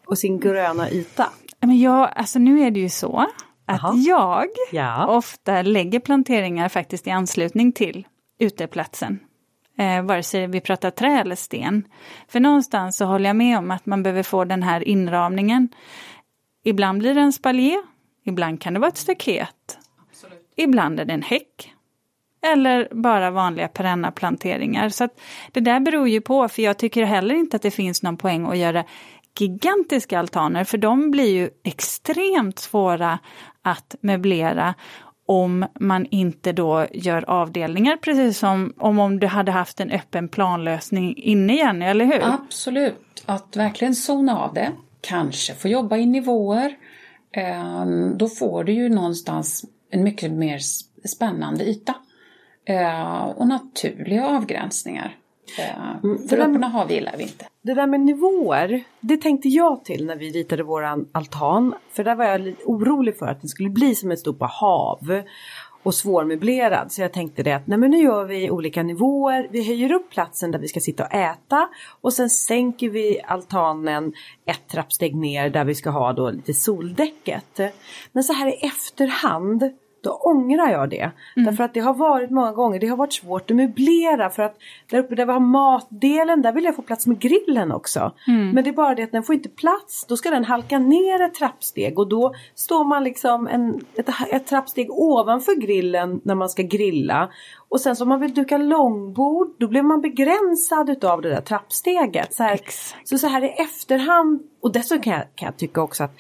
Och 0.06 0.18
sin 0.18 0.40
gröna 0.40 0.90
yta? 0.90 1.26
Men 1.60 1.80
jag, 1.80 2.10
alltså 2.16 2.38
nu 2.38 2.60
är 2.60 2.70
det 2.70 2.80
ju 2.80 2.88
så 2.88 3.18
att 3.66 3.80
Jaha. 3.82 3.94
jag 3.96 4.46
Ja. 4.72 5.06
ofta 5.06 5.62
lägger 5.62 6.00
planteringar 6.00 6.68
faktiskt 6.68 7.06
i 7.06 7.10
anslutning 7.10 7.72
till 7.72 8.06
uteplatsen. 8.38 9.18
Eh, 9.78 10.02
vare 10.02 10.22
sig 10.22 10.46
vi 10.46 10.60
pratar 10.60 10.90
trä 10.90 11.20
eller 11.20 11.36
sten. 11.36 11.88
För 12.28 12.40
någonstans 12.40 12.96
så 12.96 13.04
håller 13.04 13.30
jag 13.30 13.36
med 13.36 13.58
om 13.58 13.70
att 13.70 13.86
man 13.86 14.02
behöver 14.02 14.22
få 14.22 14.44
den 14.44 14.62
här 14.62 14.88
inramningen. 14.88 15.68
Ibland 16.64 16.98
blir 16.98 17.14
det 17.14 17.20
en 17.20 17.32
spaljé, 17.32 17.82
ibland 18.24 18.60
kan 18.60 18.74
det 18.74 18.80
vara 18.80 18.88
ett 18.88 18.96
staket. 18.96 19.78
Ibland 20.56 21.00
är 21.00 21.04
det 21.04 21.12
en 21.12 21.22
häck. 21.22 21.72
Eller 22.46 22.88
bara 22.92 23.30
vanliga 23.30 23.68
perenna 23.68 24.10
planteringar. 24.10 24.88
Så 24.88 25.08
det 25.52 25.60
där 25.60 25.80
beror 25.80 26.08
ju 26.08 26.20
på, 26.20 26.48
för 26.48 26.62
jag 26.62 26.78
tycker 26.78 27.04
heller 27.04 27.34
inte 27.34 27.56
att 27.56 27.62
det 27.62 27.70
finns 27.70 28.02
någon 28.02 28.16
poäng 28.16 28.46
att 28.46 28.58
göra 28.58 28.84
gigantiska 29.38 30.18
altaner, 30.18 30.64
för 30.64 30.78
de 30.78 31.10
blir 31.10 31.30
ju 31.30 31.50
extremt 31.64 32.58
svåra 32.58 33.18
att 33.62 33.94
möblera 34.00 34.74
om 35.26 35.66
man 35.80 36.06
inte 36.10 36.52
då 36.52 36.86
gör 36.92 37.30
avdelningar, 37.30 37.96
precis 37.96 38.38
som 38.38 38.72
om, 38.78 38.98
om 38.98 39.18
du 39.20 39.26
hade 39.26 39.52
haft 39.52 39.80
en 39.80 39.90
öppen 39.90 40.28
planlösning 40.28 41.16
inne 41.16 41.52
igen, 41.52 41.82
eller 41.82 42.04
hur? 42.04 42.22
Absolut, 42.22 43.22
att 43.26 43.56
verkligen 43.56 43.94
zona 43.94 44.38
av 44.38 44.54
det. 44.54 44.72
Kanske 45.00 45.54
få 45.54 45.68
jobba 45.68 45.96
i 45.96 46.06
nivåer. 46.06 46.76
Ehm, 47.32 48.18
Då 48.18 48.28
får 48.28 48.64
du 48.64 48.72
ju 48.72 48.88
någonstans 48.88 49.64
en 49.90 50.02
mycket 50.02 50.32
mer 50.32 50.58
spännande 51.08 51.64
yta. 51.64 51.94
Eh, 52.64 53.24
Och 53.24 53.46
naturliga 53.48 54.26
avgränsningar. 54.26 55.16
Eh, 55.58 56.08
det 56.22 56.28
För 56.28 56.38
öppna 56.38 56.68
hav 56.68 56.92
gillar 56.92 57.14
vi 57.16 57.22
inte. 57.22 57.44
Det 57.66 57.74
där 57.74 57.86
med 57.86 58.00
nivåer, 58.00 58.84
det 59.00 59.16
tänkte 59.16 59.48
jag 59.48 59.84
till 59.84 60.06
när 60.06 60.16
vi 60.16 60.30
ritade 60.30 60.62
våran 60.62 61.08
altan. 61.12 61.74
För 61.90 62.04
där 62.04 62.14
var 62.14 62.24
jag 62.24 62.40
lite 62.40 62.64
orolig 62.64 63.18
för 63.18 63.26
att 63.26 63.40
den 63.40 63.48
skulle 63.48 63.70
bli 63.70 63.94
som 63.94 64.10
ett 64.10 64.18
stort 64.18 64.36
hav 64.40 65.22
och 65.82 65.94
svårmöblerad. 65.94 66.92
Så 66.92 67.02
jag 67.02 67.12
tänkte 67.12 67.42
det 67.42 67.52
att 67.52 67.66
nej 67.66 67.78
men 67.78 67.90
nu 67.90 67.98
gör 67.98 68.24
vi 68.24 68.50
olika 68.50 68.82
nivåer. 68.82 69.48
Vi 69.50 69.66
höjer 69.66 69.92
upp 69.92 70.10
platsen 70.10 70.50
där 70.50 70.58
vi 70.58 70.68
ska 70.68 70.80
sitta 70.80 71.04
och 71.04 71.14
äta 71.14 71.68
och 72.00 72.12
sen 72.12 72.30
sänker 72.30 72.90
vi 72.90 73.20
altanen 73.26 74.12
ett 74.44 74.68
trappsteg 74.68 75.16
ner 75.16 75.50
där 75.50 75.64
vi 75.64 75.74
ska 75.74 75.90
ha 75.90 76.12
då 76.12 76.30
lite 76.30 76.54
soldäcket. 76.54 77.60
Men 78.12 78.24
så 78.24 78.32
här 78.32 78.48
i 78.48 78.66
efterhand 78.66 79.62
då 80.06 80.12
ångrar 80.12 80.70
jag 80.70 80.90
det. 80.90 81.10
Därför 81.34 81.64
att 81.64 81.74
det 81.74 81.80
har 81.80 81.94
varit 81.94 82.30
många 82.30 82.52
gånger, 82.52 82.80
det 82.80 82.86
har 82.86 82.96
varit 82.96 83.12
svårt 83.12 83.50
att 83.50 83.56
möblera 83.56 84.30
för 84.30 84.42
att 84.42 84.56
där 84.90 84.98
uppe 84.98 85.14
där 85.14 85.26
vi 85.26 85.32
har 85.32 85.40
matdelen, 85.40 86.42
där 86.42 86.52
vill 86.52 86.64
jag 86.64 86.76
få 86.76 86.82
plats 86.82 87.06
med 87.06 87.18
grillen 87.18 87.72
också. 87.72 88.12
Men 88.54 88.64
det 88.64 88.70
är 88.70 88.72
bara 88.72 88.94
det 88.94 89.02
att 89.02 89.12
den 89.12 89.22
får 89.22 89.34
inte 89.34 89.48
plats, 89.48 90.06
då 90.08 90.16
ska 90.16 90.30
den 90.30 90.44
halka 90.44 90.78
ner 90.78 91.22
ett 91.22 91.34
trappsteg 91.34 91.98
och 91.98 92.08
då 92.08 92.34
står 92.54 92.84
man 92.84 93.04
liksom 93.04 93.46
en, 93.46 93.80
ett, 93.94 94.08
ett 94.30 94.46
trappsteg 94.46 94.90
ovanför 94.90 95.54
grillen 95.54 96.20
när 96.24 96.34
man 96.34 96.48
ska 96.48 96.62
grilla. 96.62 97.30
Och 97.68 97.80
sen 97.80 97.96
så 97.96 98.04
om 98.04 98.08
man 98.08 98.20
vill 98.20 98.34
duka 98.34 98.58
långbord, 98.58 99.54
då 99.58 99.68
blir 99.68 99.82
man 99.82 100.00
begränsad 100.00 100.90
utav 100.90 101.22
det 101.22 101.28
där 101.28 101.40
trappsteget. 101.40 102.34
Så 102.34 102.42
här, 102.42 102.60
så, 103.04 103.18
så 103.18 103.26
här 103.26 103.44
i 103.44 103.48
efterhand, 103.48 104.40
och 104.62 104.72
dessutom 104.72 105.02
kan 105.02 105.12
jag, 105.12 105.24
kan 105.34 105.46
jag 105.46 105.56
tycka 105.56 105.82
också 105.82 106.04
att 106.04 106.16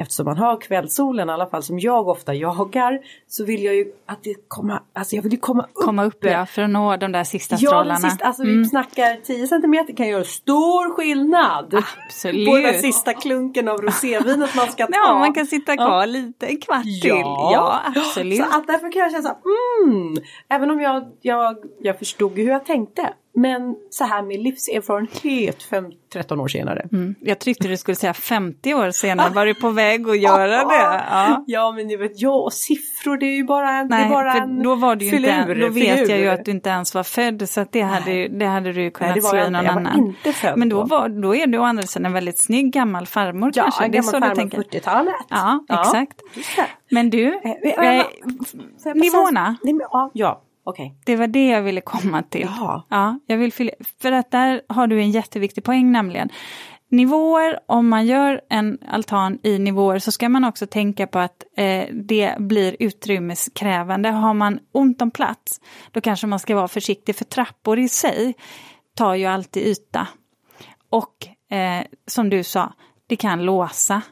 eftersom 0.00 0.24
man 0.24 0.36
har 0.36 0.60
kvällssolen 0.60 1.28
i 1.28 1.32
alla 1.32 1.46
fall 1.46 1.62
som 1.62 1.78
jag 1.78 2.08
ofta 2.08 2.34
jagar 2.34 2.98
så 3.28 3.44
vill 3.44 3.64
jag 3.64 3.74
ju 3.74 3.92
att 4.06 4.22
det 4.22 4.34
komma, 4.48 4.82
alltså 4.92 5.16
jag 5.16 5.22
vill 5.22 5.32
ju 5.32 5.38
komma 5.38 5.62
upp. 5.62 5.74
Komma 5.74 6.04
upp 6.04 6.24
ja, 6.24 6.46
för 6.46 6.62
att 6.62 6.70
nå 6.70 6.96
de 6.96 7.12
där 7.12 7.24
sista 7.24 7.56
Ja, 7.58 7.68
strålarna. 7.68 7.96
sista, 7.96 8.24
alltså 8.24 8.42
vi 8.42 8.64
snackar 8.64 9.16
10 9.24 9.46
cm 9.46 9.96
kan 9.96 10.08
göra 10.08 10.24
stor 10.24 10.94
skillnad. 10.94 11.74
Absolut. 12.06 12.48
På 12.48 12.56
den 12.56 12.80
sista 12.80 13.12
klunken 13.14 13.68
av 13.68 13.78
rosévinet 13.82 14.54
man 14.56 14.68
ska 14.68 14.86
ta. 14.86 14.92
Ja, 14.92 15.18
man 15.18 15.34
kan 15.34 15.46
sitta 15.46 15.76
kvar 15.76 16.06
lite, 16.06 16.46
en 16.46 16.60
kvart 16.60 16.82
till. 16.82 17.10
Ja, 17.10 17.80
absolut. 17.96 18.38
Så 18.38 18.44
att 18.58 18.66
därför 18.66 18.92
kan 18.92 19.02
jag 19.02 19.10
känna 19.10 19.22
så 19.22 19.28
här, 19.28 19.36
mm, 19.84 20.16
även 20.48 20.70
om 20.70 20.80
jag, 20.80 21.12
jag, 21.20 21.56
jag 21.80 21.98
förstod 21.98 22.32
hur 22.32 22.48
jag 22.48 22.64
tänkte. 22.64 23.14
Men 23.34 23.76
så 23.90 24.04
här 24.04 24.22
med 24.22 24.40
livserfarenhet 24.40 25.62
fem, 25.62 25.84
13 26.12 26.40
år 26.40 26.48
senare. 26.48 26.88
Mm. 26.92 27.14
Jag 27.20 27.38
tyckte 27.38 27.68
du 27.68 27.76
skulle 27.76 27.94
säga 27.94 28.14
50 28.14 28.74
år 28.74 28.90
senare, 28.90 29.30
var 29.34 29.46
du 29.46 29.54
på 29.54 29.70
väg 29.70 30.08
att 30.08 30.20
göra 30.20 30.46
det? 30.64 31.02
Ja. 31.10 31.44
Ja 31.46 31.72
men 31.72 31.86
ni 31.86 31.96
vet, 31.96 32.20
ja 32.20 32.30
och 32.30 32.52
siffror 32.52 33.16
det 33.16 33.26
är 33.26 33.36
ju 33.36 33.44
bara, 33.44 33.66
det 33.70 33.78
är 33.78 33.84
Nej, 33.84 34.08
bara 34.10 34.32
en 34.32 34.62
då 34.62 34.74
var 34.74 34.96
du 34.96 35.04
ju 35.04 35.16
inte, 35.16 35.44
filur, 35.46 35.60
då 35.60 35.68
vet 35.68 35.86
jag 35.88 35.98
ju 36.00 36.06
filur. 36.06 36.28
att 36.28 36.44
du 36.44 36.50
inte 36.50 36.70
ens 36.70 36.94
var 36.94 37.02
född 37.02 37.48
så 37.48 37.60
att 37.60 37.72
det 37.72 37.80
hade, 37.80 38.28
det 38.28 38.46
hade 38.46 38.72
du 38.72 38.82
ju 38.82 38.90
kunnat 38.90 39.22
var 39.22 39.30
slå 39.30 39.38
i 39.38 39.50
någon 39.50 39.54
inte. 39.54 39.66
Jag 39.66 39.74
var 39.74 39.80
annan. 39.80 39.98
inte 39.98 40.32
född 40.32 40.58
Men 40.58 40.68
då, 40.68 40.84
var, 40.84 41.08
då 41.08 41.34
är 41.36 41.46
du 41.46 41.58
å 41.58 41.62
andra 41.62 41.82
sidan 41.82 42.06
en 42.06 42.12
väldigt 42.12 42.38
snygg 42.38 42.72
gammal 42.72 43.06
farmor 43.06 43.50
Ja, 43.54 43.62
kanske? 43.62 43.84
en 43.84 43.90
Det 43.90 43.98
är 43.98 44.02
gammal 44.02 44.10
så 44.12 44.16
du 44.16 44.20
farmor 44.20 44.34
tänker? 44.34 44.58
40-talet. 44.58 45.14
Ja, 45.28 45.64
exakt. 45.70 46.20
just 46.34 46.56
det. 46.56 46.66
Men 46.90 47.10
du, 47.10 47.40
Eh, 47.44 47.50
eh, 47.50 47.96
jag 47.96 48.06
bara 48.84 48.94
nivåerna, 48.94 49.56
Nej, 49.62 49.78
ja, 50.14 50.42
okej. 50.64 50.94
det 51.04 51.16
var 51.16 51.26
det 51.26 51.46
jag 51.46 51.62
ville 51.62 51.80
komma 51.80 52.22
till. 52.22 52.40
Jaha. 52.58 52.82
Ja, 52.88 53.18
jag 53.26 53.38
vill 53.38 53.52
fylla, 53.52 53.72
för 54.02 54.12
att 54.12 54.30
där 54.30 54.62
har 54.68 54.86
du 54.86 55.00
en 55.00 55.10
jätteviktig 55.10 55.64
poäng 55.64 55.92
nämligen. 55.92 56.28
Nivåer, 56.88 57.60
om 57.66 57.88
man 57.88 58.06
gör 58.06 58.40
en 58.48 58.78
altan 58.88 59.38
i 59.42 59.58
nivåer 59.58 59.98
så 59.98 60.12
ska 60.12 60.28
man 60.28 60.44
också 60.44 60.66
tänka 60.66 61.06
på 61.06 61.18
att 61.18 61.44
eh, 61.56 61.84
det 61.92 62.34
blir 62.38 62.76
utrymmeskrävande. 62.78 64.08
Har 64.08 64.34
man 64.34 64.58
ont 64.72 65.02
om 65.02 65.10
plats, 65.10 65.60
då 65.90 66.00
kanske 66.00 66.26
man 66.26 66.38
ska 66.38 66.54
vara 66.54 66.68
försiktig 66.68 67.16
för 67.16 67.24
trappor 67.24 67.78
i 67.78 67.88
sig 67.88 68.34
tar 68.94 69.14
ju 69.14 69.26
alltid 69.26 69.66
yta. 69.66 70.08
Och 70.90 71.54
eh, 71.56 71.84
som 72.06 72.30
du 72.30 72.44
sa, 72.44 72.72
det 73.06 73.16
kan 73.16 73.44
låsa 73.44 74.02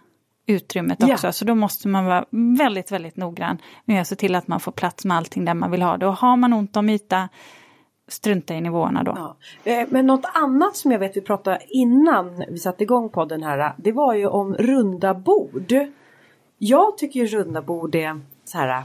utrymmet 0.48 1.02
också. 1.02 1.26
Ja. 1.26 1.32
Så 1.32 1.44
då 1.44 1.54
måste 1.54 1.88
man 1.88 2.04
vara 2.04 2.24
väldigt, 2.58 2.92
väldigt 2.92 3.16
noggrann 3.16 3.58
med 3.84 4.00
att 4.00 4.06
se 4.06 4.16
till 4.16 4.34
att 4.34 4.48
man 4.48 4.60
får 4.60 4.72
plats 4.72 5.04
med 5.04 5.16
allting 5.16 5.44
där 5.44 5.54
man 5.54 5.70
vill 5.70 5.82
ha 5.82 5.96
det. 5.96 6.06
Och 6.06 6.16
har 6.16 6.36
man 6.36 6.52
ont 6.52 6.76
om 6.76 6.88
yta, 6.88 7.28
strunta 8.08 8.54
i 8.54 8.60
nivåerna 8.60 9.02
då. 9.02 9.14
Ja. 9.16 9.36
Eh, 9.72 9.88
men 9.90 10.06
något 10.06 10.24
annat 10.34 10.76
som 10.76 10.92
jag 10.92 10.98
vet 10.98 11.16
vi 11.16 11.20
pratade 11.20 11.58
innan 11.68 12.44
vi 12.48 12.58
satte 12.58 12.82
igång 12.82 13.08
podden 13.08 13.42
här, 13.42 13.74
det 13.76 13.92
var 13.92 14.14
ju 14.14 14.26
om 14.26 14.54
runda 14.54 15.14
bord. 15.14 15.74
Jag 16.58 16.98
tycker 16.98 17.20
ju 17.20 17.26
runda 17.26 17.62
bord 17.62 17.94
är 17.94 18.20
så 18.48 18.58
här, 18.58 18.82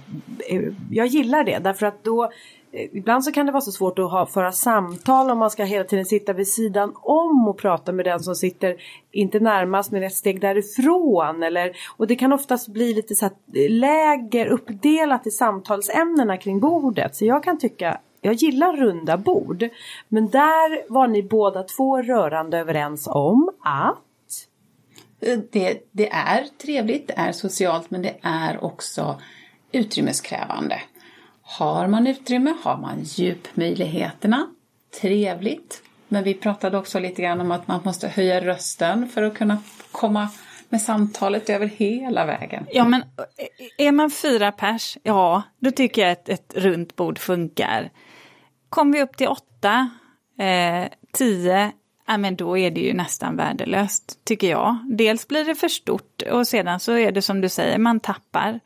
eh, 0.49 0.62
jag 0.91 1.08
gillar 1.08 1.43
det 1.43 1.60
därför 1.60 1.86
att 1.86 2.04
då 2.04 2.23
eh, 2.71 2.97
Ibland 2.97 3.23
så 3.23 3.32
kan 3.32 3.45
det 3.45 3.52
vara 3.52 3.62
så 3.62 3.71
svårt 3.71 3.99
att 3.99 4.12
ha, 4.12 4.26
föra 4.26 4.52
samtal 4.52 5.32
om 5.32 5.38
man 5.38 5.52
ska 5.52 5.63
hela 5.63 5.84
tiden 5.84 6.06
sitta 6.06 6.34
vid 6.34 6.47
sidan 6.47 6.93
om 6.95 7.47
och 7.47 7.58
prata 7.58 7.91
med 7.91 8.06
den 8.06 8.19
som 8.19 8.36
sitter 8.36 8.76
inte 9.12 9.39
närmast 9.39 9.91
men 9.91 10.04
ett 10.04 10.13
steg 10.13 10.41
därifrån. 10.41 11.43
Eller, 11.43 11.71
och 11.97 12.08
det 12.08 12.15
kan 12.15 12.34
oftast 12.34 12.67
bli 12.67 12.93
lite 12.93 13.15
så 13.15 13.26
här 13.26 13.34
eh, 13.56 13.69
läger 13.69 14.45
uppdelat 14.45 15.28
i 15.28 15.32
samtalsämnena 15.32 16.38
kring 16.38 16.60
bordet. 16.60 17.15
Så 17.15 17.26
jag 17.26 17.43
kan 17.43 17.58
tycka 17.58 17.99
jag 18.26 18.34
gillar 18.34 18.78
runda 18.78 19.17
bord. 19.17 19.69
Men 20.08 20.30
där 20.30 20.91
var 20.93 21.08
ni 21.08 21.23
båda 21.23 21.63
två 21.63 22.02
rörande 22.02 22.58
överens 22.58 23.08
om 23.08 23.49
att 23.63 23.97
det, 25.52 25.89
det 25.91 26.10
är 26.10 26.47
trevligt, 26.62 27.08
det 27.08 27.13
är 27.13 27.32
socialt 27.32 27.91
men 27.91 28.02
det 28.02 28.15
är 28.21 28.63
också 28.63 29.21
utrymmeskrävande. 29.73 30.81
Har 31.41 31.88
man 31.88 32.07
utrymme, 32.07 32.53
har 32.63 32.77
man 32.77 33.03
djupmöjligheterna, 33.03 34.47
trevligt. 35.01 35.81
Men 36.07 36.23
vi 36.23 36.33
pratade 36.33 36.77
också 36.77 36.99
lite 36.99 37.21
grann 37.21 37.41
om 37.41 37.51
att 37.51 37.67
man 37.67 37.81
måste 37.83 38.07
höja 38.07 38.45
rösten 38.45 39.09
för 39.09 39.23
att 39.23 39.33
kunna 39.33 39.57
komma 39.91 40.29
med 40.69 40.81
samtalet 40.81 41.49
över 41.49 41.65
hela 41.65 42.25
vägen. 42.25 42.67
Ja, 42.71 42.86
men 42.86 43.03
är 43.77 43.91
man 43.91 44.12
fyra 44.12 44.51
pers, 44.51 44.97
ja, 45.03 45.41
då 45.59 45.71
tycker 45.71 46.01
jag 46.01 46.12
att 46.12 46.29
ett 46.29 46.53
runt 46.55 46.95
bord 46.95 47.19
funkar. 47.19 47.89
Kommer 48.69 48.93
vi 48.93 49.03
upp 49.03 49.17
till 49.17 49.27
åtta, 49.27 49.89
eh, 50.39 50.88
tio, 51.12 51.71
ja, 52.07 52.17
men 52.17 52.36
då 52.36 52.57
är 52.57 52.71
det 52.71 52.81
ju 52.81 52.93
nästan 52.93 53.36
värdelöst, 53.36 54.19
tycker 54.25 54.49
jag. 54.49 54.77
Dels 54.97 55.27
blir 55.27 55.45
det 55.45 55.55
för 55.55 55.67
stort 55.67 56.21
och 56.31 56.47
sedan 56.47 56.79
så 56.79 56.91
är 56.91 57.12
det 57.12 57.21
som 57.21 57.41
du 57.41 57.49
säger, 57.49 57.77
man 57.77 57.99
tappar 57.99 58.59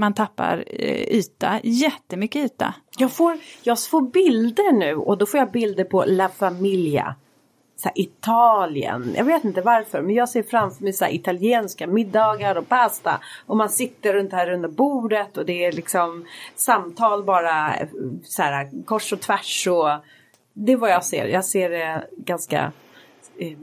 man 0.00 0.14
tappar 0.14 0.64
eh, 0.66 1.16
yta, 1.16 1.60
jättemycket 1.62 2.44
yta. 2.44 2.74
Jag 2.98 3.12
får, 3.12 3.38
jag 3.62 3.82
får 3.82 4.02
bilder 4.02 4.72
nu 4.72 4.94
och 4.94 5.18
då 5.18 5.26
får 5.26 5.40
jag 5.40 5.50
bilder 5.50 5.84
på 5.84 6.04
La 6.06 6.28
Familia. 6.28 7.14
Så 7.76 7.88
här, 7.88 8.00
Italien, 8.00 9.14
jag 9.16 9.24
vet 9.24 9.44
inte 9.44 9.60
varför 9.60 10.02
men 10.02 10.14
jag 10.14 10.28
ser 10.28 10.42
framför 10.42 10.84
mig 10.84 10.92
så 10.92 11.04
här, 11.04 11.14
italienska 11.14 11.86
middagar 11.86 12.56
och 12.56 12.68
pasta. 12.68 13.20
Och 13.46 13.56
man 13.56 13.70
sitter 13.70 14.14
runt 14.14 14.32
här 14.32 14.50
under 14.52 14.68
bordet 14.68 15.36
och 15.36 15.46
det 15.46 15.64
är 15.64 15.72
liksom 15.72 16.26
samtal 16.54 17.24
bara 17.24 17.76
eh, 17.76 17.88
så 18.22 18.42
här, 18.42 18.84
kors 18.84 19.12
och 19.12 19.20
tvärs. 19.20 19.66
Och, 19.66 19.88
det 20.52 20.72
är 20.72 20.76
vad 20.76 20.90
jag 20.90 21.04
ser, 21.04 21.26
jag 21.26 21.44
ser 21.44 21.70
det 21.70 22.06
ganska 22.16 22.72
eh, 23.38 23.58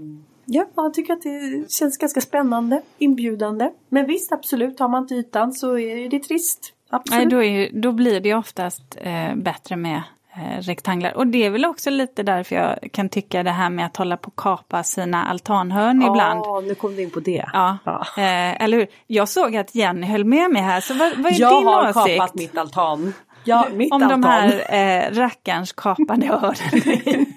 Ja, 0.49 0.65
jag 0.75 0.93
tycker 0.93 1.13
att 1.13 1.21
det 1.21 1.71
känns 1.71 1.97
ganska 1.97 2.21
spännande, 2.21 2.81
inbjudande. 2.97 3.69
Men 3.89 4.05
visst, 4.05 4.31
absolut, 4.31 4.79
har 4.79 4.89
man 4.89 5.03
inte 5.03 5.15
ytan 5.15 5.53
så 5.53 5.77
är 5.77 6.10
det 6.10 6.19
trist. 6.19 6.73
Absolut. 6.89 7.19
Nej, 7.19 7.31
då, 7.31 7.43
är, 7.43 7.81
då 7.81 7.91
blir 7.91 8.19
det 8.19 8.33
oftast 8.33 8.97
eh, 9.01 9.36
bättre 9.36 9.75
med 9.75 10.01
eh, 10.36 10.62
rektanglar. 10.62 11.17
Och 11.17 11.27
det 11.27 11.45
är 11.45 11.49
väl 11.49 11.65
också 11.65 11.89
lite 11.89 12.23
därför 12.23 12.55
jag 12.55 12.89
kan 12.91 13.10
tycka 13.10 13.43
det 13.43 13.51
här 13.51 13.69
med 13.69 13.86
att 13.86 13.97
hålla 13.97 14.17
på 14.17 14.27
och 14.27 14.36
kapa 14.36 14.83
sina 14.83 15.25
altanhörn 15.25 16.03
oh, 16.03 16.07
ibland. 16.07 16.39
Ja, 16.45 16.63
nu 16.67 16.75
kom 16.75 16.95
du 16.95 17.01
in 17.01 17.10
på 17.10 17.19
det. 17.19 17.45
Ja, 17.53 17.77
ja. 17.83 18.05
Eh, 18.17 18.63
eller 18.63 18.77
hur? 18.77 18.88
Jag 19.07 19.29
såg 19.29 19.55
att 19.55 19.75
Jenny 19.75 20.07
höll 20.07 20.25
med 20.25 20.51
mig 20.51 20.62
här, 20.62 20.81
så 20.81 20.93
vad, 20.93 21.17
vad 21.17 21.31
är 21.31 21.41
jag 21.41 21.62
din 21.62 21.67
åsikt? 21.67 21.95
Jag 21.95 22.01
har 22.01 22.17
kapat 22.17 22.36
mitt 22.36 22.57
altan. 22.57 23.13
Ja, 23.43 23.67
mitt 23.73 23.93
Om 23.93 24.03
altan. 24.03 24.21
de 24.21 24.27
här 24.27 24.73
eh, 24.73 25.13
rackarns 25.13 25.71
kapade 25.71 26.25
hörnen. 26.27 27.25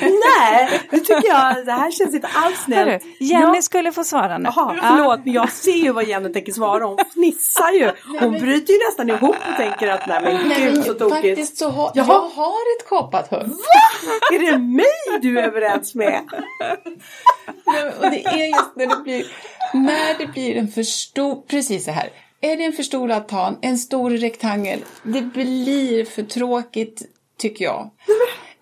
Nej, 0.00 0.80
det 0.90 0.98
tycker 0.98 1.28
jag, 1.28 1.66
det 1.66 1.72
här 1.72 1.90
känns 1.90 2.14
inte 2.14 2.28
alls 2.34 2.58
snällt. 2.64 3.02
Jenny 3.18 3.54
jag... 3.54 3.64
skulle 3.64 3.92
få 3.92 4.04
svara 4.04 4.38
nu. 4.38 4.50
Jaha, 4.54 4.76
förlåt, 4.82 5.20
men 5.24 5.34
jag 5.34 5.52
ser 5.52 5.76
ju 5.76 5.92
vad 5.92 6.04
Jenny 6.04 6.32
tänker 6.32 6.52
svara. 6.52 6.84
Hon 6.84 6.98
fnissar 7.12 7.72
ju. 7.72 7.90
Hon 8.20 8.32
bryter 8.32 8.72
ju 8.72 8.78
nästan 8.88 9.10
ihop 9.10 9.36
och 9.50 9.56
tänker 9.56 9.88
att 9.88 10.06
nej 10.06 10.20
men 10.22 10.48
nej, 10.48 10.64
gud 10.64 10.84
så 10.84 10.94
tokigt. 10.94 11.26
Faktiskt 11.26 11.56
så 11.56 11.68
har, 11.68 11.92
jag 11.94 12.04
har 12.04 12.76
ett 12.78 12.88
kapat 12.88 13.30
hörn. 13.30 13.50
Va? 13.50 14.36
Är 14.36 14.38
det 14.38 14.58
mig 14.58 15.20
du 15.22 15.38
är 15.38 15.42
överens 15.42 15.94
med? 15.94 16.20
nej, 17.66 17.92
och 18.00 18.10
det 18.10 18.24
är 18.24 18.46
just 18.46 18.76
när 18.76 18.86
det 18.86 19.02
blir, 19.02 19.26
när 19.72 20.18
det 20.18 20.26
blir 20.26 20.56
en 20.56 20.68
för 20.68 20.82
stor, 20.82 21.42
precis 21.46 21.84
så 21.84 21.90
här. 21.90 22.10
Är 22.40 22.56
det 22.56 22.64
en 22.64 22.72
för 22.72 22.82
stor 22.82 23.10
altan, 23.10 23.58
en 23.60 23.78
stor 23.78 24.10
rektangel, 24.10 24.84
det 25.02 25.22
blir 25.22 26.04
för 26.04 26.22
tråkigt 26.22 27.02
tycker 27.38 27.64
jag. 27.64 27.90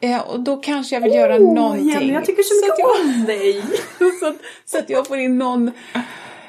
Eh, 0.03 0.21
och 0.21 0.41
då 0.41 0.57
kanske 0.57 0.97
jag 0.97 1.01
vill 1.01 1.11
oh, 1.11 1.17
göra 1.17 1.39
någonting. 1.39 1.89
Jenny, 1.89 2.13
jag 2.13 2.25
tycker 2.25 2.43
så 2.43 2.55
mycket 2.67 2.87
så 2.87 3.19
om 3.19 3.25
dig. 3.25 3.63
så, 4.21 4.27
att, 4.27 4.37
så 4.65 4.79
att 4.79 4.91
jag 4.91 5.07
får 5.07 5.19
in 5.19 5.39
någon, 5.39 5.69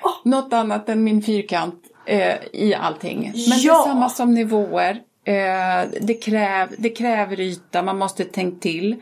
oh. 0.04 0.12
något 0.24 0.54
annat 0.54 0.90
än 0.90 1.04
min 1.04 1.22
fyrkant 1.22 1.76
eh, 2.06 2.36
i 2.54 2.76
allting. 2.76 3.20
Men 3.22 3.60
ja. 3.60 3.74
det 3.74 3.80
är 3.80 3.94
samma 3.94 4.10
som 4.10 4.34
nivåer. 4.34 5.02
Eh, 5.26 5.90
det, 6.02 6.14
kräv, 6.14 6.76
det 6.78 6.90
kräver 6.90 7.40
yta, 7.40 7.84
man 7.84 7.98
måste 7.98 8.24
tänka 8.24 8.60
till. 8.60 8.96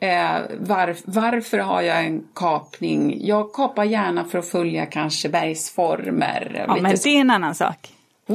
Eh, 0.00 0.40
var, 0.58 0.96
varför 1.04 1.58
har 1.58 1.82
jag 1.82 2.04
en 2.04 2.22
kapning? 2.34 3.26
Jag 3.26 3.52
kapar 3.52 3.84
gärna 3.84 4.24
för 4.24 4.38
att 4.38 4.48
följa 4.48 4.86
kanske 4.86 5.28
bergsformer. 5.28 6.64
Ja, 6.68 6.76
men 6.76 6.96
det 7.04 7.10
är 7.10 7.20
en 7.20 7.30
annan 7.30 7.54
sak. 7.54 7.92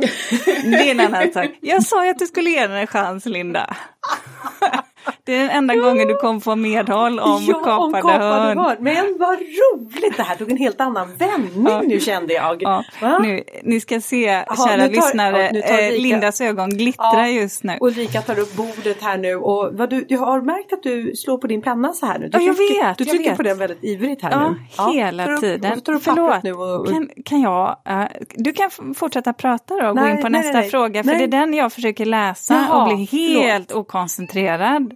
det 0.64 0.90
är 0.90 0.92
en 0.92 1.00
annan 1.00 1.34
sak. 1.34 1.50
Jag 1.62 1.84
sa 1.84 2.06
ju 2.06 2.12
att 2.12 2.20
du 2.20 2.26
skulle 2.26 2.50
ge 2.50 2.68
den 2.68 2.78
en 2.78 2.88
chans, 2.88 3.26
Linda. 3.26 3.76
Det 5.24 5.36
är 5.36 5.40
den 5.40 5.50
enda 5.50 5.76
gången 5.76 6.08
du 6.08 6.16
kommer 6.16 6.40
få 6.40 6.56
medhåll 6.56 7.20
om 7.20 7.44
ja, 7.48 7.54
kapade, 7.54 7.78
om 7.78 7.94
kapade 7.94 8.24
hörn. 8.24 8.58
hörn. 8.58 8.78
Men 8.80 9.18
vad 9.20 9.38
roligt, 9.38 10.18
det 10.18 10.24
här 10.24 10.36
tog 10.36 10.52
en 10.52 10.58
helt 10.58 10.82
annan 10.82 11.16
vändning 11.18 11.68
ja. 11.68 11.82
nu 11.82 12.00
kände 12.00 12.34
jag. 12.34 12.64
Ja. 12.64 12.84
Nu, 13.22 13.44
ni 13.64 13.80
ska 13.80 14.02
se, 14.02 14.30
Aha, 14.30 14.68
kära 14.68 14.82
tar, 14.82 14.90
lyssnare, 14.90 15.50
eh, 15.50 16.02
Lindas 16.02 16.42
ögon 16.42 16.70
glittrar 16.70 17.26
just 17.26 17.64
nu. 17.64 17.78
Ulrika 17.82 18.22
tar 18.22 18.40
upp 18.40 18.56
bordet 18.56 19.02
här 19.02 19.18
nu 19.18 19.36
och 19.36 19.70
vad 19.74 19.90
du, 19.90 20.06
du 20.10 20.18
har 20.18 20.42
märkt 20.42 20.74
att 20.74 20.84
du 20.84 21.16
slår 21.16 21.38
på 21.38 21.48
din 21.48 21.62
penna 21.62 21.94
så 21.94 22.06
här 22.06 22.20
nu. 22.20 22.28
Du 22.28 22.38
ja, 22.38 22.44
jag 22.44 22.58
trycker, 22.58 22.84
vet. 22.84 22.98
Du 22.98 23.06
trycker 23.06 23.30
vet. 23.30 23.38
på 23.38 23.44
den 23.44 23.58
väldigt 23.58 23.84
ivrigt 23.84 24.22
här 24.22 24.32
ja, 24.32 24.50
nu. 24.50 24.56
Ja, 24.78 24.92
hela 24.92 25.38
tiden. 25.38 25.82
Tar 25.82 25.94
upp 25.94 26.04
Förlåt, 26.04 26.44
nu 26.44 26.54
och, 26.54 26.88
kan, 26.88 27.10
kan 27.26 27.42
jag, 27.42 27.78
uh, 27.90 28.06
du 28.36 28.54
kan 28.54 28.70
fortsätta 28.96 29.34
prata 29.34 29.74
då 29.82 29.90
och 29.90 29.96
nej, 29.96 30.04
gå 30.04 30.18
in 30.18 30.24
på 30.24 30.30
nej, 30.30 30.42
nästa 30.42 30.60
nej, 30.60 30.70
fråga 30.70 31.04
för 31.04 31.12
det 31.12 31.24
är 31.24 31.28
den 31.28 31.54
jag 31.54 31.74
försöker 31.74 32.06
läsa 32.06 32.68
och 32.74 32.88
blir 32.88 33.08
helt 33.08 33.72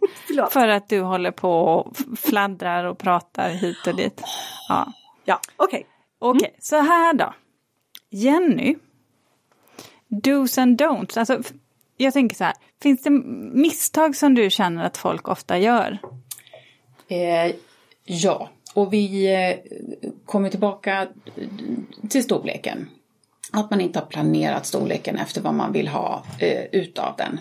förlåt. 0.28 0.54
För 0.54 0.68
att 0.68 0.90
du 0.90 1.02
håller 1.02 1.32
på 1.32 1.52
och 1.52 1.98
fladdrar 2.20 2.84
och 2.84 2.98
pratar 2.98 3.50
hit 3.50 3.88
och 3.88 3.96
dit. 3.96 4.22
Ja, 4.70 4.94
ja 5.26 5.40
okej. 5.56 5.80
Okay. 5.80 5.84
Okej, 6.20 6.40
okay, 6.40 6.50
mm. 6.50 6.60
så 6.60 6.76
här 6.76 7.14
då. 7.14 7.34
Jenny, 8.10 8.76
dos 10.08 10.58
and 10.58 10.82
don'ts. 10.82 11.20
Alltså, 11.20 11.42
jag 11.98 12.14
tänker 12.14 12.36
så 12.36 12.44
här, 12.44 12.54
finns 12.82 13.04
det 13.04 13.10
misstag 13.54 14.16
som 14.16 14.36
du 14.36 14.50
känner 14.50 14.84
att 14.86 14.98
folk 14.98 15.28
ofta 15.28 15.58
gör? 15.58 15.98
Eh, 17.08 17.56
ja, 18.06 18.50
och 18.74 18.94
vi 18.94 19.34
eh, 19.34 19.58
kommer 20.26 20.50
tillbaka 20.50 21.08
till 22.10 22.24
storleken. 22.24 22.90
Att 23.52 23.70
man 23.70 23.82
inte 23.82 24.00
har 24.00 24.06
planerat 24.06 24.66
storleken 24.66 25.18
efter 25.18 25.42
vad 25.42 25.54
man 25.54 25.74
vill 25.74 25.88
ha 25.88 26.24
eh, 26.40 26.64
utav 26.72 27.16
den. 27.18 27.40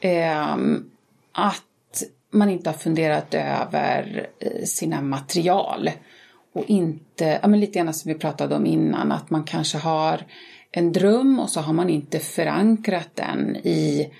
Eh, 0.00 0.56
att 1.32 1.64
man 2.30 2.50
inte 2.50 2.70
har 2.70 2.76
funderat 2.76 3.34
över 3.34 4.26
eh, 4.38 4.64
sina 4.64 5.00
material. 5.00 5.90
Och 6.52 6.64
inte, 6.66 7.38
ja 7.42 7.48
men 7.48 7.60
lite 7.60 7.78
grann 7.78 7.94
som 7.94 8.12
vi 8.12 8.18
pratade 8.18 8.56
om 8.56 8.66
innan, 8.66 9.12
att 9.12 9.30
man 9.30 9.44
kanske 9.44 9.78
har 9.78 10.20
en 10.72 10.92
dröm 10.92 11.40
och 11.40 11.50
så 11.50 11.60
har 11.60 11.72
man 11.72 11.90
inte 11.90 12.18
förankrat 12.18 13.08
den 13.14 13.56
i 13.56 14.10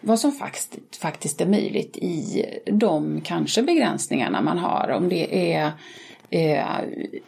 vad 0.00 0.20
som 0.20 0.32
faktiskt, 0.32 0.96
faktiskt 1.00 1.40
är 1.40 1.46
möjligt 1.46 1.96
i 1.96 2.44
de 2.66 3.20
kanske 3.20 3.62
begränsningarna 3.62 4.40
man 4.40 4.58
har. 4.58 4.88
Om 4.88 5.08
det 5.08 5.52
är 5.54 5.72
eh, 6.30 6.80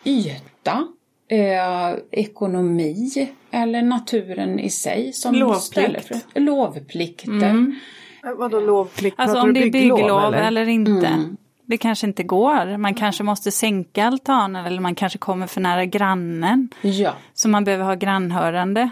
yta, 0.05 0.89
eh, 1.29 1.99
ekonomi 2.11 3.29
eller 3.51 3.83
naturen 3.83 4.61
i 4.61 4.71
sig 4.71 5.13
som 5.13 5.35
Lovplikt. 5.35 6.07
för 6.07 6.41
lovplikter. 6.41 7.31
Mm. 7.31 7.79
Vadå 8.23 8.61
lovplikt? 8.61 9.21
Alltså 9.21 9.41
om 9.41 9.55
det 9.55 9.63
är 9.63 9.71
bygglov 9.71 10.35
eller? 10.35 10.47
eller, 10.47 10.69
inte. 10.69 11.07
Mm. 11.07 11.37
Det 11.67 11.77
kanske 11.77 12.07
inte 12.07 12.23
går. 12.23 12.77
Man 12.77 12.95
kanske 12.95 13.23
måste 13.23 13.51
sänka 13.51 14.05
altanen 14.05 14.67
eller 14.67 14.81
man 14.81 14.95
kanske 14.95 15.19
kommer 15.19 15.47
för 15.47 15.61
nära 15.61 15.85
grannen. 15.85 16.69
Ja. 16.81 17.13
Så 17.35 17.49
man 17.49 17.65
behöver 17.65 17.85
ha 17.85 17.95
grannhörande. 17.95 18.91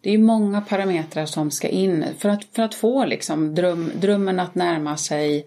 Det 0.00 0.14
är 0.14 0.18
många 0.18 0.60
parametrar 0.60 1.26
som 1.26 1.50
ska 1.50 1.68
in 1.68 2.04
för 2.18 2.28
att, 2.28 2.44
för 2.52 2.62
att 2.62 2.74
få 2.74 3.04
liksom 3.04 3.54
dröm, 3.54 3.90
drömmen 3.94 4.40
att 4.40 4.54
närma 4.54 4.96
sig 4.96 5.46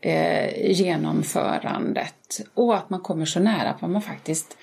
eh, 0.00 0.70
genomförandet. 0.72 2.40
Och 2.54 2.74
att 2.74 2.90
man 2.90 3.00
kommer 3.00 3.24
så 3.24 3.40
nära 3.40 3.74
vad 3.80 3.90
man 3.90 4.02
faktiskt 4.02 4.56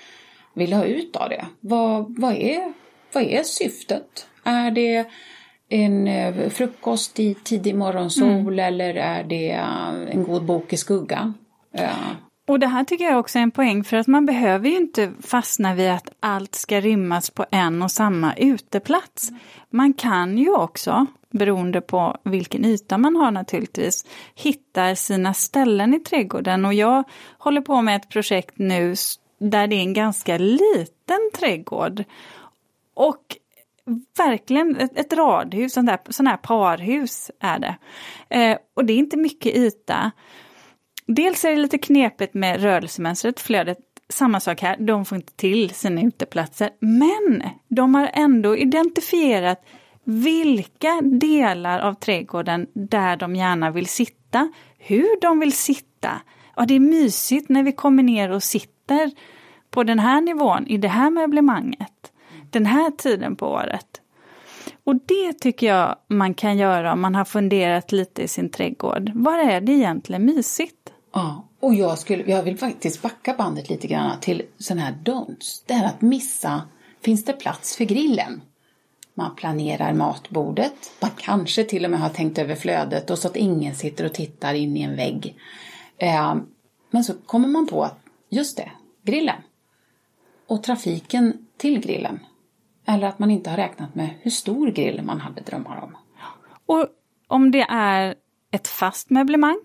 vill 0.53 0.73
ha 0.73 0.83
ut 0.83 1.15
av 1.15 1.29
det. 1.29 1.45
Vad, 1.59 2.19
vad, 2.19 2.33
är, 2.33 2.73
vad 3.13 3.23
är 3.23 3.43
syftet? 3.43 4.27
Är 4.43 4.71
det 4.71 5.05
en 5.71 6.07
eh, 6.07 6.49
frukost 6.49 7.19
i 7.19 7.33
tidig 7.33 7.75
morgonsol 7.75 8.29
mm. 8.29 8.59
eller 8.59 8.95
är 8.95 9.23
det 9.23 9.51
eh, 9.51 10.11
en 10.11 10.23
god 10.23 10.45
bok 10.45 10.73
i 10.73 10.77
skuggan? 10.77 11.33
Ja. 11.71 11.89
Och 12.47 12.59
det 12.59 12.67
här 12.67 12.83
tycker 12.83 13.05
jag 13.05 13.19
också 13.19 13.39
är 13.39 13.43
en 13.43 13.51
poäng 13.51 13.83
för 13.83 13.97
att 13.97 14.07
man 14.07 14.25
behöver 14.25 14.69
ju 14.69 14.77
inte 14.77 15.11
fastna 15.21 15.73
vid 15.73 15.91
att 15.91 16.11
allt 16.19 16.55
ska 16.55 16.81
rymmas 16.81 17.29
på 17.29 17.45
en 17.51 17.81
och 17.81 17.91
samma 17.91 18.33
uteplats. 18.35 19.29
Man 19.69 19.93
kan 19.93 20.37
ju 20.37 20.53
också, 20.53 21.05
beroende 21.29 21.81
på 21.81 22.17
vilken 22.23 22.65
yta 22.65 22.97
man 22.97 23.15
har 23.15 23.31
naturligtvis, 23.31 24.05
hitta 24.35 24.95
sina 24.95 25.33
ställen 25.33 25.93
i 25.93 25.99
trädgården 25.99 26.65
och 26.65 26.73
jag 26.73 27.03
håller 27.37 27.61
på 27.61 27.81
med 27.81 27.95
ett 27.95 28.09
projekt 28.09 28.53
nu 28.57 28.95
där 29.39 29.67
det 29.67 29.75
är 29.75 29.81
en 29.81 29.93
ganska 29.93 30.37
liten 30.37 31.31
trädgård. 31.33 32.03
Och 32.93 33.37
verkligen 34.17 34.75
ett, 34.75 34.99
ett 34.99 35.13
radhus, 35.13 35.73
sånt 35.73 35.87
där, 35.87 35.99
sån 36.09 36.27
här 36.27 36.37
parhus 36.37 37.31
är 37.39 37.59
det. 37.59 37.75
Eh, 38.29 38.57
och 38.75 38.85
det 38.85 38.93
är 38.93 38.97
inte 38.97 39.17
mycket 39.17 39.55
yta. 39.55 40.11
Dels 41.05 41.45
är 41.45 41.49
det 41.49 41.57
lite 41.57 41.77
knepigt 41.77 42.33
med 42.33 42.61
rörelsemönstret, 42.61 43.39
flödet, 43.39 43.77
samma 44.09 44.39
sak 44.39 44.61
här, 44.61 44.77
de 44.77 45.05
får 45.05 45.15
inte 45.15 45.33
till 45.33 45.69
sina 45.69 46.01
uteplatser. 46.01 46.69
Men 46.79 47.43
de 47.67 47.95
har 47.95 48.09
ändå 48.13 48.57
identifierat 48.57 49.65
vilka 50.03 51.01
delar 51.01 51.79
av 51.79 51.93
trädgården 51.93 52.67
där 52.73 53.15
de 53.15 53.35
gärna 53.35 53.71
vill 53.71 53.87
sitta, 53.87 54.51
hur 54.77 55.21
de 55.21 55.39
vill 55.39 55.53
sitta. 55.53 56.21
Ja, 56.55 56.65
det 56.65 56.73
är 56.73 56.79
mysigt 56.79 57.49
när 57.49 57.63
vi 57.63 57.71
kommer 57.71 58.03
ner 58.03 58.31
och 58.31 58.43
sitter 58.43 59.11
på 59.69 59.83
den 59.83 59.99
här 59.99 60.21
nivån 60.21 60.67
i 60.67 60.77
det 60.77 60.87
här 60.87 61.09
möblemanget, 61.09 62.10
den 62.51 62.65
här 62.65 62.91
tiden 62.91 63.35
på 63.35 63.47
året. 63.47 64.01
Och 64.83 64.95
det 64.95 65.33
tycker 65.33 65.67
jag 65.67 65.95
man 66.07 66.33
kan 66.33 66.57
göra 66.57 66.93
om 66.93 67.01
man 67.01 67.15
har 67.15 67.25
funderat 67.25 67.91
lite 67.91 68.21
i 68.21 68.27
sin 68.27 68.49
trädgård. 68.49 69.11
Var 69.15 69.37
är 69.37 69.61
det 69.61 69.71
egentligen 69.71 70.25
mysigt? 70.25 70.93
Ja, 71.13 71.47
och 71.59 71.73
jag, 71.73 71.99
skulle, 71.99 72.23
jag 72.31 72.43
vill 72.43 72.57
faktiskt 72.57 73.01
backa 73.01 73.33
bandet 73.33 73.69
lite 73.69 73.87
grann 73.87 74.19
till 74.19 74.43
sådana 74.57 74.81
här 74.81 74.93
don'ts. 75.03 75.63
Det 75.65 75.73
här 75.73 75.85
att 75.85 76.01
missa, 76.01 76.61
finns 77.01 77.25
det 77.25 77.33
plats 77.33 77.77
för 77.77 77.85
grillen? 77.85 78.41
Man 79.13 79.35
planerar 79.35 79.93
matbordet, 79.93 80.91
man 80.99 81.11
kanske 81.17 81.63
till 81.63 81.85
och 81.85 81.91
med 81.91 81.99
har 81.99 82.09
tänkt 82.09 82.37
över 82.37 82.55
flödet 82.55 83.09
och 83.09 83.17
så 83.17 83.27
att 83.27 83.35
ingen 83.35 83.75
sitter 83.75 84.05
och 84.05 84.13
tittar 84.13 84.53
in 84.53 84.77
i 84.77 84.81
en 84.81 84.95
vägg. 84.95 85.35
Eh, 85.97 86.35
men 86.91 87.03
så 87.03 87.13
kommer 87.13 87.47
man 87.47 87.67
på 87.67 87.83
att, 87.83 87.99
just 88.29 88.57
det, 88.57 88.71
grillen. 89.03 89.41
Och 90.47 90.63
trafiken 90.63 91.47
till 91.57 91.79
grillen. 91.79 92.19
Eller 92.91 93.07
att 93.07 93.19
man 93.19 93.31
inte 93.31 93.49
har 93.49 93.57
räknat 93.57 93.95
med 93.95 94.09
hur 94.21 94.31
stor 94.31 94.67
grill 94.67 95.01
man 95.03 95.19
hade 95.21 95.41
drömmar 95.41 95.83
om. 95.83 95.97
Och 96.65 96.87
om 97.27 97.51
det 97.51 97.65
är 97.69 98.15
ett 98.51 98.67
fast 98.67 99.09
möblemang 99.09 99.59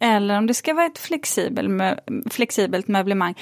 eller 0.00 0.38
om 0.38 0.46
det 0.46 0.54
ska 0.54 0.74
vara 0.74 0.86
ett 0.86 0.98
flexibel, 0.98 1.80
flexibelt 2.30 2.88
möblemang. 2.88 3.34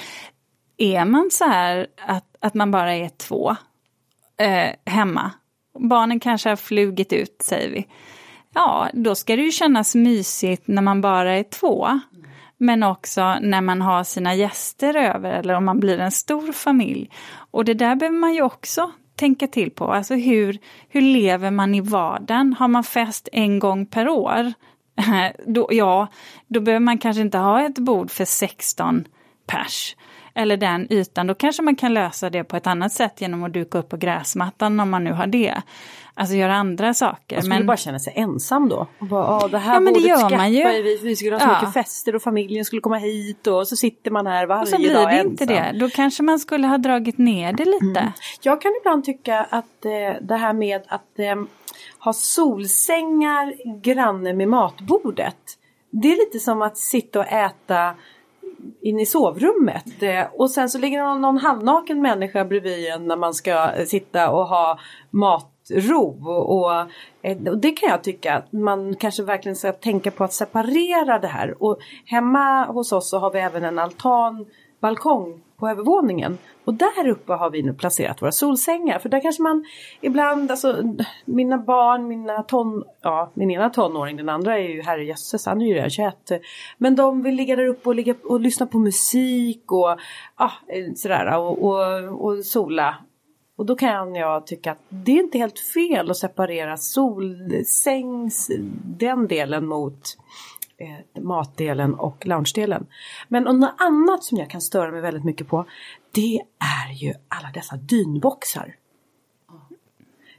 Är 0.77 1.05
man 1.05 1.29
så 1.31 1.45
här 1.45 1.87
att, 2.07 2.35
att 2.39 2.53
man 2.53 2.71
bara 2.71 2.93
är 2.95 3.09
två 3.09 3.55
eh, 4.37 4.69
hemma, 4.85 5.31
barnen 5.79 6.19
kanske 6.19 6.49
har 6.49 6.55
flugit 6.55 7.13
ut 7.13 7.41
säger 7.41 7.69
vi, 7.69 7.87
ja 8.53 8.89
då 8.93 9.15
ska 9.15 9.35
det 9.35 9.41
ju 9.41 9.51
kännas 9.51 9.95
mysigt 9.95 10.67
när 10.67 10.81
man 10.81 11.01
bara 11.01 11.33
är 11.33 11.43
två. 11.43 11.99
Men 12.57 12.83
också 12.83 13.35
när 13.41 13.61
man 13.61 13.81
har 13.81 14.03
sina 14.03 14.35
gäster 14.35 14.95
över 14.95 15.31
eller 15.31 15.53
om 15.53 15.65
man 15.65 15.79
blir 15.79 15.99
en 15.99 16.11
stor 16.11 16.51
familj. 16.51 17.09
Och 17.51 17.65
det 17.65 17.73
där 17.73 17.95
behöver 17.95 18.17
man 18.17 18.33
ju 18.33 18.41
också 18.41 18.91
tänka 19.15 19.47
till 19.47 19.71
på. 19.71 19.93
Alltså 19.93 20.15
hur, 20.15 20.57
hur 20.89 21.01
lever 21.01 21.51
man 21.51 21.75
i 21.75 21.81
vardagen? 21.81 22.53
Har 22.59 22.67
man 22.67 22.83
fest 22.83 23.29
en 23.31 23.59
gång 23.59 23.85
per 23.85 24.09
år? 24.09 24.53
då, 25.45 25.67
ja, 25.71 26.07
då 26.47 26.59
behöver 26.59 26.85
man 26.85 26.97
kanske 26.97 27.21
inte 27.21 27.37
ha 27.37 27.65
ett 27.65 27.79
bord 27.79 28.11
för 28.11 28.25
16 28.25 29.05
pers. 29.47 29.95
Eller 30.35 30.57
den 30.57 30.93
ytan, 30.93 31.27
då 31.27 31.33
kanske 31.33 31.61
man 31.61 31.75
kan 31.75 31.93
lösa 31.93 32.29
det 32.29 32.43
på 32.43 32.57
ett 32.57 32.67
annat 32.67 32.91
sätt 32.91 33.21
genom 33.21 33.43
att 33.43 33.53
duka 33.53 33.77
upp 33.77 33.89
på 33.89 33.97
gräsmattan 33.97 34.79
om 34.79 34.89
man 34.89 35.03
nu 35.03 35.11
har 35.11 35.27
det. 35.27 35.61
Alltså 36.15 36.35
göra 36.35 36.53
andra 36.53 36.93
saker. 36.93 37.35
Man 37.35 37.41
skulle 37.43 37.55
men... 37.55 37.67
bara 37.67 37.77
känna 37.77 37.99
sig 37.99 38.13
ensam 38.15 38.69
då. 38.69 38.87
Och 38.99 39.07
bara, 39.07 39.47
det 39.47 39.57
här 39.57 39.73
ja, 39.73 39.79
men 39.79 39.93
det 39.93 39.99
gör 39.99 40.37
man 40.37 40.53
ju. 40.53 40.63
Vi, 40.63 40.99
vi 41.03 41.15
skulle 41.15 41.35
ha 41.35 41.39
så 41.39 41.45
ja. 41.45 41.59
mycket 41.59 41.73
fester 41.73 42.15
och 42.15 42.21
familjen 42.21 42.65
skulle 42.65 42.81
komma 42.81 42.97
hit 42.97 43.47
och 43.47 43.67
så 43.67 43.75
sitter 43.75 44.11
man 44.11 44.27
här 44.27 44.45
varje 44.45 44.71
dag 44.71 44.79
ensam. 44.79 44.95
Och 44.95 45.01
så 45.01 45.07
blir 45.07 45.17
det 45.17 45.29
inte 45.29 45.45
det. 45.45 45.71
Då 45.79 45.89
kanske 45.89 46.23
man 46.23 46.39
skulle 46.39 46.67
ha 46.67 46.77
dragit 46.77 47.17
ner 47.17 47.53
det 47.53 47.65
lite. 47.65 47.99
Mm. 47.99 48.11
Jag 48.41 48.61
kan 48.61 48.71
ibland 48.81 49.05
tycka 49.05 49.47
att 49.49 49.85
eh, 49.85 50.21
det 50.21 50.35
här 50.35 50.53
med 50.53 50.81
att 50.87 51.19
eh, 51.19 51.35
ha 51.99 52.13
solsängar 52.13 53.53
granne 53.81 54.33
med 54.33 54.47
matbordet. 54.47 55.57
Det 55.89 56.07
är 56.11 56.17
lite 56.17 56.39
som 56.39 56.61
att 56.61 56.77
sitta 56.77 57.19
och 57.19 57.27
äta 57.27 57.95
in 58.81 58.99
i 58.99 59.05
sovrummet. 59.05 60.03
Eh, 60.03 60.25
och 60.33 60.51
sen 60.51 60.69
så 60.69 60.77
ligger 60.77 61.03
någon, 61.03 61.21
någon 61.21 61.37
halvnaken 61.37 62.01
människa 62.01 62.45
bredvid 62.45 62.87
en 62.87 63.07
när 63.07 63.15
man 63.15 63.33
ska 63.33 63.71
eh, 63.71 63.85
sitta 63.85 64.29
och 64.29 64.47
ha 64.47 64.79
matro. 65.09 66.27
Och, 66.27 66.73
eh, 67.21 67.37
och 67.47 67.57
det 67.57 67.71
kan 67.71 67.89
jag 67.89 68.03
tycka 68.03 68.33
att 68.33 68.51
man 68.51 68.95
kanske 68.95 69.23
verkligen 69.23 69.55
ska 69.55 69.71
tänka 69.71 70.11
på 70.11 70.23
att 70.23 70.33
separera 70.33 71.19
det 71.19 71.27
här. 71.27 71.63
Och 71.63 71.77
hemma 72.05 72.65
hos 72.65 72.91
oss 72.91 73.09
så 73.09 73.19
har 73.19 73.31
vi 73.31 73.39
även 73.39 73.63
en 73.63 73.79
altan, 73.79 74.45
balkong 74.81 75.41
på 75.63 75.69
övervåningen. 75.69 76.37
Och 76.65 76.73
där 76.73 77.07
uppe 77.07 77.33
har 77.33 77.49
vi 77.49 77.61
nu 77.61 77.73
placerat 77.73 78.21
våra 78.21 78.31
solsängar. 78.31 78.99
För 78.99 79.09
där 79.09 79.19
kanske 79.19 79.43
man 79.43 79.65
ibland, 80.01 80.51
alltså 80.51 80.95
mina 81.25 81.57
barn, 81.57 82.07
mina 82.07 82.43
ton, 82.43 82.83
ja 83.01 83.31
min 83.33 83.51
ena 83.51 83.69
tonåring, 83.69 84.17
den 84.17 84.29
andra 84.29 84.57
är 84.59 84.69
ju 84.69 84.81
herrejösses, 84.81 85.45
han 85.45 85.61
är 85.61 85.65
ju 85.65 85.73
redan 85.73 85.89
21. 85.89 86.15
Men 86.77 86.95
de 86.95 87.21
vill 87.21 87.35
ligga 87.35 87.55
där 87.55 87.65
uppe 87.65 87.89
och, 87.89 87.95
ligga, 87.95 88.15
och 88.23 88.39
lyssna 88.39 88.65
på 88.65 88.79
musik 88.79 89.71
och 89.71 89.97
ah, 90.35 90.51
sådär 90.95 91.37
och, 91.37 91.63
och, 91.63 92.25
och 92.25 92.45
sola. 92.45 92.95
Och 93.55 93.65
då 93.65 93.75
kan 93.75 94.15
jag 94.15 94.47
tycka 94.47 94.71
att 94.71 94.81
det 94.89 95.11
är 95.11 95.23
inte 95.23 95.37
helt 95.37 95.59
fel 95.59 96.11
att 96.11 96.17
separera 96.17 96.77
solsängs, 96.77 98.51
den 98.97 99.27
delen 99.27 99.65
mot 99.65 100.17
matdelen 101.21 101.93
och 101.93 102.25
loungedelen. 102.25 102.87
Men 103.27 103.43
något 103.43 103.75
annat 103.77 104.23
som 104.23 104.37
jag 104.37 104.49
kan 104.49 104.61
störa 104.61 104.91
mig 104.91 105.01
väldigt 105.01 105.23
mycket 105.23 105.47
på 105.47 105.65
det 106.11 106.41
är 106.59 106.93
ju 106.93 107.13
alla 107.27 107.51
dessa 107.53 107.75
dynboxar. 107.75 108.75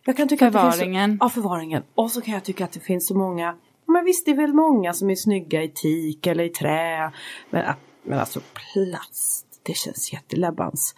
Jag 0.04 0.16
kan 0.16 0.28
tycka 0.28 0.52
förvaringen. 0.52 1.10
Att 1.10 1.18
det 1.18 1.18
finns 1.18 1.18
så, 1.18 1.24
ja, 1.24 1.28
förvaringen. 1.28 1.82
Och 1.94 2.10
så 2.10 2.20
kan 2.20 2.34
jag 2.34 2.44
tycka 2.44 2.64
att 2.64 2.72
det 2.72 2.80
finns 2.80 3.06
så 3.06 3.14
många 3.16 3.56
men 3.86 4.04
visst 4.04 4.24
det 4.26 4.30
är 4.30 4.36
väl 4.36 4.52
många 4.52 4.92
som 4.92 5.10
är 5.10 5.14
snygga 5.14 5.62
i 5.62 5.68
teak 5.68 6.26
eller 6.26 6.44
i 6.44 6.48
trä. 6.48 7.12
Men, 7.50 7.74
men 8.02 8.18
alltså 8.18 8.40
plast, 8.40 9.46
det 9.62 9.76
känns 9.76 10.12
jätteläbbans. 10.12 10.94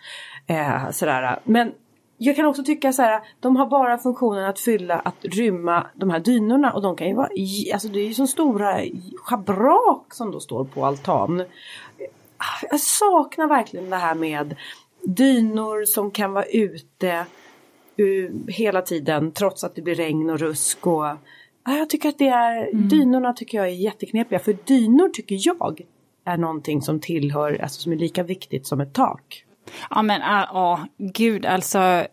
Eh, 0.46 0.90
sådär. 0.90 1.40
Men 1.44 1.72
jag 2.18 2.36
kan 2.36 2.46
också 2.46 2.64
tycka 2.64 2.92
så 2.92 3.02
här, 3.02 3.20
de 3.40 3.56
har 3.56 3.66
bara 3.66 3.98
funktionen 3.98 4.44
att 4.44 4.60
fylla, 4.60 4.98
att 4.98 5.24
rymma 5.24 5.86
de 5.94 6.10
här 6.10 6.20
dynorna 6.20 6.72
och 6.72 6.82
de 6.82 6.96
kan 6.96 7.08
ju 7.08 7.14
vara, 7.14 7.28
alltså 7.72 7.88
det 7.88 8.00
är 8.00 8.06
ju 8.06 8.14
så 8.14 8.26
stora 8.26 8.80
schabrak 9.16 10.14
som 10.14 10.30
då 10.30 10.40
står 10.40 10.64
på 10.64 10.84
altan. 10.84 11.44
Jag 12.70 12.80
saknar 12.80 13.48
verkligen 13.48 13.90
det 13.90 13.96
här 13.96 14.14
med 14.14 14.56
dynor 15.02 15.84
som 15.84 16.10
kan 16.10 16.32
vara 16.32 16.44
ute 16.44 17.26
uh, 18.00 18.30
hela 18.48 18.82
tiden 18.82 19.32
trots 19.32 19.64
att 19.64 19.74
det 19.74 19.82
blir 19.82 19.94
regn 19.94 20.30
och 20.30 20.38
rusk 20.38 20.86
och 20.86 21.06
jag 21.64 21.90
tycker 21.90 22.08
att 22.08 22.18
det 22.18 22.28
är, 22.28 22.68
mm. 22.68 22.88
dynorna 22.88 23.32
tycker 23.32 23.58
jag 23.58 23.66
är 23.66 23.70
jätteknepiga 23.70 24.38
för 24.38 24.56
dynor 24.64 25.08
tycker 25.08 25.38
jag 25.40 25.80
är 26.24 26.36
någonting 26.36 26.82
som 26.82 27.00
tillhör, 27.00 27.62
alltså 27.62 27.80
som 27.80 27.92
är 27.92 27.96
lika 27.96 28.22
viktigt 28.22 28.66
som 28.66 28.80
ett 28.80 28.94
tak. 28.94 29.45
Ja 29.90 30.02
men 30.02 30.20
ja, 30.20 30.78
uh, 30.80 30.86
gud 30.98 31.46
alltså. 31.46 32.06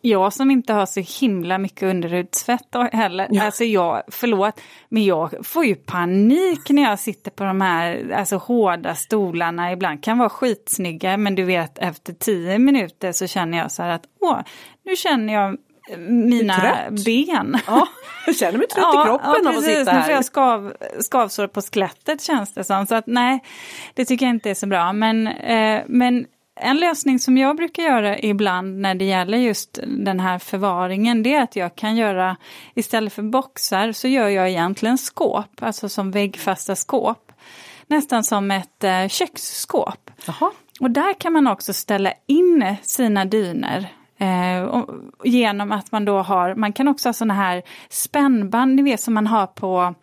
Jag 0.00 0.32
som 0.32 0.50
inte 0.50 0.72
har 0.72 0.86
så 0.86 1.00
himla 1.20 1.58
mycket 1.58 1.82
underhudsfett 1.82 2.76
heller, 2.92 3.28
ja. 3.30 3.44
alltså 3.44 3.64
jag, 3.64 4.02
förlåt, 4.08 4.60
men 4.88 5.04
jag 5.04 5.46
får 5.46 5.64
ju 5.64 5.74
panik 5.74 6.70
när 6.70 6.82
jag 6.82 6.98
sitter 6.98 7.30
på 7.30 7.44
de 7.44 7.60
här 7.60 8.12
alltså, 8.16 8.36
hårda 8.36 8.94
stolarna. 8.94 9.72
Ibland 9.72 10.04
kan 10.04 10.18
vara 10.18 10.28
skitsnygga 10.28 11.16
men 11.16 11.34
du 11.34 11.44
vet 11.44 11.78
efter 11.78 12.12
tio 12.12 12.58
minuter 12.58 13.12
så 13.12 13.26
känner 13.26 13.58
jag 13.58 13.72
så 13.72 13.82
här 13.82 13.90
att 13.90 14.04
åh, 14.20 14.40
nu 14.84 14.96
känner 14.96 15.34
jag 15.34 15.56
mina 15.98 16.90
ben. 17.06 17.58
Ja, 17.66 17.88
jag 18.26 18.36
känner 18.36 18.58
mig 18.58 18.66
trött 18.66 18.84
ja, 18.92 19.02
i 19.02 19.06
kroppen 19.06 19.40
ja, 19.44 19.50
av 19.50 19.56
att 19.56 19.64
sitta 19.64 19.90
här. 19.90 19.98
Nu 19.98 20.04
får 20.04 20.12
jag 20.12 20.24
skav, 20.24 20.72
skavsår 21.00 21.46
på 21.46 21.62
skelettet 21.62 22.22
känns 22.22 22.54
det 22.54 22.64
som. 22.64 22.86
Så 22.86 22.94
att 22.94 23.06
nej, 23.06 23.44
det 23.94 24.04
tycker 24.04 24.26
jag 24.26 24.34
inte 24.34 24.50
är 24.50 24.54
så 24.54 24.66
bra. 24.66 24.92
Men, 24.92 25.26
eh, 25.26 25.82
men 25.86 26.26
en 26.60 26.76
lösning 26.76 27.18
som 27.18 27.38
jag 27.38 27.56
brukar 27.56 27.82
göra 27.82 28.18
ibland 28.18 28.80
när 28.80 28.94
det 28.94 29.04
gäller 29.04 29.38
just 29.38 29.78
den 29.86 30.20
här 30.20 30.38
förvaringen 30.38 31.22
det 31.22 31.34
är 31.34 31.42
att 31.42 31.56
jag 31.56 31.76
kan 31.76 31.96
göra 31.96 32.36
istället 32.74 33.12
för 33.12 33.22
boxar 33.22 33.92
så 33.92 34.08
gör 34.08 34.28
jag 34.28 34.50
egentligen 34.50 34.98
skåp, 34.98 35.62
alltså 35.62 35.88
som 35.88 36.10
väggfasta 36.10 36.76
skåp. 36.76 37.32
Nästan 37.86 38.24
som 38.24 38.50
ett 38.50 38.84
eh, 38.84 39.08
köksskåp. 39.08 40.10
Aha. 40.28 40.52
Och 40.80 40.90
där 40.90 41.20
kan 41.20 41.32
man 41.32 41.46
också 41.46 41.72
ställa 41.72 42.12
in 42.26 42.76
sina 42.82 43.24
dyner. 43.24 43.88
Eh, 44.18 44.84
genom 45.24 45.72
att 45.72 45.92
man 45.92 46.04
då 46.04 46.18
har, 46.18 46.54
man 46.54 46.72
kan 46.72 46.88
också 46.88 47.08
ha 47.08 47.12
sådana 47.12 47.34
här 47.34 47.62
spännband, 47.88 48.74
ni 48.74 48.82
vet 48.82 49.00
som 49.00 49.14
man 49.14 49.26
har 49.26 49.46
på 49.46 49.94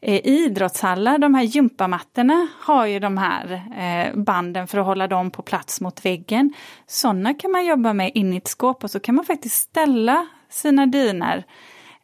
eh, 0.00 0.26
idrottshallar, 0.26 1.18
de 1.18 1.34
här 1.34 1.42
gympamattorna 1.42 2.48
har 2.60 2.86
ju 2.86 2.98
de 2.98 3.18
här 3.18 3.62
eh, 3.78 4.16
banden 4.16 4.66
för 4.66 4.78
att 4.78 4.86
hålla 4.86 5.06
dem 5.06 5.30
på 5.30 5.42
plats 5.42 5.80
mot 5.80 6.04
väggen. 6.04 6.52
Sådana 6.86 7.34
kan 7.34 7.50
man 7.50 7.66
jobba 7.66 7.92
med 7.92 8.10
in 8.14 8.32
i 8.32 8.36
ett 8.36 8.48
skåp 8.48 8.84
och 8.84 8.90
så 8.90 9.00
kan 9.00 9.14
man 9.14 9.24
faktiskt 9.24 9.54
ställa 9.54 10.26
sina 10.50 10.86
dyner 10.86 11.44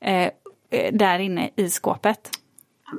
eh, 0.01 0.23
eh 0.71 0.93
där 0.93 1.19
inne 1.19 1.51
i 1.57 1.71
skåpet. 1.71 2.31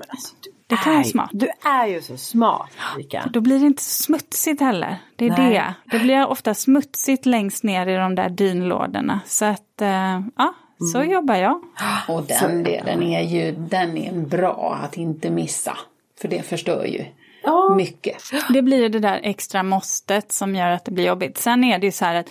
Alltså, 0.10 0.36
det 0.68 0.76
kan 0.76 0.94
vara 0.94 1.04
smart. 1.04 1.30
Du 1.34 1.50
är 1.66 1.88
ju 1.88 2.02
så 2.02 2.18
smart 2.18 2.72
Rika. 2.98 3.30
Då 3.34 3.42
blir 3.42 3.60
det 3.60 3.66
inte 3.66 3.84
smutsigt 3.84 4.62
heller. 4.62 4.98
Det 5.16 5.26
är 5.26 5.30
Nej. 5.30 5.54
det. 5.54 5.74
Det 5.98 6.04
blir 6.04 6.28
ofta 6.28 6.54
smutsigt 6.54 7.26
längst 7.26 7.64
ner 7.64 7.88
i 7.88 7.96
de 7.96 8.16
där 8.16 8.30
dynlådorna. 8.30 9.20
Så 9.26 9.46
att, 9.46 9.82
äh, 9.82 10.22
ja, 10.36 10.54
så 10.92 10.98
mm. 10.98 11.12
jobbar 11.12 11.36
jag. 11.36 11.62
Och 12.08 12.24
den 12.24 12.64
delen 12.64 13.04
är 13.04 13.22
ju 13.22 13.52
den 13.52 13.98
är 13.98 14.14
bra 14.14 14.80
att 14.84 14.98
inte 14.98 15.30
missa. 15.30 15.78
För 16.22 16.28
det 16.28 16.42
förstör 16.42 16.86
ju 16.86 17.06
ja. 17.44 17.74
mycket. 17.76 18.18
Det 18.50 18.62
blir 18.62 18.90
det 18.90 19.00
där 19.00 19.20
extra 19.24 19.64
måstet 19.64 20.32
som 20.32 20.56
gör 20.56 20.70
att 20.70 20.86
det 20.86 20.92
blir 20.92 21.06
jobbigt. 21.06 21.38
Sen 21.38 21.64
är 21.64 21.80
det 21.80 21.86
ju 21.86 21.92
så 21.92 22.06
här 22.06 22.16
att 22.16 22.30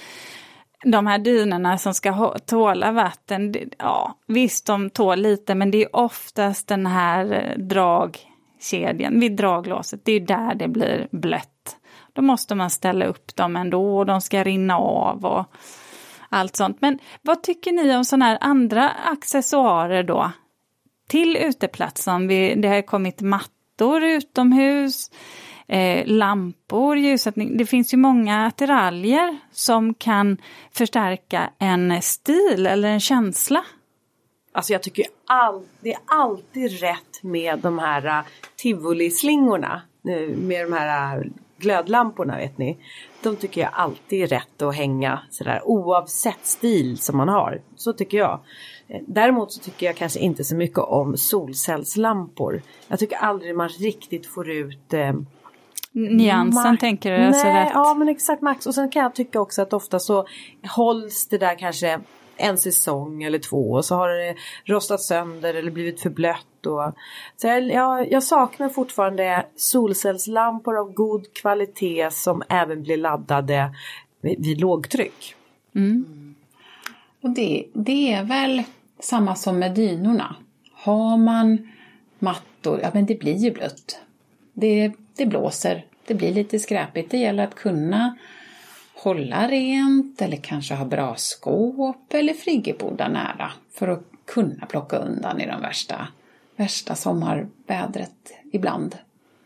de 0.84 1.06
här 1.06 1.18
dynorna 1.18 1.78
som 1.78 1.94
ska 1.94 2.38
tåla 2.46 2.92
vatten, 2.92 3.54
ja 3.78 4.18
visst 4.26 4.66
de 4.66 4.90
tål 4.90 5.18
lite 5.18 5.54
men 5.54 5.70
det 5.70 5.82
är 5.82 5.96
oftast 5.96 6.68
den 6.68 6.86
här 6.86 7.32
eh, 7.32 7.58
dragkedjan 7.58 9.20
vid 9.20 9.36
draglåset, 9.36 10.00
det 10.04 10.12
är 10.12 10.20
där 10.20 10.54
det 10.54 10.68
blir 10.68 11.08
blött. 11.10 11.76
Då 12.12 12.22
måste 12.22 12.54
man 12.54 12.70
ställa 12.70 13.04
upp 13.04 13.36
dem 13.36 13.56
ändå 13.56 13.98
och 13.98 14.06
de 14.06 14.20
ska 14.20 14.44
rinna 14.44 14.78
av 14.78 15.24
och 15.24 15.46
allt 16.32 16.56
sånt. 16.56 16.80
Men 16.80 16.98
vad 17.22 17.42
tycker 17.42 17.72
ni 17.72 17.96
om 17.96 18.04
sådana 18.04 18.24
här 18.24 18.38
andra 18.40 18.90
accessoarer 18.90 20.02
då? 20.02 20.32
Till 21.08 21.36
uteplatsen, 21.36 22.28
det 22.28 22.68
har 22.68 22.82
kommit 22.82 23.20
mattor 23.20 24.02
utomhus, 24.02 25.10
eh, 25.68 26.06
lampor, 26.06 26.98
ljussättning. 26.98 27.56
Det 27.56 27.66
finns 27.66 27.94
ju 27.94 27.98
många 27.98 28.46
attiraljer 28.46 29.38
som 29.52 29.94
kan 29.94 30.38
förstärka 30.72 31.50
en 31.58 32.02
stil 32.02 32.66
eller 32.66 32.88
en 32.88 33.00
känsla. 33.00 33.64
Alltså 34.52 34.72
jag 34.72 34.82
tycker 34.82 35.06
all, 35.26 35.62
det 35.80 35.92
är 35.92 35.98
alltid 36.06 36.80
rätt 36.80 37.22
med 37.22 37.58
de 37.58 37.78
här 37.78 38.06
eh, 38.06 38.18
uh, 38.18 38.24
tivolislingorna. 38.56 39.82
Med 40.36 40.66
de 40.66 40.72
här 40.72 41.18
uh, 41.18 41.24
glödlamporna 41.62 42.36
vet 42.36 42.58
ni. 42.58 42.76
De 43.22 43.36
tycker 43.36 43.60
jag 43.60 43.70
alltid 43.72 44.22
är 44.22 44.26
rätt 44.26 44.62
att 44.62 44.76
hänga 44.76 45.20
sådär 45.30 45.60
oavsett 45.64 46.46
stil 46.46 46.98
som 46.98 47.16
man 47.16 47.28
har. 47.28 47.60
Så 47.76 47.92
tycker 47.92 48.18
jag. 48.18 48.40
Eh, 48.88 49.00
däremot 49.06 49.52
så 49.52 49.60
tycker 49.60 49.86
jag 49.86 49.96
kanske 49.96 50.18
inte 50.18 50.44
så 50.44 50.56
mycket 50.56 50.78
om 50.78 51.16
solcellslampor. 51.16 52.62
Jag 52.88 52.98
tycker 52.98 53.16
aldrig 53.16 53.56
man 53.56 53.68
riktigt 53.68 54.26
får 54.26 54.50
ut 54.50 54.92
eh, 54.92 55.12
nyansen 55.92 56.78
tänker 56.78 57.18
du? 57.18 57.24
Alltså 57.24 57.46
nej, 57.46 57.70
ja 57.74 57.94
men 57.94 58.08
exakt 58.08 58.42
Max. 58.42 58.66
Och 58.66 58.74
sen 58.74 58.90
kan 58.90 59.02
jag 59.02 59.14
tycka 59.14 59.40
också 59.40 59.62
att 59.62 59.72
ofta 59.72 59.98
så 59.98 60.26
hålls 60.76 61.28
det 61.28 61.38
där 61.38 61.58
kanske 61.58 62.00
en 62.36 62.58
säsong 62.58 63.22
eller 63.22 63.38
två 63.38 63.72
och 63.72 63.84
så 63.84 63.94
har 63.94 64.08
det 64.08 64.34
rostat 64.64 65.00
sönder 65.00 65.54
eller 65.54 65.70
blivit 65.70 66.00
för 66.00 66.10
blött. 66.10 66.46
Och, 66.66 66.92
så 67.36 67.46
jag, 67.46 67.70
jag, 67.70 68.12
jag 68.12 68.22
saknar 68.22 68.68
fortfarande 68.68 69.46
solcellslampor 69.56 70.78
av 70.78 70.92
god 70.92 71.34
kvalitet 71.34 72.10
som 72.10 72.42
även 72.48 72.82
blir 72.82 72.96
laddade 72.96 73.74
vid, 74.20 74.44
vid 74.44 74.60
lågtryck. 74.60 75.34
Mm. 75.74 76.34
Och 77.20 77.30
det, 77.30 77.66
det 77.72 78.12
är 78.12 78.24
väl 78.24 78.62
samma 79.00 79.34
som 79.34 79.58
med 79.58 79.74
dynorna. 79.74 80.36
Har 80.72 81.16
man 81.16 81.68
mattor, 82.18 82.80
ja 82.82 82.90
men 82.94 83.06
det 83.06 83.14
blir 83.14 83.36
ju 83.36 83.50
blött. 83.50 84.00
Det, 84.52 84.92
det 85.16 85.26
blåser, 85.26 85.86
det 86.06 86.14
blir 86.14 86.34
lite 86.34 86.58
skräpigt. 86.58 87.10
Det 87.10 87.18
gäller 87.18 87.44
att 87.44 87.54
kunna 87.54 88.16
hålla 88.94 89.48
rent 89.48 90.22
eller 90.22 90.36
kanske 90.36 90.74
ha 90.74 90.84
bra 90.84 91.14
skåp 91.16 92.14
eller 92.14 92.34
friggebodar 92.34 93.08
nära 93.08 93.52
för 93.70 93.88
att 93.88 94.02
kunna 94.24 94.66
plocka 94.66 94.96
undan 94.96 95.40
i 95.40 95.46
de 95.46 95.60
värsta, 95.60 96.08
värsta 96.62 96.94
sommarvädret 96.94 98.32
ibland. 98.52 98.96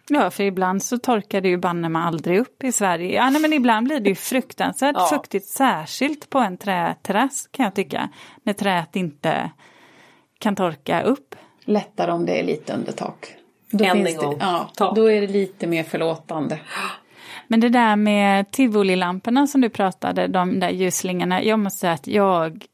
Ja, 0.09 0.31
för 0.31 0.45
ibland 0.45 0.83
så 0.83 0.99
torkar 0.99 1.41
det 1.41 1.49
ju 1.49 1.57
banne 1.57 1.89
man 1.89 2.03
aldrig 2.03 2.39
upp 2.39 2.64
i 2.64 2.73
Sverige. 2.73 3.14
Ja, 3.14 3.31
nej, 3.31 3.43
men 3.43 3.53
ibland 3.53 3.87
blir 3.87 4.01
det 4.01 4.09
ju 4.09 4.14
fruktansvärt 4.33 4.97
ja. 4.99 5.07
fuktigt, 5.11 5.47
särskilt 5.47 6.31
på 6.31 6.39
en 6.39 6.57
träterrass 6.57 7.49
kan 7.51 7.64
jag 7.64 7.75
tycka. 7.75 8.09
När 8.43 8.53
träet 8.53 8.97
inte 8.97 9.51
kan 10.39 10.57
torka 10.57 11.03
upp. 11.03 11.35
Lättare 11.64 12.12
om 12.12 12.27
det 12.27 12.41
är 12.41 12.45
lite 12.45 12.73
under 12.73 12.93
tak. 12.93 13.35
Då 13.71 13.85
Än 13.85 14.07
en 14.07 14.17
gång. 14.17 14.39
Det, 14.39 14.45
ja, 14.79 14.93
då 14.97 15.11
är 15.11 15.21
det 15.21 15.27
lite 15.27 15.67
mer 15.67 15.83
förlåtande. 15.83 16.59
Men 17.49 17.61
det 17.61 17.69
där 17.69 17.97
med 17.97 18.51
tivolilamporna 18.51 19.47
som 19.47 19.61
du 19.61 19.69
pratade, 19.69 20.27
de 20.27 20.61
där 20.61 20.71
ljusslingorna, 20.71 21.43
jag 21.43 21.59
måste 21.59 21.79
säga 21.79 21.93
att 21.93 22.07
jag 22.07 22.67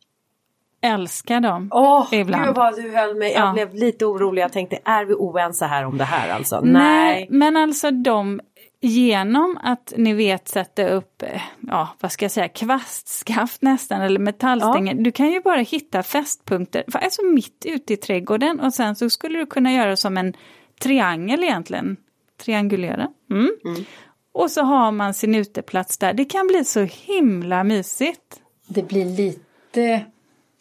älskar 0.83 1.41
dem. 1.41 1.69
Åh, 1.73 2.01
oh, 2.01 2.11
gud 2.11 2.55
vad 2.55 2.77
du 2.77 2.97
höll 2.97 3.15
mig. 3.15 3.33
Jag 3.33 3.49
ja. 3.49 3.53
blev 3.53 3.75
lite 3.75 4.07
orolig. 4.07 4.43
Jag 4.43 4.53
tänkte, 4.53 4.79
är 4.85 5.05
vi 5.05 5.15
oense 5.15 5.67
här 5.67 5.85
om 5.85 5.99
det 5.99 6.05
här 6.05 6.29
alltså? 6.29 6.61
Nej. 6.61 6.73
Nej. 6.73 7.27
Men 7.31 7.57
alltså 7.57 7.91
de, 7.91 8.41
genom 8.81 9.59
att 9.63 9.93
ni 9.97 10.15
vet 10.15 10.49
sätta 10.49 10.89
upp, 10.89 11.23
ja 11.61 11.89
vad 12.01 12.13
ska 12.13 12.25
jag 12.25 12.33
säga, 12.33 12.49
kvastskaft 12.49 13.63
nästan 13.63 14.03
eller 14.03 14.21
metallstänger. 14.21 14.95
Ja. 14.95 15.03
Du 15.03 15.13
kan 15.13 15.33
ju 15.33 15.41
bara 15.41 15.61
hitta 15.61 16.03
fästpunkter, 16.03 16.85
alltså 16.93 17.23
mitt 17.23 17.67
ute 17.67 17.93
i 17.93 17.97
trädgården 17.97 18.61
och 18.61 18.75
sen 18.75 18.97
så 18.97 19.11
skulle 19.11 19.39
du 19.39 19.47
kunna 19.47 19.73
göra 19.73 19.97
som 19.97 20.17
en 20.17 20.35
triangel 20.81 21.45
egentligen. 21.45 21.97
Triangulera. 22.45 23.09
Mm. 23.31 23.51
Mm. 23.65 23.85
Och 24.33 24.51
så 24.51 24.63
har 24.63 24.93
man 24.93 25.15
sin 25.15 25.35
uteplats 25.35 25.99
där. 25.99 26.13
Det 26.13 26.25
kan 26.25 26.47
bli 26.47 26.65
så 26.65 26.81
himla 26.81 27.65
mysigt. 27.65 28.41
Det 28.67 28.83
blir 28.83 29.05
lite 29.05 30.05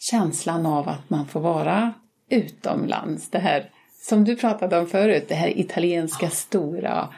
känslan 0.02 0.66
av 0.66 0.90
att 0.90 1.10
man 1.10 1.28
får 1.28 1.40
vara 1.40 1.94
utomlands. 2.30 3.30
Det 3.30 3.40
här 3.40 3.70
som 4.02 4.24
du 4.24 4.36
pratade 4.36 4.80
om 4.80 4.88
förut, 4.88 5.26
det 5.28 5.36
här 5.36 5.60
italienska 5.60 6.30
stora 6.30 7.10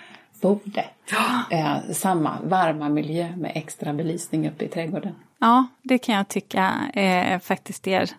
bordet. 0.41 0.85
Eh, 1.51 1.77
samma 1.91 2.37
varma 2.43 2.89
miljö 2.89 3.35
med 3.37 3.51
extra 3.55 3.93
belysning 3.93 4.49
uppe 4.49 4.65
i 4.65 4.67
trädgården. 4.67 5.15
Ja, 5.39 5.67
det 5.81 5.97
kan 5.97 6.15
jag 6.15 6.27
tycka 6.27 6.71
eh, 6.93 7.39
faktiskt 7.39 7.87
ger 7.87 8.09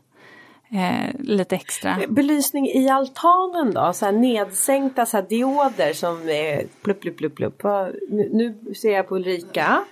eh, 0.71 1.15
lite 1.19 1.57
extra. 1.57 1.97
Belysning 2.09 2.67
i 2.67 2.89
altanen 2.89 3.75
då? 3.75 3.93
Så 3.93 4.05
här 4.05 4.13
nedsänkta 4.13 5.07
så 5.07 5.17
här 5.17 5.27
dioder 5.29 5.93
som 5.93 6.29
är 6.29 6.67
plupp, 6.83 7.01
plupp, 7.01 7.17
plupp, 7.17 7.37
plupp. 7.37 7.63
Nu, 8.09 8.31
nu 8.33 8.75
ser 8.75 8.93
jag 8.93 9.09
på 9.09 9.17
Ulrika. 9.17 9.85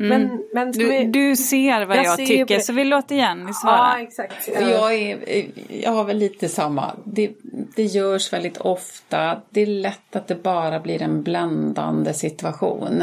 Mm. 0.00 0.08
Men, 0.08 0.42
men 0.52 0.72
du, 0.72 0.88
vi... 0.88 1.04
du, 1.04 1.36
ser 1.36 1.86
vad 1.86 1.96
jag, 1.96 2.04
jag 2.04 2.16
ser 2.16 2.26
tycker 2.26 2.58
på... 2.58 2.64
så 2.64 2.72
vi 2.72 2.84
låter 2.84 3.16
Jenny 3.16 3.52
svara. 3.52 3.76
Ja, 3.76 4.02
exakt. 4.02 4.48
Jag, 4.60 4.94
är, 4.94 5.46
jag 5.68 5.92
har 5.92 6.04
väl 6.04 6.18
lite 6.18 6.48
samma. 6.48 6.92
Det, 7.04 7.30
det 7.76 7.84
görs 7.84 8.32
väldigt 8.32 8.56
ofta. 8.56 9.40
Det 9.50 9.60
är 9.60 9.66
lätt 9.66 10.16
att 10.16 10.26
det 10.26 10.42
bara 10.42 10.80
blir 10.80 11.02
en 11.02 11.22
bländande 11.22 12.14
situation. 12.14 13.02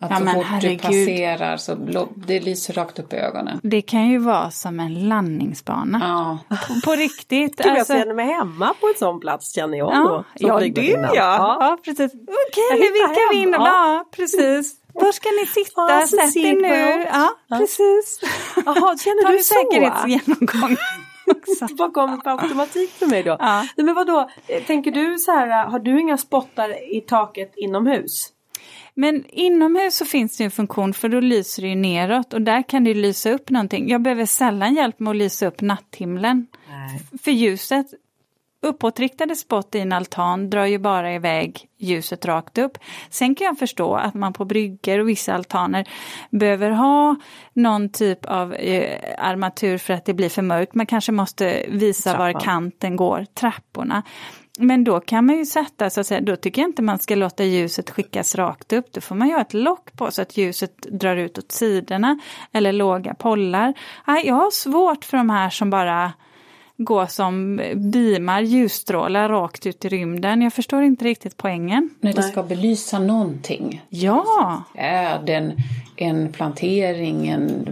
Att 0.00 0.10
ja, 0.10 0.18
så 0.18 0.26
fort 0.26 0.44
herregud. 0.46 0.78
du 0.78 0.82
passerar 0.82 1.56
så 1.56 1.74
det 2.14 2.40
lyser 2.40 2.74
rakt 2.74 2.98
upp 2.98 3.12
i 3.12 3.16
ögonen. 3.16 3.60
Det 3.62 3.82
kan 3.82 4.08
ju 4.08 4.18
vara 4.18 4.50
som 4.50 4.80
en 4.80 5.08
landningsbana. 5.08 6.00
Ja. 6.48 6.56
På, 6.68 6.90
på 6.90 6.96
riktigt. 6.96 7.56
Gud, 7.56 7.66
alltså... 7.72 7.92
Jag 7.92 8.02
känner 8.02 8.14
mig 8.14 8.26
hemma 8.26 8.74
på 8.80 8.86
en 8.86 8.94
sån 8.98 9.20
plats 9.20 9.54
känner 9.54 9.78
jag. 9.78 9.92
Ja, 9.92 10.24
då, 10.40 10.46
ja 10.46 10.60
du 10.60 10.90
ja. 10.90 11.10
ja. 11.14 11.56
Ja, 11.60 11.78
precis. 11.84 12.14
Okej, 12.14 12.64
okay, 12.70 12.78
nu 12.78 12.92
vinkar 12.92 13.32
vi 13.32 13.42
in. 13.42 13.52
Ja, 13.52 14.04
precis. 14.16 14.83
Var 14.94 15.12
ska 15.12 15.28
ni 15.28 15.46
sitta? 15.46 15.80
Ja, 15.88 16.06
Sätt 16.06 16.36
er 16.36 16.60
nu. 16.62 17.04
Ja, 17.12 17.36
ja, 17.48 17.58
precis. 17.58 18.20
Jaha, 18.66 18.96
känner 18.98 19.32
du 19.32 19.38
så? 19.38 19.54
säkerhetsgenomgång. 19.54 20.76
det 21.68 21.74
bara 21.74 21.90
kommer 21.90 22.16
på 22.16 22.30
automatik 22.30 22.90
för 22.90 23.06
mig 23.06 23.22
då. 23.22 23.36
Ja. 23.38 23.66
Nej, 23.76 23.84
men 23.86 23.94
vadå, 23.94 24.30
tänker 24.66 24.90
du 24.90 25.18
så 25.18 25.32
här, 25.32 25.66
har 25.66 25.78
du 25.78 26.00
inga 26.00 26.18
spottar 26.18 26.94
i 26.96 27.00
taket 27.00 27.52
inomhus? 27.56 28.30
Men 28.94 29.24
inomhus 29.26 29.96
så 29.96 30.04
finns 30.04 30.36
det 30.36 30.44
en 30.44 30.50
funktion 30.50 30.94
för 30.94 31.08
då 31.08 31.20
lyser 31.20 31.62
det 31.62 31.68
ju 31.68 31.74
neråt 31.74 32.32
och 32.32 32.42
där 32.42 32.62
kan 32.68 32.84
det 32.84 32.94
lysa 32.94 33.30
upp 33.30 33.50
någonting. 33.50 33.88
Jag 33.88 34.02
behöver 34.02 34.26
sällan 34.26 34.74
hjälp 34.74 35.00
med 35.00 35.10
att 35.10 35.16
lysa 35.16 35.46
upp 35.46 35.60
natthimlen. 35.60 36.46
Nej. 36.68 37.00
För 37.22 37.30
ljuset, 37.30 37.86
uppåtriktade 38.64 39.36
spott 39.36 39.74
i 39.74 39.80
en 39.80 39.92
altan 39.92 40.50
drar 40.50 40.64
ju 40.64 40.78
bara 40.78 41.14
iväg 41.14 41.68
ljuset 41.78 42.24
rakt 42.24 42.58
upp. 42.58 42.78
Sen 43.10 43.34
kan 43.34 43.44
jag 43.44 43.58
förstå 43.58 43.94
att 43.94 44.14
man 44.14 44.32
på 44.32 44.44
brygger 44.44 44.98
och 44.98 45.08
vissa 45.08 45.34
altaner 45.34 45.88
behöver 46.30 46.70
ha 46.70 47.16
någon 47.52 47.88
typ 47.88 48.24
av 48.24 48.54
eh, 48.54 48.98
armatur 49.18 49.78
för 49.78 49.94
att 49.94 50.04
det 50.04 50.14
blir 50.14 50.28
för 50.28 50.42
mörkt. 50.42 50.74
Man 50.74 50.86
kanske 50.86 51.12
måste 51.12 51.66
visa 51.68 52.10
Trappan. 52.10 52.32
var 52.32 52.40
kanten 52.40 52.96
går, 52.96 53.26
trapporna. 53.34 54.02
Men 54.58 54.84
då 54.84 55.00
kan 55.00 55.26
man 55.26 55.36
ju 55.36 55.46
sätta, 55.46 55.90
så 55.90 56.00
att 56.00 56.06
säga, 56.06 56.20
då 56.20 56.36
tycker 56.36 56.62
jag 56.62 56.68
inte 56.68 56.82
man 56.82 56.98
ska 56.98 57.14
låta 57.14 57.44
ljuset 57.44 57.90
skickas 57.90 58.34
rakt 58.34 58.72
upp. 58.72 58.92
Då 58.92 59.00
får 59.00 59.14
man 59.14 59.28
göra 59.28 59.40
ett 59.40 59.54
lock 59.54 59.92
på 59.92 60.10
så 60.10 60.22
att 60.22 60.36
ljuset 60.36 60.82
drar 60.82 61.16
ut 61.16 61.38
åt 61.38 61.52
sidorna. 61.52 62.18
Eller 62.52 62.72
låga 62.72 63.14
pollar. 63.14 63.74
Nej, 64.06 64.26
jag 64.26 64.34
har 64.34 64.50
svårt 64.50 65.04
för 65.04 65.16
de 65.16 65.30
här 65.30 65.50
som 65.50 65.70
bara 65.70 66.12
gå 66.76 67.06
som 67.06 67.60
beamar 67.74 68.40
ljusstrålar 68.40 69.28
rakt 69.28 69.66
ut 69.66 69.84
i 69.84 69.88
rymden. 69.88 70.42
Jag 70.42 70.52
förstår 70.52 70.82
inte 70.82 71.04
riktigt 71.04 71.36
poängen. 71.36 71.90
När 72.00 72.12
det 72.12 72.22
ska 72.22 72.42
belysa 72.42 72.98
någonting. 72.98 73.82
Ja! 73.88 74.62
Är 74.74 75.30
en, 75.30 75.52
en 75.96 76.32
plantering, 76.32 77.28
en 77.28 77.68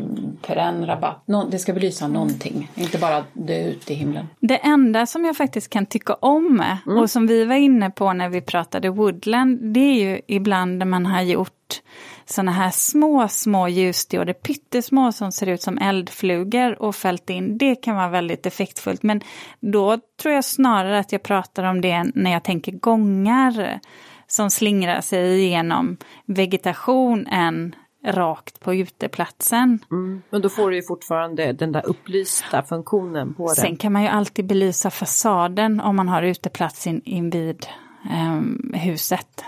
perennrabatt. 0.46 1.24
Det 1.50 1.58
ska 1.58 1.72
belysa 1.72 2.08
någonting, 2.08 2.70
inte 2.74 2.98
bara 2.98 3.24
dö 3.32 3.64
ut 3.64 3.90
i 3.90 3.94
himlen. 3.94 4.28
Det 4.40 4.56
enda 4.56 5.06
som 5.06 5.24
jag 5.24 5.36
faktiskt 5.36 5.70
kan 5.70 5.86
tycka 5.86 6.14
om 6.14 6.62
mm. 6.86 6.98
och 6.98 7.10
som 7.10 7.26
vi 7.26 7.44
var 7.44 7.56
inne 7.56 7.90
på 7.90 8.12
när 8.12 8.28
vi 8.28 8.40
pratade 8.40 8.88
woodland, 8.88 9.58
det 9.74 9.80
är 9.80 9.94
ju 9.94 10.20
ibland 10.26 10.78
när 10.78 10.86
man 10.86 11.06
har 11.06 11.22
gjort 11.22 11.80
sådana 12.24 12.52
här 12.52 12.70
små, 12.70 13.28
små 13.28 13.68
ljusdioder, 13.68 14.32
pyttesmå 14.32 15.12
som 15.12 15.32
ser 15.32 15.46
ut 15.46 15.62
som 15.62 15.78
eldflugor 15.78 16.82
och 16.82 16.94
fällt 16.94 17.30
in. 17.30 17.58
Det 17.58 17.74
kan 17.74 17.96
vara 17.96 18.08
väldigt 18.08 18.46
effektfullt. 18.46 19.02
Men 19.02 19.20
då 19.60 19.98
tror 20.22 20.34
jag 20.34 20.44
snarare 20.44 20.98
att 20.98 21.12
jag 21.12 21.22
pratar 21.22 21.64
om 21.64 21.80
det 21.80 22.04
när 22.14 22.32
jag 22.32 22.44
tänker 22.44 22.72
gångar 22.72 23.80
som 24.26 24.50
slingrar 24.50 25.00
sig 25.00 25.44
igenom 25.44 25.96
vegetation 26.26 27.26
än 27.26 27.74
rakt 28.04 28.60
på 28.60 28.74
uteplatsen. 28.74 29.78
Mm. 29.90 30.22
Men 30.30 30.42
då 30.42 30.48
får 30.48 30.70
du 30.70 30.76
ju 30.76 30.82
fortfarande 30.82 31.52
den 31.52 31.72
där 31.72 31.86
upplysta 31.86 32.62
funktionen 32.62 33.34
på 33.34 33.46
den. 33.46 33.56
Sen 33.56 33.76
kan 33.76 33.92
man 33.92 34.02
ju 34.02 34.08
alltid 34.08 34.46
belysa 34.46 34.90
fasaden 34.90 35.80
om 35.80 35.96
man 35.96 36.08
har 36.08 36.22
uteplats 36.22 36.86
in, 36.86 37.02
invid 37.04 37.66
um, 38.12 38.74
huset. 38.76 39.44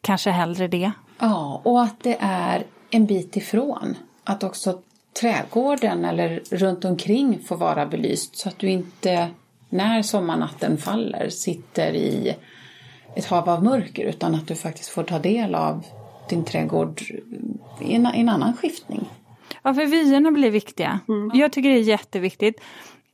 Kanske 0.00 0.30
hellre 0.30 0.68
det. 0.68 0.92
Ja, 1.18 1.60
och 1.64 1.82
att 1.82 2.02
det 2.02 2.16
är 2.20 2.64
en 2.90 3.06
bit 3.06 3.36
ifrån. 3.36 3.96
Att 4.24 4.42
också 4.42 4.78
trädgården 5.20 6.04
eller 6.04 6.42
runt 6.50 6.84
omkring 6.84 7.38
får 7.46 7.56
vara 7.56 7.86
belyst 7.86 8.36
så 8.36 8.48
att 8.48 8.58
du 8.58 8.68
inte 8.68 9.28
när 9.68 10.02
sommarnatten 10.02 10.78
faller 10.78 11.28
sitter 11.28 11.92
i 11.92 12.36
ett 13.14 13.26
hav 13.26 13.48
av 13.48 13.64
mörker 13.64 14.04
utan 14.04 14.34
att 14.34 14.46
du 14.46 14.54
faktiskt 14.54 14.88
får 14.88 15.02
ta 15.02 15.18
del 15.18 15.54
av 15.54 15.84
din 16.28 16.44
trädgård 16.44 17.02
i 17.80 17.94
en, 17.94 18.06
i 18.14 18.20
en 18.20 18.28
annan 18.28 18.56
skiftning. 18.56 19.08
Ja, 19.62 19.74
för 19.74 19.86
vyerna 19.86 20.30
blir 20.30 20.50
viktiga. 20.50 21.00
Mm. 21.08 21.30
Jag 21.34 21.52
tycker 21.52 21.68
det 21.68 21.78
är 21.78 21.82
jätteviktigt. 21.82 22.60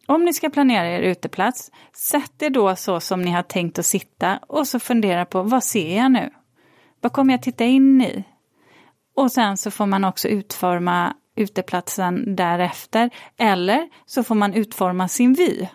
Om 0.06 0.24
ni 0.24 0.32
ska 0.32 0.50
planera 0.50 0.88
er 0.88 1.02
uteplats, 1.02 1.70
sätt 1.92 2.42
er 2.42 2.50
då 2.50 2.76
så 2.76 3.00
som 3.00 3.22
ni 3.22 3.30
har 3.30 3.42
tänkt 3.42 3.78
att 3.78 3.86
sitta 3.86 4.38
och 4.46 4.68
så 4.68 4.78
fundera 4.78 5.24
på 5.24 5.42
vad 5.42 5.64
ser 5.64 5.96
jag 5.96 6.12
nu? 6.12 6.30
Vad 7.00 7.12
kommer 7.12 7.34
jag 7.34 7.42
titta 7.42 7.64
in 7.64 8.02
i? 8.02 8.24
Och 9.14 9.32
sen 9.32 9.56
så 9.56 9.70
får 9.70 9.86
man 9.86 10.04
också 10.04 10.28
utforma 10.28 11.14
uteplatsen 11.36 12.36
därefter. 12.36 13.10
Eller 13.36 13.88
så 14.06 14.22
får 14.22 14.34
man 14.34 14.54
utforma 14.54 15.08
sin 15.08 15.34
vy. 15.34 15.66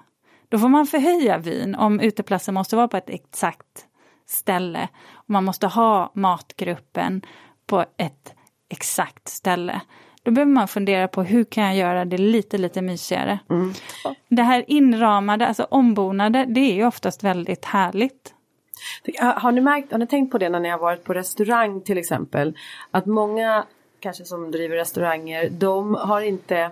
Då 0.49 0.59
får 0.59 0.69
man 0.69 0.87
förhöja 0.87 1.37
vyn 1.37 1.75
om 1.75 1.99
uteplatsen 1.99 2.53
måste 2.53 2.75
vara 2.75 2.87
på 2.87 2.97
ett 2.97 3.09
exakt 3.09 3.85
ställe. 4.27 4.87
Och 5.13 5.29
man 5.29 5.43
måste 5.43 5.67
ha 5.67 6.11
matgruppen 6.15 7.21
på 7.65 7.85
ett 7.97 8.33
exakt 8.69 9.27
ställe. 9.27 9.81
Då 10.23 10.31
behöver 10.31 10.51
man 10.51 10.67
fundera 10.67 11.07
på 11.07 11.23
hur 11.23 11.43
kan 11.43 11.63
jag 11.63 11.75
göra 11.75 12.05
det 12.05 12.17
lite, 12.17 12.57
lite 12.57 12.81
mysigare. 12.81 13.39
Mm. 13.49 13.73
Det 14.29 14.43
här 14.43 14.65
inramade, 14.67 15.47
alltså 15.47 15.63
ombonade, 15.63 16.45
det 16.47 16.59
är 16.59 16.73
ju 16.73 16.85
oftast 16.85 17.23
väldigt 17.23 17.65
härligt. 17.65 18.34
Har 19.19 19.51
ni 19.51 19.61
märkt, 19.61 19.91
har 19.91 19.99
ni 19.99 20.07
tänkt 20.07 20.31
på 20.31 20.37
det 20.37 20.49
när 20.49 20.59
ni 20.59 20.69
har 20.69 20.79
varit 20.79 21.03
på 21.03 21.13
restaurang 21.13 21.81
till 21.81 21.97
exempel? 21.97 22.57
Att 22.91 23.05
många 23.05 23.65
kanske 23.99 24.25
som 24.25 24.51
driver 24.51 24.75
restauranger, 24.75 25.49
de 25.49 25.95
har 25.95 26.21
inte 26.21 26.71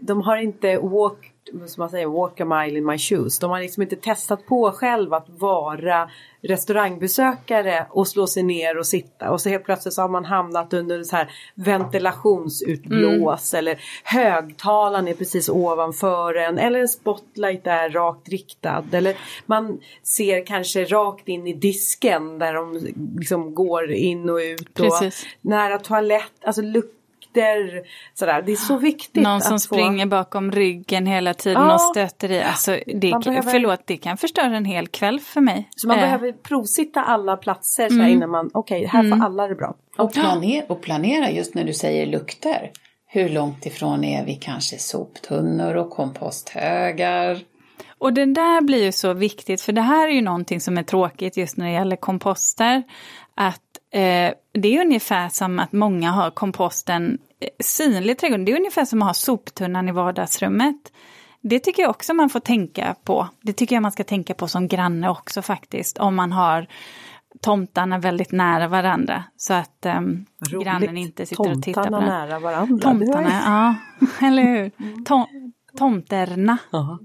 de 0.00 0.22
har 0.22 0.36
inte 0.36 0.78
walk 0.78 1.31
som 1.52 1.80
man 1.80 1.90
säger, 1.90 2.06
walk 2.06 2.40
a 2.40 2.44
mile 2.44 2.78
in 2.78 2.86
my 2.86 2.98
shoes. 2.98 3.38
De 3.38 3.50
har 3.50 3.60
liksom 3.60 3.82
inte 3.82 3.96
testat 3.96 4.46
på 4.46 4.72
själv 4.72 5.14
att 5.14 5.26
vara 5.28 6.08
restaurangbesökare 6.42 7.86
och 7.90 8.08
slå 8.08 8.26
sig 8.26 8.42
ner 8.42 8.78
och 8.78 8.86
sitta 8.86 9.30
och 9.30 9.40
så 9.40 9.48
helt 9.48 9.64
plötsligt 9.64 9.94
så 9.94 10.02
har 10.02 10.08
man 10.08 10.24
hamnat 10.24 10.72
under 10.72 11.02
så 11.02 11.16
här 11.16 11.30
ventilationsutblås 11.54 13.54
mm. 13.54 13.58
eller 13.58 13.80
högtalaren 14.04 15.08
är 15.08 15.14
precis 15.14 15.48
ovanför 15.48 16.34
en 16.34 16.58
eller 16.58 16.80
en 16.80 16.88
spotlight 16.88 17.66
är 17.66 17.90
rakt 17.90 18.28
riktad 18.28 18.84
eller 18.92 19.16
man 19.46 19.80
ser 20.02 20.46
kanske 20.46 20.84
rakt 20.84 21.28
in 21.28 21.46
i 21.46 21.52
disken 21.52 22.38
där 22.38 22.54
de 22.54 22.78
liksom 23.18 23.54
går 23.54 23.92
in 23.92 24.30
och 24.30 24.36
ut 24.36 24.80
och 24.80 24.84
precis. 25.00 25.26
nära 25.40 25.78
toalett, 25.78 26.44
alltså 26.44 26.62
lukt 26.62 27.01
lukter. 27.36 27.82
Sådär. 28.14 28.42
Det 28.42 28.52
är 28.52 28.56
så 28.56 28.76
viktigt. 28.76 29.22
Någon 29.22 29.40
som 29.40 29.58
springer 29.60 30.04
få... 30.04 30.10
bakom 30.10 30.52
ryggen 30.52 31.06
hela 31.06 31.34
tiden 31.34 31.62
ja. 31.62 31.74
och 31.74 31.80
stöter 31.80 32.30
i. 32.30 32.42
Alltså, 32.42 32.78
det, 32.86 33.24
behöver... 33.24 33.50
Förlåt, 33.50 33.80
det 33.86 33.96
kan 33.96 34.16
förstöra 34.16 34.56
en 34.56 34.64
hel 34.64 34.88
kväll 34.88 35.20
för 35.20 35.40
mig. 35.40 35.68
Så 35.76 35.88
man 35.88 35.98
äh. 35.98 36.02
behöver 36.02 36.32
provsitta 36.32 37.02
alla 37.02 37.36
platser 37.36 37.88
så 37.88 37.94
mm. 37.94 38.08
innan 38.08 38.30
man, 38.30 38.50
okej, 38.54 38.76
okay, 38.76 38.88
här 38.88 39.04
mm. 39.04 39.18
får 39.18 39.26
alla 39.26 39.48
det 39.48 39.54
bra. 39.54 39.74
Och, 39.98 40.12
planera, 40.12 40.64
och 40.68 40.82
planera 40.82 41.30
just 41.30 41.54
när 41.54 41.64
du 41.64 41.72
säger 41.72 42.06
lukter. 42.06 42.70
Hur 43.06 43.28
långt 43.28 43.66
ifrån 43.66 44.04
är 44.04 44.24
vi 44.24 44.34
kanske 44.34 44.78
soptunnor 44.78 45.74
och 45.74 45.90
komposthögar? 45.90 47.40
Och 47.98 48.12
det 48.12 48.26
där 48.26 48.60
blir 48.60 48.84
ju 48.84 48.92
så 48.92 49.12
viktigt, 49.12 49.60
för 49.60 49.72
det 49.72 49.80
här 49.80 50.08
är 50.08 50.12
ju 50.12 50.22
någonting 50.22 50.60
som 50.60 50.78
är 50.78 50.82
tråkigt 50.82 51.36
just 51.36 51.56
när 51.56 51.66
det 51.66 51.72
gäller 51.72 51.96
komposter. 51.96 52.82
Att 53.34 53.71
Eh, 53.92 54.32
det 54.52 54.76
är 54.76 54.80
ungefär 54.80 55.28
som 55.28 55.58
att 55.58 55.72
många 55.72 56.10
har 56.10 56.30
komposten 56.30 57.18
eh, 57.40 57.48
synlig 57.64 58.12
i 58.12 58.14
trädgården. 58.14 58.44
Det 58.44 58.52
är 58.52 58.56
ungefär 58.56 58.84
som 58.84 59.02
att 59.02 59.08
ha 59.08 59.14
soptunnan 59.14 59.88
i 59.88 59.92
vardagsrummet. 59.92 60.92
Det 61.40 61.58
tycker 61.58 61.82
jag 61.82 61.90
också 61.90 62.14
man 62.14 62.28
får 62.28 62.40
tänka 62.40 62.96
på. 63.04 63.28
Det 63.40 63.52
tycker 63.52 63.76
jag 63.76 63.82
man 63.82 63.92
ska 63.92 64.04
tänka 64.04 64.34
på 64.34 64.48
som 64.48 64.68
granne 64.68 65.08
också 65.08 65.42
faktiskt. 65.42 65.98
Om 65.98 66.14
man 66.14 66.32
har 66.32 66.66
tomtarna 67.40 67.98
väldigt 67.98 68.32
nära 68.32 68.68
varandra. 68.68 69.24
Så 69.36 69.54
att 69.54 69.86
um, 69.86 70.26
grannen 70.62 70.96
inte 70.96 71.26
sitter 71.26 71.36
tomtarna 71.44 71.58
och 71.58 71.62
tittar 71.62 71.84
på 71.84 71.90
den. 71.90 72.00
Tomtarna 72.00 72.26
nära 72.26 72.38
varandra. 72.38 72.82
Tomtarna, 72.82 73.30
ja. 73.44 73.74
Eller 74.26 74.42
hur? 74.42 74.70
Tom, 75.04 75.26
tomterna. 75.78 76.58
Uh 76.74 76.80
-huh. 76.80 76.98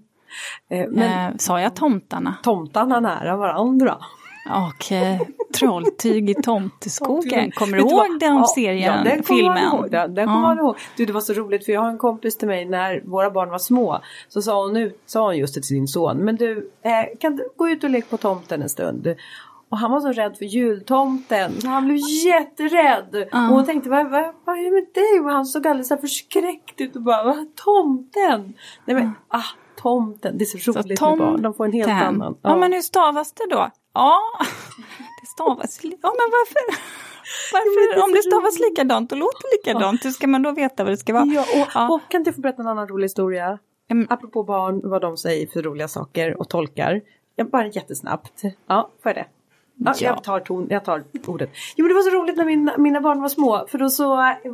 eh, 0.69 0.87
men, 0.89 1.31
eh, 1.31 1.37
sa 1.37 1.61
jag 1.61 1.75
tomtarna? 1.75 2.35
Tomtarna 2.43 2.99
nära 2.99 3.37
varandra. 3.37 3.97
Och 4.49 4.91
eh, 4.91 5.21
Trolltyg 5.59 6.29
i 6.29 6.33
tomteskogen, 6.33 7.51
kommer 7.51 7.77
du 7.77 7.83
ihåg 7.83 8.19
den 8.19 8.35
ja, 8.35 8.45
serien, 8.55 8.97
ja, 9.05 9.11
den 9.11 9.23
filmen? 9.23 9.63
Ihåg, 9.63 9.91
den, 9.91 10.13
den 10.13 10.27
kommer 10.27 10.55
ja. 10.55 10.61
ihåg. 10.61 10.75
Du, 10.97 11.05
det 11.05 11.13
var 11.13 11.21
så 11.21 11.33
roligt 11.33 11.65
för 11.65 11.71
jag 11.71 11.81
har 11.81 11.89
en 11.89 11.97
kompis 11.97 12.37
till 12.37 12.47
mig 12.47 12.65
när 12.65 13.01
våra 13.05 13.31
barn 13.31 13.49
var 13.49 13.59
små. 13.59 14.01
Så 14.27 14.41
sa 14.41 14.63
hon, 14.63 14.73
nu, 14.73 14.93
sa 15.05 15.25
hon 15.25 15.37
just 15.37 15.53
till 15.53 15.63
sin 15.63 15.87
son, 15.87 16.17
men 16.17 16.35
du 16.35 16.71
eh, 16.81 17.19
kan 17.19 17.35
du 17.35 17.49
gå 17.55 17.69
ut 17.69 17.83
och 17.83 17.89
leka 17.89 18.07
på 18.09 18.17
tomten 18.17 18.61
en 18.61 18.69
stund? 18.69 19.15
Och 19.69 19.77
han 19.77 19.91
var 19.91 19.99
så 19.99 20.11
rädd 20.11 20.37
för 20.37 20.45
jultomten 20.45 21.51
han 21.65 21.85
blev 21.85 21.97
jätterädd. 22.25 23.15
Uh. 23.15 23.49
Och 23.49 23.55
hon 23.55 23.65
tänkte 23.65 23.89
vad, 23.89 24.09
vad, 24.11 24.33
vad 24.45 24.59
är 24.59 24.63
det 24.63 24.71
med 24.71 24.85
dig? 24.93 25.19
Och 25.19 25.31
han 25.31 25.45
såg 25.45 25.67
alldeles 25.67 25.87
så 25.87 25.97
förskräckt 25.97 26.81
ut 26.81 26.95
och 26.95 27.01
bara 27.01 27.23
vad, 27.23 27.55
tomten? 27.55 28.53
Nej 28.85 28.95
men 28.95 29.03
uh. 29.03 29.11
ah 29.27 29.43
tomten, 29.77 30.37
det 30.37 30.43
är 30.43 30.59
så 30.59 30.71
roligt 30.71 30.99
så 30.99 31.09
med 31.09 31.19
barn, 31.19 31.41
de 31.41 31.53
får 31.53 31.65
en 31.65 31.71
helt 31.71 31.89
annan. 31.89 32.37
Ja. 32.41 32.49
ja 32.49 32.55
men 32.57 32.73
hur 32.73 32.81
stavas 32.81 33.33
det 33.33 33.47
då? 33.49 33.69
Ja, 33.97 34.21
det 35.21 35.27
stavas... 35.27 35.79
Ja 35.83 35.89
men 36.19 36.27
varför? 36.37 36.63
Varför? 37.53 38.03
Om 38.03 38.11
det 38.11 38.23
stavas 38.23 38.59
likadant 38.59 39.11
och 39.11 39.17
låter 39.17 39.57
likadant, 39.57 40.05
hur 40.05 40.11
ska 40.11 40.27
man 40.27 40.41
då 40.41 40.51
veta 40.51 40.83
vad 40.83 40.93
det 40.93 40.97
ska 40.97 41.13
vara? 41.13 41.25
Ja, 41.25 41.41
och, 41.41 41.67
ja. 41.73 41.89
och 41.89 42.01
kan 42.11 42.21
inte 42.21 42.33
få 42.33 42.41
berätta 42.41 42.61
en 42.61 42.67
annan 42.67 42.87
rolig 42.87 43.05
historia? 43.05 43.59
Mm. 43.89 44.07
Apropå 44.09 44.43
barn, 44.43 44.81
vad 44.83 45.01
de 45.01 45.17
säger 45.17 45.47
för 45.47 45.61
roliga 45.61 45.87
saker 45.87 46.39
och 46.39 46.49
tolkar. 46.49 47.01
Ja, 47.35 47.45
bara 47.45 47.67
jättesnabbt. 47.67 48.41
Ja, 48.67 48.89
får 49.03 49.09
jag 49.09 49.15
det? 49.15 49.25
Ja, 49.79 49.93
ja. 49.99 50.07
Jag, 50.07 50.23
tar 50.23 50.39
ton, 50.39 50.67
jag 50.69 50.85
tar 50.85 51.03
ordet. 51.25 51.49
Jo 51.75 51.87
det 51.87 51.93
var 51.93 52.01
så 52.01 52.09
roligt 52.09 52.37
när 52.37 52.45
min, 52.45 52.71
mina 52.77 53.01
barn 53.01 53.21
var 53.21 53.29
små 53.29 53.67
för 53.67 53.77
då 53.77 53.89
så 53.89 54.05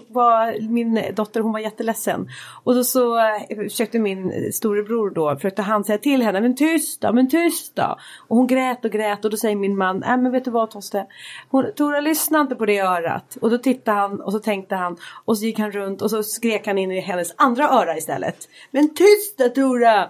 var 0.07 0.69
min 0.69 1.01
dotter 1.15 1.39
hon 1.39 1.51
var 1.51 1.59
jätteledsen. 1.59 2.28
Och 2.63 2.76
då 2.76 2.84
så 2.84 3.17
eh, 3.17 3.57
försökte 3.57 3.99
min 3.99 4.51
storebror 4.53 5.09
då, 5.09 5.36
försökte 5.36 5.61
han 5.61 5.84
säga 5.84 5.97
till 5.97 6.21
henne 6.21 6.41
men 6.41 6.55
tyst 6.55 7.01
då, 7.01 7.13
men 7.13 7.30
tyst 7.30 7.76
då. 7.76 7.97
Och 8.28 8.38
hon 8.38 8.47
grät 8.47 8.86
och 8.86 8.91
grät 8.91 9.26
och 9.26 9.32
då 9.32 9.38
säger 9.38 9.55
min 9.55 9.78
man, 9.78 9.99
nej 9.99 10.17
men 10.17 10.32
vet 10.32 10.45
du 10.45 10.51
vad 10.51 10.71
Toste. 10.71 11.05
Hon, 11.49 11.65
Tora 11.76 11.99
lyssna 11.99 12.41
inte 12.41 12.55
på 12.55 12.65
det 12.65 12.80
örat. 12.80 13.38
Och 13.41 13.49
då 13.49 13.57
tittade 13.57 13.97
han 13.97 14.21
och 14.21 14.32
så 14.32 14.39
tänkte 14.39 14.76
han 14.76 14.97
och 15.26 15.38
så 15.38 15.45
gick 15.45 15.59
han 15.59 15.71
runt 15.71 16.01
och 16.01 16.09
så 16.09 16.24
skrek 16.24 16.67
han 16.67 16.78
in 16.78 16.91
i 16.91 16.99
hennes 16.99 17.34
andra 17.38 17.69
öra 17.69 17.97
istället. 17.97 18.49
Men 18.71 18.93
tyst 18.93 19.38
då 19.38 19.49
Tora! 19.49 20.09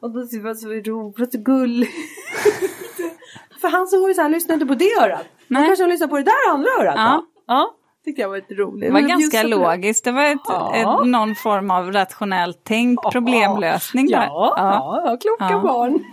Och 0.00 0.10
då 0.10 0.18
var 0.18 0.48
det 0.48 0.54
så 0.54 0.68
roligt 0.68 1.34
och 1.34 1.40
gulligt. 1.40 1.92
För 3.60 3.68
han 3.68 3.86
såg 3.86 4.08
ju 4.08 4.14
så 4.14 4.22
här, 4.22 4.28
lyssna 4.28 4.54
inte 4.54 4.66
på 4.66 4.74
det 4.74 4.90
örat. 5.00 5.26
Nej. 5.48 5.66
kanske 5.66 5.82
hon 5.84 5.90
lyssnar 5.90 6.08
på 6.08 6.16
det 6.16 6.22
där 6.22 6.50
andra 6.52 6.68
örat. 6.80 6.94
Ja. 6.96 7.22
ja. 7.46 7.70
tyckte 8.04 8.22
jag 8.22 8.28
var 8.28 8.36
lite 8.36 8.54
roligt. 8.54 8.88
Det 8.88 8.92
var 8.92 9.00
ganska 9.00 9.42
logiskt, 9.42 10.04
det 10.04 10.12
var 10.12 10.24
ett, 10.24 10.38
Ja. 10.48 10.74
ett, 10.76 11.06
någon 11.06 11.34
form 11.34 11.70
av 11.70 11.92
rationellt 11.92 12.60
tänk, 12.64 12.98
problemlösning 13.12 14.06
där. 14.06 14.24
Ja, 14.26 14.54
ja. 14.56 15.02
ja 15.04 15.16
kloka 15.16 15.52
Ja. 15.54 15.60
barn. 15.60 16.04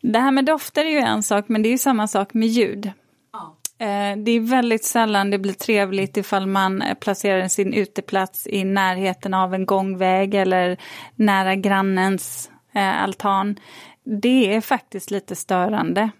Det 0.00 0.18
här 0.18 0.30
med 0.30 0.44
dofter 0.44 0.84
är 0.84 0.90
ju 0.90 0.98
en 0.98 1.22
sak, 1.22 1.44
men 1.48 1.62
det 1.62 1.68
är 1.68 1.70
ju 1.70 1.78
samma 1.78 2.06
sak 2.08 2.34
med 2.34 2.48
ljud. 2.48 2.86
Eh, 3.78 4.16
Det 4.24 4.30
är 4.30 4.40
väldigt 4.40 4.84
sällan 4.84 5.30
det 5.30 5.38
blir 5.38 5.52
trevligt 5.52 6.16
ifall 6.16 6.46
man 6.46 6.82
eh, 6.82 6.94
placerar 6.94 7.48
sin 7.48 7.72
uteplats 7.72 8.46
i 8.46 8.64
närheten 8.64 9.34
av 9.34 9.54
en 9.54 9.66
gångväg 9.66 10.34
eller 10.34 10.76
nära 11.16 11.54
grannens 11.54 12.50
eh, 12.74 13.02
altan. 13.02 13.56
Det 14.04 14.54
är 14.54 14.60
faktiskt 14.60 15.10
lite 15.10 15.36
störande. 15.36 16.10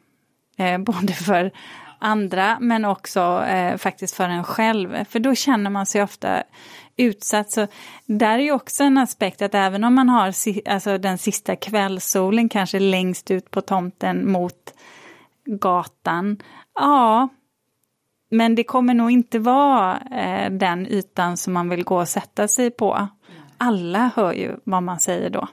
Eh, 0.57 0.79
Både 0.79 1.13
för 1.13 1.51
andra 1.99 2.59
men 2.61 2.85
också 2.85 3.45
eh, 3.45 3.77
faktiskt 3.77 4.15
för 4.15 4.29
en 4.29 4.45
själv. 4.45 5.05
För 5.05 5.19
då 5.19 5.35
känner 5.35 5.71
man 5.71 5.87
sig 5.87 6.03
ofta 6.03 6.43
utsatt. 6.97 7.51
Så 7.51 7.67
där 8.07 8.39
är 8.39 8.43
ju 8.43 8.53
också 8.53 8.85
en 8.85 8.99
aspekt 8.99 9.43
att 9.43 9.55
även 9.55 9.85
om 9.85 9.95
man 9.95 10.09
har 10.09 10.33
si- 10.33 10.63
alltså 10.67 10.99
den 10.99 11.19
sista 11.19 11.57
kvällssolen 11.57 12.49
kanske 12.49 12.79
längst 12.81 13.31
ut 13.31 13.51
på 13.51 13.61
tomten 13.61 14.33
mot 14.33 14.75
gatan. 15.47 16.37
Ja, 16.75 17.29
men 18.31 18.55
det 18.55 18.65
kommer 18.65 18.95
nog 18.95 19.11
inte 19.11 19.39
vara 19.39 19.99
eh, 20.01 20.51
den 20.53 20.87
ytan 20.87 21.37
som 21.37 21.53
man 21.53 21.69
vill 21.69 21.85
gå 21.85 22.01
och 22.01 22.09
sätta 22.09 22.49
sig 22.49 22.71
på. 22.71 23.09
Alla 23.59 24.11
hör 24.17 24.33
ju 24.33 24.57
vad 24.65 24.83
man 24.83 25.01
säger 25.01 25.31
då. 25.31 25.49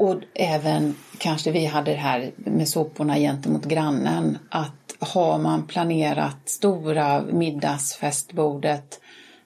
Och 0.00 0.16
även 0.34 0.94
kanske 1.18 1.50
vi 1.50 1.66
hade 1.66 1.90
det 1.90 1.96
här 1.96 2.30
med 2.36 2.68
soporna 2.68 3.16
gentemot 3.16 3.64
grannen. 3.64 4.38
Att 4.48 4.96
har 4.98 5.38
man 5.38 5.66
planerat 5.66 6.36
stora 6.44 7.22
middagsfestbordet 7.22 9.00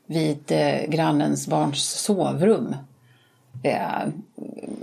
vid 0.07 0.53
eh, 0.53 0.89
grannens 0.89 1.49
barns 1.49 1.85
sovrum. 1.85 2.77
Eh, 3.63 3.79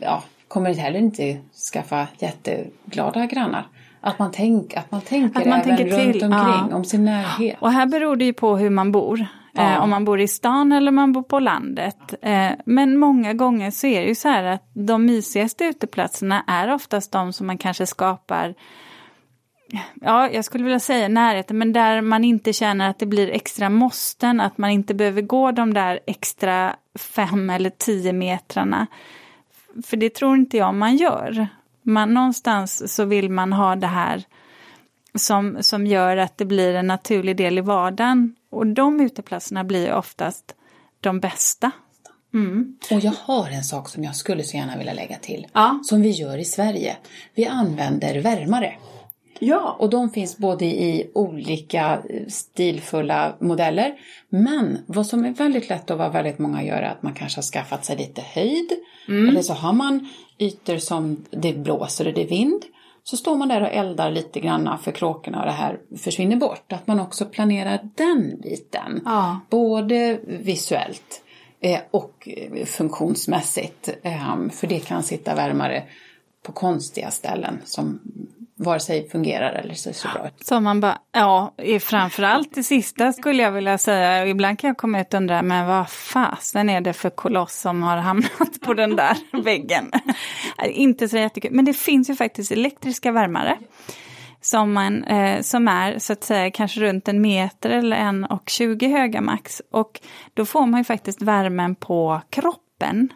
ja, 0.01 0.23
kommer 0.47 0.69
det 0.69 0.81
heller 0.81 0.99
inte 0.99 1.37
skaffa 1.73 2.07
jätteglada 2.19 3.25
grannar. 3.25 3.67
Att 4.01 4.19
man, 4.19 4.31
tänk, 4.33 4.77
att 4.77 4.91
man 4.91 5.01
tänker 5.01 5.39
Att 5.39 5.47
man 5.47 5.59
även 5.59 5.77
tänker 5.77 5.97
runt 5.97 6.13
till, 6.13 6.23
omkring 6.23 6.67
ja. 6.69 6.75
om 6.75 6.85
sin 6.85 7.05
närhet. 7.05 7.57
Och 7.59 7.71
här 7.71 7.85
beror 7.85 8.15
det 8.15 8.25
ju 8.25 8.33
på 8.33 8.57
hur 8.57 8.69
man 8.69 8.91
bor. 8.91 9.27
Ja. 9.51 9.73
Eh, 9.73 9.83
om 9.83 9.89
man 9.89 10.05
bor 10.05 10.19
i 10.19 10.27
stan 10.27 10.71
eller 10.71 10.91
man 10.91 11.13
bor 11.13 11.23
på 11.23 11.39
landet. 11.39 12.13
Eh, 12.21 12.51
men 12.65 12.97
många 12.97 13.33
gånger 13.33 13.71
så 13.71 13.87
är 13.87 14.01
det 14.01 14.07
ju 14.07 14.15
så 14.15 14.27
här 14.27 14.43
att 14.43 14.63
de 14.73 15.05
mysigaste 15.05 15.63
uteplatserna 15.63 16.43
är 16.47 16.73
oftast 16.73 17.11
de 17.11 17.33
som 17.33 17.47
man 17.47 17.57
kanske 17.57 17.85
skapar 17.85 18.55
Ja, 20.01 20.29
jag 20.29 20.45
skulle 20.45 20.63
vilja 20.63 20.79
säga 20.79 21.07
närheten, 21.07 21.57
men 21.57 21.73
där 21.73 22.01
man 22.01 22.23
inte 22.23 22.53
känner 22.53 22.89
att 22.89 22.99
det 22.99 23.05
blir 23.05 23.29
extra 23.29 23.69
måsten, 23.69 24.39
att 24.39 24.57
man 24.57 24.69
inte 24.69 24.93
behöver 24.93 25.21
gå 25.21 25.51
de 25.51 25.73
där 25.73 25.99
extra 26.07 26.75
fem 26.99 27.49
eller 27.49 27.69
tio 27.69 28.13
metrarna. 28.13 28.87
För 29.85 29.97
det 29.97 30.09
tror 30.09 30.35
inte 30.35 30.57
jag 30.57 30.75
man 30.75 30.97
gör. 30.97 31.47
Man, 31.81 32.13
någonstans 32.13 32.95
så 32.95 33.05
vill 33.05 33.29
man 33.29 33.53
ha 33.53 33.75
det 33.75 33.87
här 33.87 34.23
som, 35.15 35.57
som 35.59 35.87
gör 35.87 36.17
att 36.17 36.37
det 36.37 36.45
blir 36.45 36.75
en 36.75 36.87
naturlig 36.87 37.37
del 37.37 37.57
i 37.57 37.61
vardagen. 37.61 38.35
Och 38.51 38.67
de 38.67 38.99
uteplatserna 38.99 39.63
blir 39.63 39.93
oftast 39.93 40.55
de 41.01 41.19
bästa. 41.19 41.71
Och 42.91 42.99
jag 42.99 43.13
har 43.23 43.49
en 43.49 43.63
sak 43.63 43.89
som 43.89 44.03
jag 44.03 44.15
skulle 44.15 44.43
så 44.43 44.57
gärna 44.57 44.77
vilja 44.77 44.93
lägga 44.93 45.17
till. 45.17 45.47
Ja. 45.53 45.79
Som 45.83 46.01
vi 46.01 46.09
gör 46.09 46.37
i 46.37 46.45
Sverige. 46.45 46.97
Vi 47.35 47.45
använder 47.45 48.19
värmare. 48.21 48.73
Ja, 49.39 49.75
Och 49.79 49.89
de 49.89 50.09
finns 50.09 50.37
både 50.37 50.65
i 50.65 51.11
olika 51.13 52.01
stilfulla 52.27 53.35
modeller. 53.39 53.93
Men 54.29 54.77
vad 54.85 55.07
som 55.07 55.25
är 55.25 55.29
väldigt 55.29 55.69
lätt 55.69 55.89
och 55.89 55.97
vad 55.97 56.11
väldigt 56.13 56.39
många 56.39 56.63
gör 56.63 56.77
är 56.81 56.91
att 56.91 57.03
man 57.03 57.13
kanske 57.13 57.37
har 57.37 57.43
skaffat 57.43 57.85
sig 57.85 57.97
lite 57.97 58.21
höjd. 58.21 58.71
Eller 59.07 59.41
så 59.41 59.53
har 59.53 59.73
man 59.73 60.09
ytor 60.37 60.77
som 60.77 61.25
det 61.31 61.53
blåser 61.53 62.07
och 62.07 62.13
det 62.13 62.23
är 62.23 62.27
vind. 62.27 62.63
Så 63.03 63.17
står 63.17 63.37
man 63.37 63.47
där 63.47 63.61
och 63.61 63.71
eldar 63.71 64.11
lite 64.11 64.39
grann 64.39 64.79
för 64.79 64.91
kråkorna 64.91 65.39
och 65.39 65.45
det 65.45 65.51
här 65.51 65.79
försvinner 65.97 66.35
bort. 66.35 66.73
Att 66.73 66.87
man 66.87 66.99
också 66.99 67.25
planerar 67.25 67.89
den 67.95 68.39
biten. 68.41 69.01
Ja. 69.05 69.39
Både 69.49 70.19
visuellt 70.23 71.23
eh, 71.59 71.79
och 71.91 72.27
eh, 72.27 72.65
funktionsmässigt. 72.65 73.89
Eh, 74.03 74.49
För 74.51 74.67
det 74.67 74.79
kan 74.79 75.03
sitta 75.03 75.35
värmare 75.35 75.83
på 76.43 76.51
konstiga 76.51 77.11
ställen 77.11 77.61
som 77.65 77.99
vare 78.61 78.79
sig 78.79 79.09
fungerar 79.09 79.51
eller 79.51 79.73
ser 79.73 79.93
så 79.93 80.07
bra 80.13 80.27
ut. 80.27 80.45
Så 80.45 80.59
man 80.59 80.79
bara, 80.79 80.97
ja, 81.11 81.53
framförallt 81.81 82.55
det 82.55 82.63
sista 82.63 83.13
skulle 83.13 83.43
jag 83.43 83.51
vilja 83.51 83.77
säga. 83.77 84.27
Ibland 84.27 84.59
kan 84.59 84.67
jag 84.67 84.77
komma 84.77 85.01
ut 85.01 85.13
och 85.13 85.17
undra, 85.17 85.41
men 85.41 85.67
vad 85.67 85.89
fasen 85.89 86.69
är 86.69 86.81
det 86.81 86.93
för 86.93 87.09
koloss 87.09 87.53
som 87.61 87.83
har 87.83 87.97
hamnat 87.97 88.61
på 88.61 88.73
den 88.73 88.95
där 88.95 89.17
väggen? 89.43 89.91
Inte 90.65 91.09
så 91.09 91.17
jättekul, 91.17 91.51
men 91.53 91.65
det 91.65 91.73
finns 91.73 92.09
ju 92.09 92.15
faktiskt 92.15 92.51
elektriska 92.51 93.11
värmare. 93.11 93.57
Som, 94.43 94.73
man, 94.73 95.03
eh, 95.03 95.41
som 95.41 95.67
är 95.67 95.99
så 95.99 96.13
att 96.13 96.23
säga 96.23 96.51
kanske 96.51 96.79
runt 96.79 97.07
en 97.07 97.21
meter 97.21 97.69
eller 97.69 97.97
en 97.97 98.25
och 98.25 98.49
20 98.49 98.87
höga 98.87 99.21
max. 99.21 99.61
Och 99.71 100.01
då 100.33 100.45
får 100.45 100.65
man 100.65 100.79
ju 100.79 100.83
faktiskt 100.83 101.21
värmen 101.21 101.75
på 101.75 102.21
kroppen. 102.29 103.09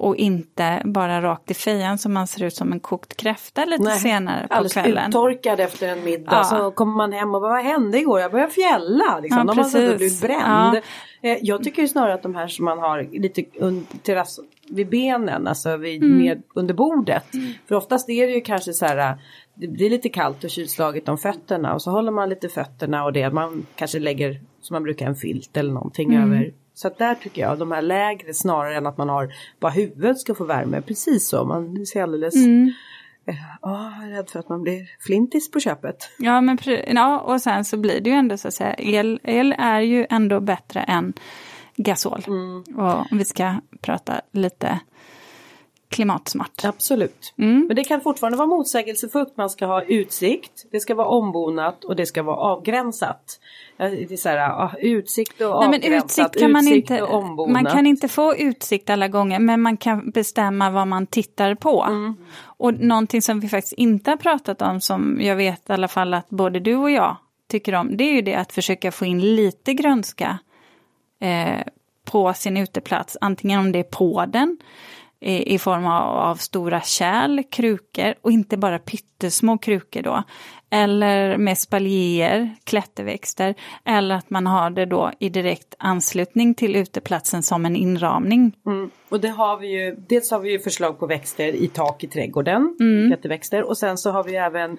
Och 0.00 0.16
inte 0.16 0.82
bara 0.84 1.22
rakt 1.22 1.50
i 1.50 1.54
fejan 1.54 1.98
så 1.98 2.08
man 2.08 2.26
ser 2.26 2.44
ut 2.44 2.54
som 2.54 2.72
en 2.72 2.80
kokt 2.80 3.16
kräfta 3.16 3.64
lite 3.64 3.82
Nej, 3.82 3.98
senare 3.98 4.48
på 4.48 4.54
alldeles 4.54 4.72
kvällen. 4.72 5.08
uttorkad 5.08 5.60
efter 5.60 5.88
en 5.88 6.04
middag. 6.04 6.30
Ja. 6.30 6.44
Så 6.44 6.70
kommer 6.70 6.96
man 6.96 7.12
hem 7.12 7.34
och 7.34 7.40
bara, 7.40 7.52
vad 7.52 7.64
hände 7.64 7.98
igår? 7.98 8.20
Jag 8.20 8.30
började 8.32 8.52
fjälla. 8.52 9.18
Liksom. 9.22 9.38
Ja, 9.38 9.44
De 9.44 9.58
har 9.58 9.64
suttit 9.64 9.92
och 9.92 9.98
precis. 9.98 10.20
blivit 10.20 10.38
bränd. 10.40 10.76
Eh, 11.22 11.38
Jag 11.42 11.64
tycker 11.64 11.86
snarare 11.86 12.14
att 12.14 12.22
de 12.22 12.34
här 12.34 12.46
som 12.48 12.64
man 12.64 12.78
har 12.78 13.08
lite 13.20 13.42
terrass 14.02 14.40
vid 14.68 14.88
benen, 14.88 15.46
alltså 15.46 15.76
vid, 15.76 16.02
Mm. 16.02 16.18
med, 16.18 16.42
under 16.54 16.74
bordet. 16.74 17.24
För 17.68 17.74
oftast 17.74 18.08
är 18.08 18.26
det 18.26 18.32
ju 18.32 18.40
kanske 18.40 18.72
så 18.72 18.86
här, 18.86 19.18
det 19.54 19.68
blir 19.68 19.90
lite 19.90 20.08
kallt 20.08 20.44
och 20.44 20.50
kylslaget 20.50 21.08
om 21.08 21.18
fötterna 21.18 21.74
och 21.74 21.82
så 21.82 21.90
håller 21.90 22.12
man 22.12 22.28
lite 22.28 22.48
fötterna 22.48 23.04
och 23.04 23.12
det, 23.12 23.30
man 23.30 23.66
kanske 23.76 23.98
lägger 23.98 24.40
som 24.60 24.74
man 24.74 24.82
brukar 24.82 25.06
en 25.06 25.16
filt 25.16 25.56
eller 25.56 25.72
någonting 25.72 26.14
Mm. 26.14 26.32
över. 26.32 26.52
Så 26.78 26.88
att 26.88 26.98
där 26.98 27.14
tycker 27.14 27.42
jag 27.42 27.58
de 27.58 27.72
här 27.72 27.82
lägre 27.82 28.34
snarare 28.34 28.76
än 28.76 28.86
att 28.86 28.98
man 28.98 29.08
har 29.08 29.32
bara 29.60 29.72
huvudet 29.72 30.18
ska 30.18 30.34
få 30.34 30.44
värme. 30.44 30.82
Precis 30.82 31.28
så, 31.28 31.44
man 31.44 31.86
ser 31.86 32.02
alldeles 32.02 32.34
Mm. 32.34 32.72
Ja, 33.62 33.92
jag 34.00 34.08
är 34.08 34.10
rädd 34.10 34.30
för 34.30 34.38
att 34.38 34.48
man 34.48 34.62
blir 34.62 34.90
flintis 35.00 35.50
på 35.50 35.60
köpet. 35.60 35.96
Ja, 36.18 36.40
men 36.40 36.58
ja, 36.86 37.20
och 37.20 37.40
sen 37.40 37.64
så 37.64 37.76
blir 37.76 38.00
det 38.00 38.10
ju 38.10 38.16
ändå 38.16 38.36
så 38.36 38.48
att 38.48 38.54
säga, 38.54 38.74
el, 38.74 39.20
el 39.22 39.54
är 39.58 39.80
ju 39.80 40.06
ändå 40.10 40.40
bättre 40.40 40.80
än 40.80 41.12
gasol. 41.76 42.24
Och 42.76 43.12
om 43.12 43.18
vi 43.18 43.24
ska 43.24 43.54
prata 43.80 44.20
lite 44.32 44.80
klimatsmart. 45.88 46.64
Absolut. 46.64 47.34
Mm. 47.38 47.64
Men 47.66 47.76
det 47.76 47.84
kan 47.84 48.00
fortfarande 48.00 48.38
vara 48.38 48.48
motsägelsefullt. 48.48 49.36
Man 49.36 49.50
ska 49.50 49.66
ha 49.66 49.82
utsikt, 49.82 50.66
det 50.70 50.80
ska 50.80 50.94
vara 50.94 51.06
ombonat 51.06 51.84
och 51.84 51.96
det 51.96 52.06
ska 52.06 52.22
vara 52.22 52.36
avgränsat. 52.36 53.40
Det 53.76 54.12
är 54.12 54.16
så 54.16 54.28
här, 54.28 54.74
utsikt 54.78 55.40
och 55.40 55.46
Nej, 55.46 55.66
avgränsat, 55.66 56.04
utsikt 56.04 56.40
kan 56.40 56.52
man 56.52 56.68
utsikt 56.68 56.90
inte, 56.90 57.02
och 57.02 57.14
ombonat. 57.14 57.52
man 57.52 57.64
kan 57.66 57.86
inte 57.86 58.08
få 58.08 58.36
utsikt 58.36 58.90
alla 58.90 59.08
gånger 59.08 59.38
men 59.38 59.60
man 59.60 59.76
kan 59.76 60.10
bestämma 60.10 60.70
vad 60.70 60.88
man 60.88 61.06
tittar 61.06 61.54
på. 61.54 61.82
Mm. 61.82 62.16
Och 62.40 62.74
någonting 62.74 63.22
som 63.22 63.40
vi 63.40 63.48
faktiskt 63.48 63.72
inte 63.72 64.10
har 64.10 64.16
pratat 64.16 64.62
om 64.62 64.80
som 64.80 65.18
jag 65.20 65.36
vet 65.36 65.70
i 65.70 65.72
alla 65.72 65.88
fall 65.88 66.14
att 66.14 66.28
både 66.28 66.60
du 66.60 66.76
och 66.76 66.90
jag 66.90 67.16
tycker 67.48 67.74
om 67.74 67.96
det 67.96 68.04
är 68.04 68.14
ju 68.14 68.22
det 68.22 68.34
att 68.34 68.52
försöka 68.52 68.92
få 68.92 69.04
in 69.04 69.36
lite 69.36 69.74
grönska 69.74 70.38
eh, 71.20 71.66
på 72.04 72.34
sin 72.34 72.56
uteplats. 72.56 73.16
Antingen 73.20 73.60
om 73.60 73.72
det 73.72 73.78
är 73.78 73.82
på 73.82 74.24
den 74.28 74.58
i, 75.20 75.54
i 75.54 75.58
form 75.58 75.86
av, 75.86 76.16
av 76.18 76.34
stora 76.36 76.80
kärl, 76.80 77.42
krukor 77.50 78.14
och 78.22 78.32
inte 78.32 78.56
bara 78.56 78.78
pyttesmå 78.78 79.58
krukor 79.58 80.02
då. 80.02 80.22
Eller 80.70 81.36
med 81.36 81.58
spaljéer, 81.58 82.54
klätterväxter. 82.64 83.54
Eller 83.84 84.14
att 84.14 84.30
man 84.30 84.46
har 84.46 84.70
det 84.70 84.86
då 84.86 85.10
i 85.18 85.28
direkt 85.28 85.74
anslutning 85.78 86.54
till 86.54 86.76
uteplatsen 86.76 87.42
som 87.42 87.66
en 87.66 87.76
inramning. 87.76 88.52
Mm. 88.66 88.90
Och 89.08 89.20
det 89.20 89.28
har 89.28 89.56
vi 89.58 89.68
ju, 89.68 89.96
dels 90.08 90.30
har 90.30 90.40
vi 90.40 90.50
ju 90.50 90.58
förslag 90.58 90.98
på 90.98 91.06
växter 91.06 91.46
i 91.48 91.68
tak 91.68 92.04
i 92.04 92.06
trädgården, 92.06 92.76
Mm. 92.80 93.10
jätteväxter. 93.10 93.62
Och 93.62 93.78
sen 93.78 93.98
så 93.98 94.10
har 94.10 94.24
vi 94.24 94.36
även 94.36 94.78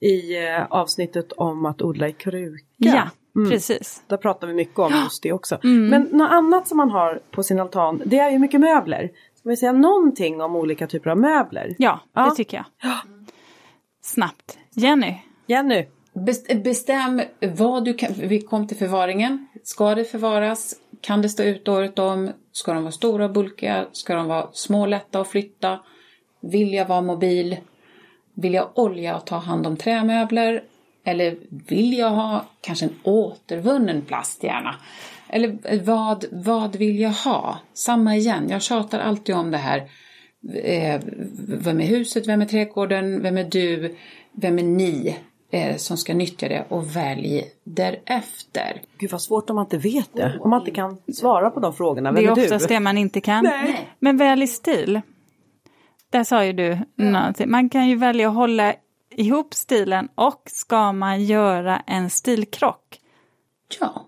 i 0.00 0.46
eh, 0.46 0.64
avsnittet 0.70 1.32
om 1.32 1.66
att 1.66 1.82
odla 1.82 2.08
i 2.08 2.12
kruka. 2.12 2.64
Ja, 2.76 3.02
Mm. 3.36 3.50
precis. 3.50 4.02
Där 4.06 4.16
pratar 4.16 4.46
vi 4.46 4.54
mycket 4.54 4.78
om 4.78 4.92
just 5.04 5.22
det 5.22 5.32
också. 5.32 5.58
Mm. 5.64 5.86
Men 5.88 6.02
något 6.18 6.30
annat 6.30 6.68
som 6.68 6.76
man 6.76 6.90
har 6.90 7.20
på 7.30 7.42
sin 7.42 7.60
altan, 7.60 8.02
det 8.06 8.18
är 8.18 8.30
ju 8.30 8.38
mycket 8.38 8.60
möbler. 8.60 9.10
Ska 9.38 9.48
vi 9.48 9.56
säga 9.56 9.72
någonting 9.72 10.40
om 10.40 10.56
olika 10.56 10.86
typer 10.86 11.10
av 11.10 11.18
möbler? 11.18 11.74
Ja, 11.78 12.00
Ja. 12.14 12.22
det 12.24 12.34
tycker 12.36 12.56
jag. 12.56 12.66
Snabbt. 14.02 14.58
Jenny, 14.74 15.14
Jenny, 15.46 15.86
Best- 16.14 16.62
Bestäm 16.64 17.22
vad 17.40 17.84
du 17.84 17.94
kan, 17.94 18.12
vi 18.16 18.40
kom 18.40 18.66
till 18.66 18.76
förvaringen. 18.76 19.46
Ska 19.62 19.94
det 19.94 20.04
förvaras? 20.04 20.74
Kan 21.00 21.22
det 21.22 21.28
stå 21.28 21.42
ut 21.42 21.68
året 21.68 21.98
om? 21.98 22.30
Ska 22.52 22.72
de 22.74 22.82
vara 22.82 22.92
stora 22.92 23.24
och 23.24 23.32
bulkiga? 23.32 23.86
Ska 23.92 24.14
de 24.14 24.26
vara 24.26 24.48
små 24.52 24.80
och 24.80 24.88
lätta 24.88 25.20
att 25.20 25.28
flytta? 25.28 25.78
Vill 26.40 26.74
jag 26.74 26.86
vara 26.86 27.00
mobil? 27.00 27.56
Vill 28.34 28.54
jag 28.54 28.70
olja 28.74 29.16
och 29.16 29.26
ta 29.26 29.36
hand 29.36 29.66
om 29.66 29.76
trämöbler? 29.76 30.62
Eller 31.04 31.38
vill 31.68 31.98
jag 31.98 32.10
ha 32.10 32.44
kanske 32.60 32.84
en 32.86 32.94
återvunnen 33.02 34.02
plast 34.02 34.42
gärna? 34.44 34.74
Eller 35.28 35.82
vad, 35.84 36.24
vad 36.32 36.76
vill 36.76 37.00
jag 37.00 37.10
ha? 37.10 37.58
Samma 37.72 38.16
igen, 38.16 38.48
jag 38.48 38.62
tjatar 38.62 38.98
alltid 38.98 39.34
om 39.34 39.50
det 39.50 39.58
här. 39.58 39.78
Eh, 40.64 41.00
vem 41.48 41.80
är 41.80 41.86
huset, 41.86 42.28
vem 42.28 42.42
är 42.42 42.46
trädgården, 42.46 43.22
vem 43.22 43.38
är 43.38 43.44
du, 43.44 43.96
vem 44.32 44.58
är 44.58 44.62
ni 44.62 45.16
eh, 45.52 45.76
som 45.76 45.96
ska 45.96 46.14
nyttja 46.14 46.48
det 46.48 46.64
och 46.68 46.96
välj 46.96 47.44
därefter. 47.64 48.82
Gud 48.98 49.10
vad 49.10 49.22
svårt 49.22 49.50
om 49.50 49.56
man 49.56 49.64
inte 49.64 49.78
vet 49.78 50.10
det. 50.14 50.38
Om 50.40 50.50
man 50.50 50.60
inte 50.60 50.70
kan 50.70 50.98
svara 51.14 51.50
på 51.50 51.60
de 51.60 51.72
frågorna. 51.74 52.12
Vem 52.12 52.24
det 52.24 52.30
är, 52.30 52.38
är 52.38 52.44
oftast 52.44 52.68
du? 52.68 52.74
det 52.74 52.80
man 52.80 52.98
inte 52.98 53.20
kan. 53.20 53.44
Nej. 53.44 53.88
Men 53.98 54.16
välj 54.16 54.46
stil. 54.46 55.00
Där 56.10 56.24
sa 56.24 56.44
ju 56.44 56.52
du 56.52 56.78
någonting. 56.96 57.50
Man 57.50 57.68
kan 57.68 57.88
ju 57.88 57.96
välja 57.96 58.28
att 58.28 58.34
hålla 58.34 58.74
ihop 59.10 59.54
stilen 59.54 60.08
och 60.14 60.42
ska 60.46 60.92
man 60.92 61.24
göra 61.24 61.82
en 61.86 62.10
stilkrock. 62.10 63.00
Ja, 63.80 64.07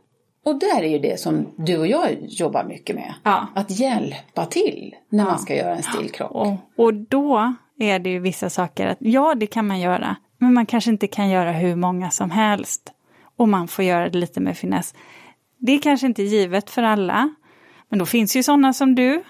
och 0.50 0.58
där 0.58 0.82
är 0.82 0.88
ju 0.88 0.98
det 0.98 1.20
som 1.20 1.46
du 1.56 1.78
och 1.78 1.86
jag 1.86 2.16
jobbar 2.20 2.64
mycket 2.64 2.96
med. 2.96 3.14
Ja. 3.22 3.46
Att 3.54 3.70
hjälpa 3.70 4.46
till 4.46 4.94
när 5.08 5.24
man 5.24 5.38
ska 5.38 5.56
göra 5.56 5.76
en 5.76 5.82
stilkrock. 5.82 6.30
Och, 6.30 6.56
och 6.76 6.94
då 6.94 7.54
är 7.78 7.98
det 7.98 8.10
ju 8.10 8.18
vissa 8.18 8.50
saker 8.50 8.86
att 8.86 8.98
ja, 9.00 9.34
det 9.34 9.46
kan 9.46 9.66
man 9.66 9.80
göra. 9.80 10.16
Men 10.38 10.54
man 10.54 10.66
kanske 10.66 10.90
inte 10.90 11.06
kan 11.06 11.28
göra 11.28 11.52
hur 11.52 11.76
många 11.76 12.10
som 12.10 12.30
helst. 12.30 12.92
Och 13.36 13.48
man 13.48 13.68
får 13.68 13.84
göra 13.84 14.08
det 14.08 14.18
lite 14.18 14.40
med 14.40 14.56
finess. 14.56 14.94
Det 15.58 15.72
är 15.72 15.78
kanske 15.78 16.06
inte 16.06 16.22
givet 16.22 16.70
för 16.70 16.82
alla. 16.82 17.34
Men 17.88 17.98
då 17.98 18.06
finns 18.06 18.36
ju 18.36 18.42
sådana 18.42 18.72
som 18.72 18.94
du. 18.94 19.22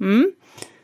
Mm. 0.00 0.32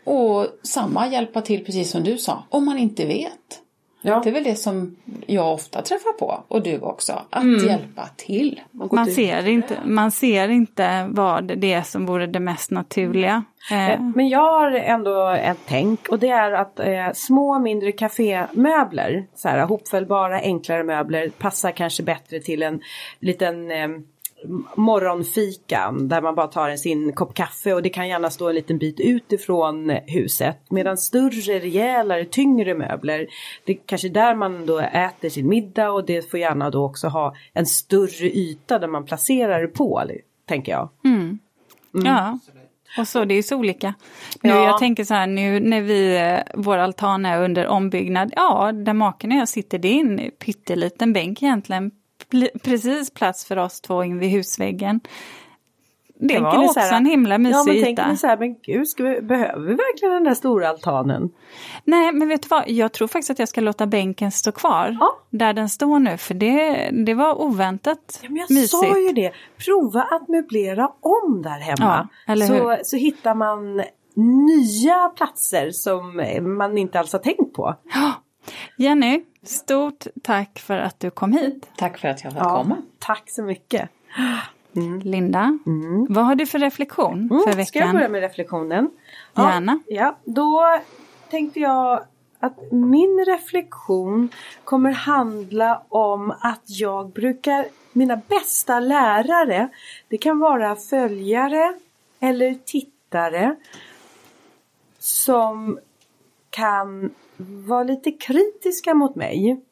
Och 0.05 0.47
samma 0.63 1.09
hjälpa 1.09 1.43
till 1.43 1.65
precis 1.65 1.91
som 1.91 2.05
du 2.05 2.19
sa, 2.19 2.45
om 2.49 2.65
man 2.65 2.79
inte 2.79 3.07
vet. 3.07 3.63
Ja. 4.03 4.21
Det 4.25 4.31
är 4.31 4.33
väl 4.33 4.45
det 4.45 4.57
som 4.57 4.97
jag 5.27 5.53
ofta 5.55 5.83
träffar 5.83 6.13
på, 6.13 6.45
och 6.49 6.63
du 6.63 6.81
också, 6.81 7.23
att 7.31 7.63
hjälpa 7.67 8.09
till. 8.17 8.61
Man 8.73 9.07
ser, 9.07 9.49
inte, 9.49 9.79
man 9.85 10.11
ser 10.11 10.49
inte 10.49 11.07
vad 11.11 11.59
det 11.59 11.73
är 11.73 11.83
som 11.83 12.07
vore 12.07 12.27
det 12.27 12.41
mest 12.41 12.71
naturliga. 12.71 13.45
Eh, 13.71 13.91
Eh, 13.91 14.01
Men 14.01 14.29
jag 14.29 14.53
har 14.53 14.71
ändå 14.73 15.29
ett 15.29 15.59
tänk 15.67 16.09
och 16.09 16.19
det 16.19 16.29
är 16.29 16.53
att 16.53 16.81
eh, 16.81 17.13
små 17.15 17.59
mindre 17.59 17.93
kafémöbler, 17.93 19.27
så 19.35 19.49
här 19.49 19.67
hopfällbara 19.67 20.41
enklare 20.41 20.85
möbler 20.85 21.29
passar 21.29 21.71
kanske 21.71 22.03
bättre 22.03 22.41
till 22.41 22.63
en 22.63 22.81
liten 23.21 23.71
eh, 23.71 23.89
morgonfika 24.75 25.95
där 26.01 26.23
man 26.23 26.35
bara 26.35 26.47
tar 26.47 26.69
en 26.69 26.79
sin 26.79 27.13
kopp 27.13 27.35
kaffe 27.35 27.75
och 27.75 27.83
det 27.83 27.89
kan 27.89 28.09
gärna 28.09 28.31
stå 28.31 28.49
en 28.49 28.55
liten 28.55 28.79
bit 28.79 29.01
utifrån 29.01 29.91
huset. 30.07 30.59
Medan 30.71 30.97
större, 30.97 31.59
rejälare, 31.59 32.25
tyngre 32.25 32.75
möbler, 32.75 33.27
det 33.65 33.73
är 33.73 33.79
kanske 33.87 34.09
där 34.09 34.35
man 34.35 34.67
då 34.67 34.79
äter 34.79 35.29
sin 35.29 35.49
middag 35.49 35.91
och 35.91 36.07
det 36.07 36.31
får 36.31 36.41
gärna 36.41 36.71
då 36.71 36.85
också 36.85 37.09
ha 37.09 37.35
en 37.53 37.67
större 37.67 38.27
yta 38.27 38.79
där 38.79 38.89
man 38.89 39.05
placerar 39.05 39.63
det 39.63 39.69
på, 39.69 40.03
tänker 40.49 40.73
jag. 40.73 40.89
Ja, 41.93 42.39
och 42.99 43.09
så 43.09 43.25
det 43.25 43.35
är 43.35 43.43
så 43.43 43.57
olika. 43.57 43.95
Nu, 44.43 44.51
Ja. 44.51 44.65
Jag 44.65 44.79
tänker 44.79 45.05
så 45.05 45.15
här, 45.15 45.27
nu 45.27 45.61
när 45.61 45.81
vi, 45.81 46.17
eh, 46.17 46.39
vår 46.55 46.79
altan 46.79 47.27
är 47.27 47.43
under 47.43 47.67
ombyggnad, 47.67 48.33
ja, 48.37 48.73
där 48.73 48.93
maken 48.93 49.33
och 49.33 49.39
jag 49.39 49.49
sitter, 49.49 49.79
det 49.79 49.89
är 49.89 50.01
en 50.01 50.31
pytteliten 50.39 51.13
bänk 51.13 51.43
egentligen. 51.43 51.91
Precis 52.63 53.11
plats 53.11 53.45
för 53.45 53.57
oss 53.59 53.81
två 53.81 54.05
in 54.05 54.19
vid 54.19 54.31
husväggen. 54.31 55.01
Det 56.19 56.29
Tänker 56.29 56.43
var 56.45 56.59
också 56.65 56.73
så 56.73 56.81
här- 56.81 56.97
en 56.97 57.07
himla 57.07 57.39
mysig 57.39 57.55
Ja 57.57 57.65
men 57.67 57.75
yta. 57.77 57.85
tänker 57.87 58.07
ni 58.09 58.17
så 58.17 58.27
här, 58.27 58.37
men 58.39 58.55
gud, 58.63 58.87
vi, 58.99 59.21
behöver 59.23 59.61
vi 59.67 59.75
verkligen 59.75 60.15
den 60.15 60.25
där 60.25 60.35
stora 60.35 60.69
altanen? 60.69 61.31
Nej, 61.85 62.13
men 62.13 62.29
vet 62.29 62.43
du 62.43 62.49
vad? 62.49 62.65
Jag 62.71 62.93
tror 62.93 63.09
faktiskt 63.09 63.31
att 63.31 63.39
jag 63.39 63.49
ska 63.49 63.61
låta 63.61 63.87
bänken 63.87 64.31
stå 64.33 64.53
kvar 64.53 64.97
Ja. 65.01 65.19
där 65.31 65.53
den 65.53 65.69
står 65.69 65.99
nu, 65.99 66.17
för 66.17 66.35
det, 66.35 66.91
det 67.07 67.15
var 67.15 67.41
oväntat 67.41 68.21
Ja, 68.23 68.29
men 68.29 68.37
jag 68.39 68.51
mysigt. 68.51 68.71
sa 68.71 68.99
ju 68.99 69.13
det, 69.13 69.33
prova 69.67 70.03
att 70.03 70.29
möblera 70.29 70.89
om 71.01 71.43
där 71.43 71.61
hemma. 71.61 72.09
Ja, 72.27 72.33
eller 72.33 72.47
så, 72.47 72.53
hur? 72.55 72.79
så 72.83 72.97
hittar 72.97 73.35
man 73.35 73.83
nya 74.47 75.09
platser 75.17 75.71
som 75.71 76.17
man 76.59 76.79
inte 76.79 76.99
alls 77.01 77.13
har 77.13 77.21
tänkt 77.21 77.53
på. 77.55 77.75
Jenny, 78.77 79.25
stort 79.43 80.07
tack 80.23 80.59
för 80.59 80.79
att 80.79 81.01
du 81.01 81.11
kom 81.11 81.33
hit. 81.33 81.71
Tack 81.77 81.99
för 81.99 82.09
att 82.09 82.25
jag 82.25 82.33
fick 82.33 82.43
komma. 82.43 82.77
Tack 82.99 83.31
så 83.31 83.43
mycket. 83.43 83.89
Linda, 85.03 85.59
vad 86.09 86.25
har 86.27 86.35
du 86.35 86.47
för 86.47 86.59
reflektion 86.59 87.29
för 87.29 87.35
Mm, 87.35 87.41
Ska 87.41 87.51
jag 87.51 87.57
veckan? 87.87 87.93
börja 87.97 88.09
med 88.09 88.21
reflektionen? 88.21 88.91
Gärna. 89.37 89.79
Ja, 89.87 89.95
ja, 89.95 90.17
då 90.25 90.79
tänkte 91.31 91.61
jag 91.61 92.05
att 92.41 92.73
min 92.73 93.25
reflektion 93.29 94.29
kommer 94.65 94.91
handla 94.93 95.83
om 95.89 96.31
att 96.41 96.63
jag 96.67 97.11
brukar, 97.13 97.67
mina 97.93 98.17
bästa 98.17 98.81
lärare, 98.81 99.69
det 100.09 100.19
kan 100.19 100.39
vara 100.39 100.77
följare 100.77 101.75
eller 102.21 102.55
tittare 102.65 103.57
som 104.99 105.79
kan 106.57 107.11
vara 107.67 107.83
lite 107.83 108.11
kritiska 108.11 108.95
mot 108.95 109.17
mig. 109.17 109.63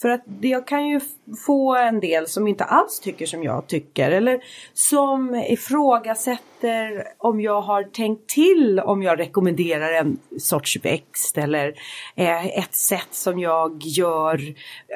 För 0.00 0.08
att 0.08 0.24
jag 0.40 0.66
kan 0.66 0.88
ju 0.88 1.00
få 1.46 1.76
en 1.76 2.00
del 2.00 2.26
som 2.26 2.48
inte 2.48 2.64
alls 2.64 3.00
tycker 3.00 3.26
som 3.26 3.42
jag 3.42 3.66
tycker 3.66 4.10
eller 4.10 4.40
som 4.72 5.34
ifrågasätter 5.34 7.04
om 7.18 7.40
jag 7.40 7.60
har 7.60 7.82
tänkt 7.82 8.28
till 8.28 8.80
om 8.80 9.02
jag 9.02 9.18
rekommenderar 9.18 9.92
en 9.92 10.18
sorts 10.38 10.84
växt 10.84 11.38
eller 11.38 11.74
eh, 12.16 12.46
ett 12.46 12.74
sätt 12.74 13.08
som 13.10 13.38
jag 13.38 13.82
gör 13.82 14.40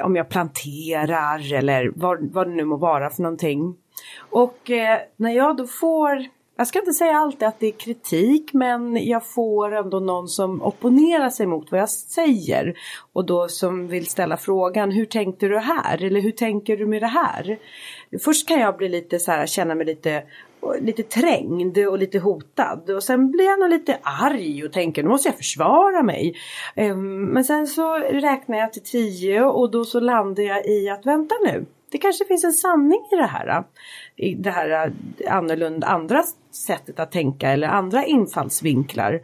om 0.05 0.17
jag 0.17 0.29
planterar 0.29 1.55
eller 1.55 1.93
vad, 1.97 2.33
vad 2.33 2.47
det 2.47 2.55
nu 2.55 2.65
må 2.65 2.77
vara 2.77 3.11
för 3.11 3.23
någonting. 3.23 3.75
Och 4.31 4.71
eh, 4.71 4.99
när 5.17 5.33
jag 5.33 5.57
då 5.57 5.67
får 5.67 6.27
jag 6.63 6.69
ska 6.69 6.79
inte 6.79 6.93
säga 6.93 7.17
alltid 7.17 7.49
att 7.49 7.61
det 7.61 7.67
är 7.67 7.73
kritik 7.73 8.53
men 8.53 9.07
jag 9.07 9.27
får 9.27 9.75
ändå 9.75 10.01
någon 10.01 10.29
som 10.29 10.63
opponerar 10.63 11.31
sig 11.31 11.47
mot 11.47 11.71
vad 11.71 11.81
jag 11.81 11.91
säger. 11.91 12.75
Och 13.13 13.27
då 13.27 13.49
som 13.49 13.89
vill 13.89 14.07
ställa 14.07 14.37
frågan 14.37 14.91
hur 14.91 15.05
tänkte 15.05 15.49
du 15.49 15.59
här? 15.59 16.05
Eller 16.05 16.21
hur 16.21 16.31
tänker 16.31 16.77
du 16.77 16.87
med 16.87 17.03
det 17.03 17.07
här? 17.07 17.59
Först 18.25 18.49
kan 18.49 18.61
jag 18.61 18.77
bli 18.77 18.89
lite 18.89 19.19
så 19.19 19.31
här, 19.31 19.47
känna 19.47 19.75
mig 19.75 19.87
lite 19.87 20.23
lite 20.81 21.03
trängd 21.03 21.79
och 21.79 21.99
lite 21.99 22.19
hotad 22.19 22.91
och 22.91 23.03
sen 23.03 23.31
blir 23.31 23.45
jag 23.45 23.61
nog 23.61 23.71
lite 23.71 23.99
arg 24.03 24.65
och 24.65 24.73
tänker 24.73 25.03
nu 25.03 25.09
måste 25.09 25.29
jag 25.29 25.37
försvara 25.37 26.03
mig. 26.03 26.35
Ehm, 26.75 27.25
men 27.25 27.45
sen 27.45 27.67
så 27.67 27.95
räknar 27.99 28.59
jag 28.59 28.73
till 28.73 28.83
tio 28.83 29.43
och 29.43 29.71
då 29.71 29.85
så 29.85 30.01
landar 30.01 30.43
jag 30.43 30.67
i 30.67 30.89
att 30.89 31.07
vänta 31.07 31.35
nu. 31.45 31.67
Det 31.93 31.99
kanske 31.99 32.25
finns 32.25 32.45
en 32.45 32.53
sanning 32.53 33.01
i 33.13 33.17
det 33.17 33.27
här. 33.27 33.47
Äh, 33.47 33.65
I 34.17 34.35
det 34.35 34.51
här 34.51 34.93
äh, 35.19 35.37
annorlunda 35.37 35.87
andra 35.87 36.23
sättet 36.51 37.01
att 37.01 37.13
tänka 37.13 37.51
eller 37.51 37.69
andra 37.69 38.05
infallsvinklar. 38.05 39.21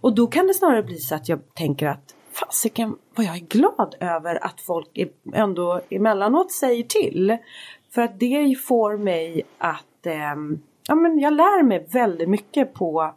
Och 0.00 0.14
då 0.14 0.26
kan 0.26 0.46
det 0.46 0.54
snarare 0.54 0.82
bli 0.82 0.98
så 0.98 1.14
att 1.14 1.28
jag 1.28 1.54
tänker 1.54 1.86
att 1.86 2.14
fasiken 2.32 2.96
vad 3.14 3.26
jag 3.26 3.36
är 3.36 3.40
glad 3.40 3.94
över 4.00 4.44
att 4.44 4.60
folk 4.60 4.98
ändå 5.34 5.80
emellanåt 5.90 6.52
säger 6.52 6.82
till. 6.82 7.36
För 7.94 8.02
att 8.02 8.20
det 8.20 8.58
får 8.66 8.96
mig 8.96 9.42
att 9.58 10.06
eh, 10.06 10.34
ja, 10.88 10.94
men 10.94 11.18
jag 11.18 11.32
lär 11.32 11.62
mig 11.62 11.86
väldigt 11.92 12.28
mycket 12.28 12.74
på 12.74 13.14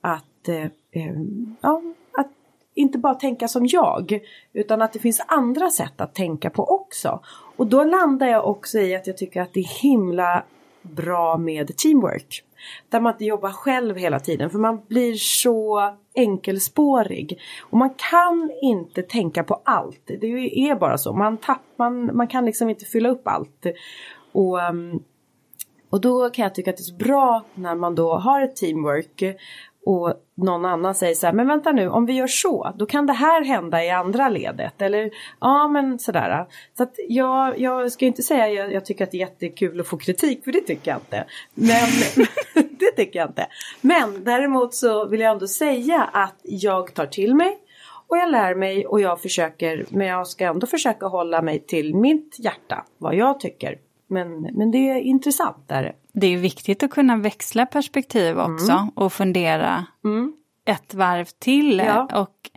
att, 0.00 0.48
eh, 0.48 1.12
ja, 1.60 1.82
att 2.18 2.30
inte 2.74 2.98
bara 2.98 3.14
tänka 3.14 3.48
som 3.48 3.66
jag 3.66 4.20
utan 4.52 4.82
att 4.82 4.92
det 4.92 4.98
finns 4.98 5.24
andra 5.28 5.70
sätt 5.70 6.00
att 6.00 6.14
tänka 6.14 6.50
på 6.50 6.64
också. 6.64 7.20
Och 7.58 7.66
då 7.66 7.84
landar 7.84 8.26
jag 8.26 8.46
också 8.46 8.78
i 8.78 8.94
att 8.94 9.06
jag 9.06 9.16
tycker 9.16 9.40
att 9.40 9.52
det 9.52 9.60
är 9.60 9.82
himla 9.82 10.44
bra 10.82 11.36
med 11.38 11.76
teamwork. 11.76 12.44
Där 12.88 13.00
man 13.00 13.12
inte 13.12 13.24
jobbar 13.24 13.50
själv 13.50 13.96
hela 13.96 14.20
tiden 14.20 14.50
för 14.50 14.58
man 14.58 14.80
blir 14.88 15.14
så 15.14 15.94
enkelspårig. 16.14 17.38
Och 17.70 17.78
man 17.78 17.90
kan 18.10 18.50
inte 18.62 19.02
tänka 19.02 19.44
på 19.44 19.60
allt. 19.64 20.06
Det 20.06 20.26
är 20.70 20.74
bara 20.74 20.98
så. 20.98 21.12
Man, 21.12 21.36
tapp, 21.36 21.62
man, 21.76 22.16
man 22.16 22.26
kan 22.26 22.44
liksom 22.44 22.68
inte 22.68 22.84
fylla 22.84 23.08
upp 23.08 23.28
allt. 23.28 23.66
Och, 24.32 24.62
ehm, 24.62 25.02
och 25.90 26.00
då 26.00 26.30
kan 26.30 26.42
jag 26.42 26.54
tycka 26.54 26.70
att 26.70 26.76
det 26.76 26.80
är 26.80 26.84
så 26.84 26.94
bra 26.94 27.44
när 27.54 27.74
man 27.74 27.94
då 27.94 28.14
har 28.14 28.40
ett 28.40 28.56
teamwork 28.56 29.22
och 29.88 30.14
någon 30.34 30.64
annan 30.64 30.94
säger 30.94 31.14
så 31.14 31.26
här, 31.26 31.32
men 31.32 31.46
vänta 31.46 31.72
nu, 31.72 31.88
om 31.88 32.06
vi 32.06 32.12
gör 32.12 32.26
så, 32.26 32.72
då 32.78 32.86
kan 32.86 33.06
det 33.06 33.12
här 33.12 33.44
hända 33.44 33.84
i 33.84 33.90
andra 33.90 34.28
ledet. 34.28 34.82
Eller 34.82 35.10
ja, 35.40 35.68
men 35.68 35.98
sådär. 35.98 36.46
Så 36.76 36.82
att 36.82 36.94
jag, 37.08 37.60
jag 37.60 37.92
ska 37.92 38.06
inte 38.06 38.22
säga 38.22 38.48
jag, 38.48 38.72
jag 38.72 38.84
tycker 38.84 39.04
att 39.04 39.10
det 39.10 39.16
är 39.16 39.20
jättekul 39.20 39.80
att 39.80 39.86
få 39.86 39.96
kritik, 39.96 40.44
för 40.44 40.52
det 40.52 40.60
tycker 40.60 40.90
jag 40.90 40.98
inte. 40.98 41.24
Men 41.54 41.88
det 42.54 42.92
tycker 42.96 43.18
jag 43.18 43.28
inte. 43.28 43.46
Men 43.80 44.24
däremot 44.24 44.74
så 44.74 45.08
vill 45.08 45.20
jag 45.20 45.32
ändå 45.32 45.46
säga 45.46 46.10
att 46.12 46.40
jag 46.42 46.94
tar 46.94 47.06
till 47.06 47.34
mig 47.34 47.58
och 48.08 48.18
jag 48.18 48.30
lär 48.30 48.54
mig 48.54 48.86
och 48.86 49.00
jag 49.00 49.20
försöker, 49.22 49.86
men 49.88 50.06
jag 50.06 50.26
ska 50.26 50.44
ändå 50.44 50.66
försöka 50.66 51.06
hålla 51.06 51.42
mig 51.42 51.58
till 51.58 51.94
mitt 51.94 52.36
hjärta, 52.38 52.84
vad 52.98 53.14
jag 53.14 53.40
tycker. 53.40 53.78
Men, 54.06 54.40
men 54.42 54.70
det 54.70 54.90
är 54.90 55.00
intressant 55.00 55.68
där. 55.68 55.94
Det 56.20 56.26
är 56.26 56.36
viktigt 56.36 56.82
att 56.82 56.90
kunna 56.90 57.16
växla 57.16 57.66
perspektiv 57.66 58.38
också 58.38 58.88
och 58.94 59.12
fundera 59.12 59.86
ett 60.64 60.94
varv 60.94 61.24
till. 61.38 61.82
Ja. 61.86 62.08
Och 62.20 62.50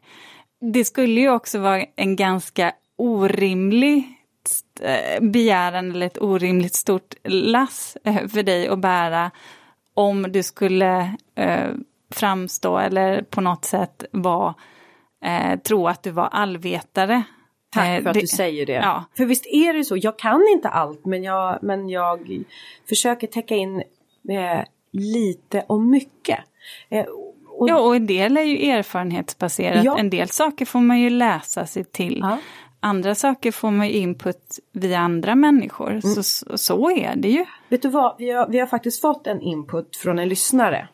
det 0.74 0.86
skulle 0.86 1.22
ju 1.22 1.30
också 1.30 1.59
vara 1.59 1.86
en 1.95 2.16
ganska 2.16 2.72
orimlig 2.95 4.03
eh, 4.82 5.24
begäran 5.24 5.91
eller 5.91 6.05
ett 6.05 6.22
orimligt 6.22 6.76
stort 6.76 7.14
lass 7.24 7.97
eh, 8.03 8.28
för 8.28 8.43
dig 8.43 8.68
att 8.68 8.80
bära 8.80 9.32
om 9.93 10.32
du 10.32 10.43
skulle 10.43 11.16
eh, 11.36 11.70
framstå 12.09 12.78
eller 12.78 13.22
på 13.22 13.41
något 13.41 13.66
sätt 13.66 14.03
vara, 14.12 14.53
tro 15.64 15.88
att 15.88 16.03
du 16.03 16.12
var 16.12 16.28
allvetare. 16.28 17.24
Tack 17.72 17.88
Eh, 17.88 18.01
för 18.03 18.09
att 18.09 18.13
det- 18.13 18.19
du 18.22 18.28
säger 18.28 18.65
det. 18.65 18.74
Ja. 18.74 19.03
För 19.17 19.26
visst 19.26 19.45
är 19.45 19.74
det 19.74 19.84
så, 19.84 19.97
jag 19.97 20.19
kan 20.19 20.41
inte 20.53 20.69
allt 20.69 21.05
men 21.05 21.24
jag, 21.24 21.59
men 21.61 21.89
jag 21.89 22.43
försöker 22.89 23.28
täcka 23.28 23.55
in 23.55 23.78
eh, 24.30 24.61
lite 24.91 25.65
och 25.67 25.82
mycket. 25.82 26.39
Eh, 26.89 27.05
och, 27.47 27.69
Ja, 27.69 27.80
och 27.80 27.95
en 27.95 28.07
del 28.07 28.38
är 28.38 28.41
ju 28.41 28.69
erfarenhetsbaserat. 28.69 29.84
Ja. 29.84 29.97
En 29.97 30.09
del 30.09 30.30
saker 30.30 30.65
får 30.65 30.80
man 30.80 30.99
ju 30.99 31.09
läsa 31.09 31.65
sig 31.65 31.84
till. 31.84 32.19
Ja. 32.22 32.38
Andra 32.80 33.15
saker 33.15 33.51
får 33.51 33.72
man 33.72 33.88
ju 33.88 33.93
input 33.93 34.59
via 34.72 34.99
andra 34.99 35.36
människor. 35.36 35.89
Mm. 35.89 36.01
Så, 36.01 36.57
så, 36.57 36.91
är 36.91 37.15
det 37.15 37.30
ju. 37.30 37.45
Vet 37.69 37.82
du 37.82 37.89
vad, 37.89 38.15
vi 38.17 38.32
har, 38.32 38.47
vi 38.47 38.59
har 38.59 38.67
faktiskt 38.67 39.01
fått 39.01 39.28
en 39.28 39.41
input 39.41 39.95
från 39.95 40.19
en 40.19 40.30
lyssnare. 40.30 40.88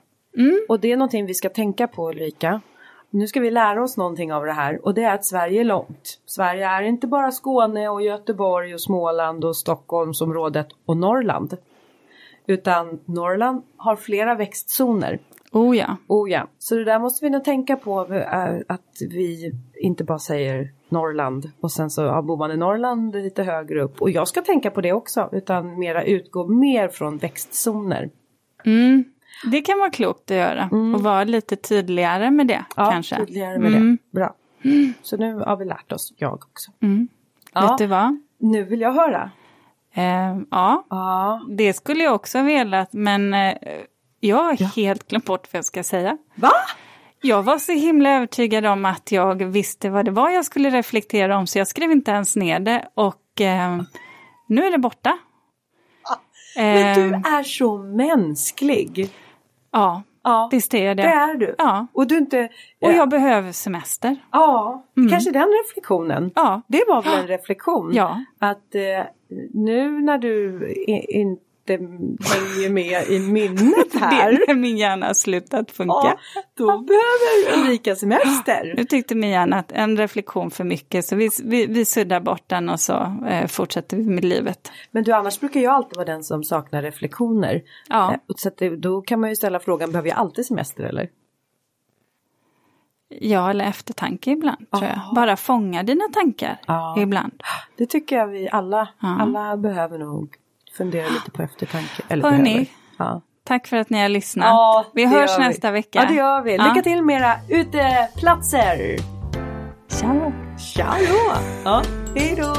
Och 0.69 0.79
det 0.79 0.91
är 0.91 0.97
någonting 0.97 1.25
vi 1.25 1.33
ska 1.33 1.49
tänka 1.49 1.87
på 1.87 2.09
Ulrika. 2.09 2.61
Nu 3.09 3.27
ska 3.27 3.39
vi 3.39 3.51
lära 3.51 3.83
oss 3.83 3.97
någonting 3.97 4.33
av 4.33 4.45
det 4.45 4.51
här 4.51 4.85
och 4.85 4.93
det 4.93 5.03
är 5.03 5.15
att 5.15 5.25
Sverige 5.25 5.61
är 5.61 5.65
långt. 5.65 6.19
Sverige 6.25 6.67
är 6.67 6.81
inte 6.81 7.07
bara 7.07 7.31
Skåne 7.31 7.89
och 7.89 8.01
Göteborg 8.01 8.73
och 8.73 8.81
Småland 8.81 9.45
och 9.45 9.57
Stockholmsområdet 9.57 10.67
och 10.85 10.97
Norrland. 10.97 11.57
Utan 12.47 12.99
Norrland 13.05 13.61
har 13.77 13.95
flera 13.95 14.35
växtzoner. 14.35 15.19
Oh 15.51 15.77
ja. 15.77 15.97
Oh 16.07 16.31
ja, 16.31 16.47
så 16.59 16.75
det 16.75 16.83
där 16.83 16.99
måste 16.99 17.25
vi 17.25 17.29
nog 17.29 17.43
tänka 17.43 17.75
på 17.75 18.13
eh, 18.13 18.55
att 18.67 18.97
vi 19.09 19.51
inte 19.81 20.03
bara 20.03 20.19
säger 20.19 20.71
Norrland 20.89 21.51
och 21.59 21.71
sen 21.71 21.89
så 21.89 22.01
ja, 22.01 22.21
bor 22.21 22.37
man 22.37 22.51
i 22.51 22.57
Norrland 22.57 23.15
lite 23.15 23.43
högre 23.43 23.81
upp. 23.81 24.01
Och 24.01 24.09
jag 24.09 24.27
ska 24.27 24.41
tänka 24.41 24.71
på 24.71 24.81
det 24.81 24.93
också 24.93 25.29
utan 25.31 25.79
mera 25.79 26.03
utgå 26.03 26.47
mer 26.47 26.87
från 26.87 27.17
växtzoner. 27.17 28.09
Mm. 28.65 29.03
Det 29.51 29.61
kan 29.61 29.79
vara 29.79 29.89
klokt 29.89 30.31
att 30.31 30.37
göra 30.37 30.69
och 30.95 31.01
vara 31.03 31.23
lite 31.23 31.55
tydligare 31.55 32.31
med 32.31 32.47
det 32.47 32.53
Mm. 32.53 32.65
Ja, 32.75 32.91
kanske. 32.91 33.15
tydligare 33.17 33.59
med 33.59 33.71
Mm. 33.71 33.97
det. 34.11 34.17
Bra. 34.19 34.35
Så 35.01 35.17
nu 35.17 35.33
har 35.39 35.55
vi 35.57 35.65
lärt 35.65 35.91
oss, 35.91 36.13
jag 36.17 36.33
också. 36.33 36.71
Mm. 36.81 37.07
Ja. 37.53 37.61
Vet 37.61 37.77
du 37.77 37.87
vad? 37.87 38.19
Nu 38.39 38.63
vill 38.63 38.81
jag 38.81 38.93
höra. 38.93 39.31
Eh, 39.93 40.37
ja, 40.51 40.85
Ja. 40.89 41.41
det 41.49 41.73
skulle 41.73 42.03
jag 42.03 42.15
också 42.15 42.37
ha 42.37 42.45
velat 42.45 42.93
men 42.93 43.33
eh, 43.33 43.53
jag 44.19 44.43
har 44.43 44.75
helt 44.75 45.07
glömt 45.07 45.25
bort 45.25 45.47
vad 45.53 45.57
jag 45.57 45.65
ska 45.65 45.83
säga. 45.83 46.17
Va? 46.35 46.51
Jag 47.21 47.43
var 47.43 47.57
så 47.57 47.71
himla 47.71 48.09
övertygad 48.09 48.65
om 48.65 48.85
att 48.85 49.11
jag 49.11 49.45
visste 49.45 49.89
vad 49.89 50.05
det 50.05 50.11
var 50.11 50.29
jag 50.29 50.45
skulle 50.45 50.69
reflektera 50.69 51.37
om 51.37 51.47
så 51.47 51.57
jag 51.57 51.67
skrev 51.67 51.91
inte 51.91 52.11
ens 52.11 52.35
ner 52.35 52.59
det 52.59 52.87
och 52.93 53.41
eh, 53.41 53.81
nu 54.47 54.65
är 54.65 54.71
det 54.71 54.77
borta. 54.77 55.17
Men 56.55 56.95
du 56.95 57.15
Eh, 57.15 57.33
är 57.33 57.43
så 57.43 57.77
mänsklig. 57.77 59.09
Ja, 59.77 60.03
Ja, 60.23 60.49
visst 60.51 60.73
är 60.73 60.85
jag 60.85 60.97
det. 60.97 61.03
det 61.03 61.09
är 61.09 61.35
du. 61.35 61.55
Ja, 61.57 61.87
Och 61.93 62.07
du 62.07 62.17
inte... 62.17 62.49
och 62.81 62.91
jag 62.93 63.09
behöver 63.09 63.51
semester. 63.51 64.15
Ja, 64.31 64.85
kanske 65.09 65.31
den 65.31 65.47
reflektionen. 65.65 66.31
Ja, 66.35 66.61
Det 66.67 66.83
var 66.87 67.01
väl 67.01 67.19
en 67.19 67.27
reflektion? 67.27 67.91
Ja. 67.93 68.23
Att 68.39 68.75
eh, 68.75 68.81
nu 69.53 70.01
när 70.01 70.17
du 70.17 70.67
i, 70.71 71.37
inte 71.73 72.27
hänger 72.33 72.69
med 72.69 73.07
i 73.07 73.19
minnet 73.19 73.93
här. 73.99 74.47
det 74.47 74.53
min 74.55 74.77
hjärna 74.77 75.05
har 75.05 75.13
slutat 75.13 75.71
funka. 75.71 75.93
ja, 75.93 76.17
då 76.57 76.65
behöver 76.65 77.61
Ulrika 77.63 77.95
semester. 77.95 78.73
Nu 78.77 78.83
tyckte 78.85 79.15
min 79.15 79.29
hjärna 79.29 79.59
att 79.59 79.71
en 79.71 79.97
reflektion 79.97 80.51
för 80.51 80.63
mycket 80.63 81.05
så 81.05 81.15
vi, 81.15 81.29
vi, 81.43 81.65
vi 81.65 81.85
suddar 81.85 82.19
bort 82.19 82.43
den 82.47 82.69
och 82.69 82.79
så 82.79 83.23
eh, 83.29 83.47
fortsätter 83.47 83.97
vi 83.97 84.03
med 84.03 84.25
livet. 84.25 84.71
Men 84.91 85.03
du 85.03 85.11
annars 85.11 85.39
brukar 85.39 85.59
jag 85.59 85.73
alltid 85.73 85.95
vara 85.95 86.05
den 86.05 86.23
som 86.23 86.43
saknar 86.43 86.81
reflektioner. 86.81 87.61
Ja. 87.89 88.11
Eh, 88.11 88.17
Så 88.35 88.49
det, 88.57 88.69
då 88.75 89.01
kan 89.01 89.19
man 89.21 89.29
ju 89.29 89.35
ställa 89.35 89.59
frågan, 89.59 89.91
behöver 89.91 90.09
jag 90.09 90.17
alltid 90.17 90.45
semester 90.45 90.83
eller? 90.83 91.09
Ja, 93.09 93.49
eller 93.49 93.65
eftertanke 93.65 94.31
ibland 94.31 94.71
tror 94.71 94.83
jag. 94.83 94.95
Ja. 94.95 95.11
Bara 95.15 95.37
fånga 95.37 95.83
dina 95.83 96.03
tankar 96.13 96.57
Ja. 96.67 96.95
ibland. 96.99 97.43
Det 97.77 97.85
tycker 97.85 98.15
jag 98.15 98.27
vi 98.27 98.49
alla, 98.51 98.87
Ja. 99.01 99.17
alla 99.21 99.57
behöver 99.57 99.97
nog 99.97 100.35
fundera 100.77 101.07
lite 101.09 101.31
på 101.31 101.41
eftertanke. 101.43 102.03
Eller 102.09 102.23
Hörni. 102.29 102.43
behöver. 102.43 102.67
Ja. 102.97 103.21
Tack 103.43 103.67
för 103.67 103.77
att 103.77 103.89
ni 103.89 104.01
har 104.01 104.09
lyssnat. 104.09 104.45
Ja, 104.45 104.85
vi 104.93 105.05
hörs 105.05 105.31
vi. 105.39 105.43
nästa 105.43 105.71
vecka. 105.71 105.99
Ja 106.01 106.05
det 106.09 106.13
gör 106.15 106.41
vi. 106.41 106.51
Lycka 106.51 106.81
till 106.83 107.01
med 107.03 107.21
era 107.21 107.33
uteplatser! 107.49 108.97
Ciao. 109.87 110.31
Ciao 110.57 110.93
då! 110.99 111.33
Ja, 111.65 111.81
hej 112.15 112.35
då! 112.37 112.55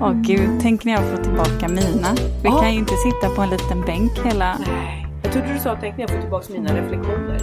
Åh 0.00 0.12
gud, 0.14 0.50
tänk 0.62 0.84
när 0.84 0.92
jag 0.92 1.10
får 1.10 1.22
tillbaka 1.22 1.68
mina. 1.68 2.08
Vi 2.42 2.48
Ja. 2.48 2.60
kan 2.62 2.72
ju 2.72 2.78
inte 2.78 2.94
sitta 2.96 3.28
på 3.36 3.42
en 3.42 3.50
liten 3.50 3.80
bänk 3.80 4.12
hela... 4.24 4.58
Nej. 4.66 5.06
Jag 5.22 5.32
trodde 5.32 5.52
du 5.52 5.58
sa 5.58 5.76
tänk 5.80 5.96
när 5.96 6.00
jag 6.02 6.10
får 6.10 6.20
tillbaka 6.20 6.52
mina 6.52 6.74
reflektioner. 6.74 7.38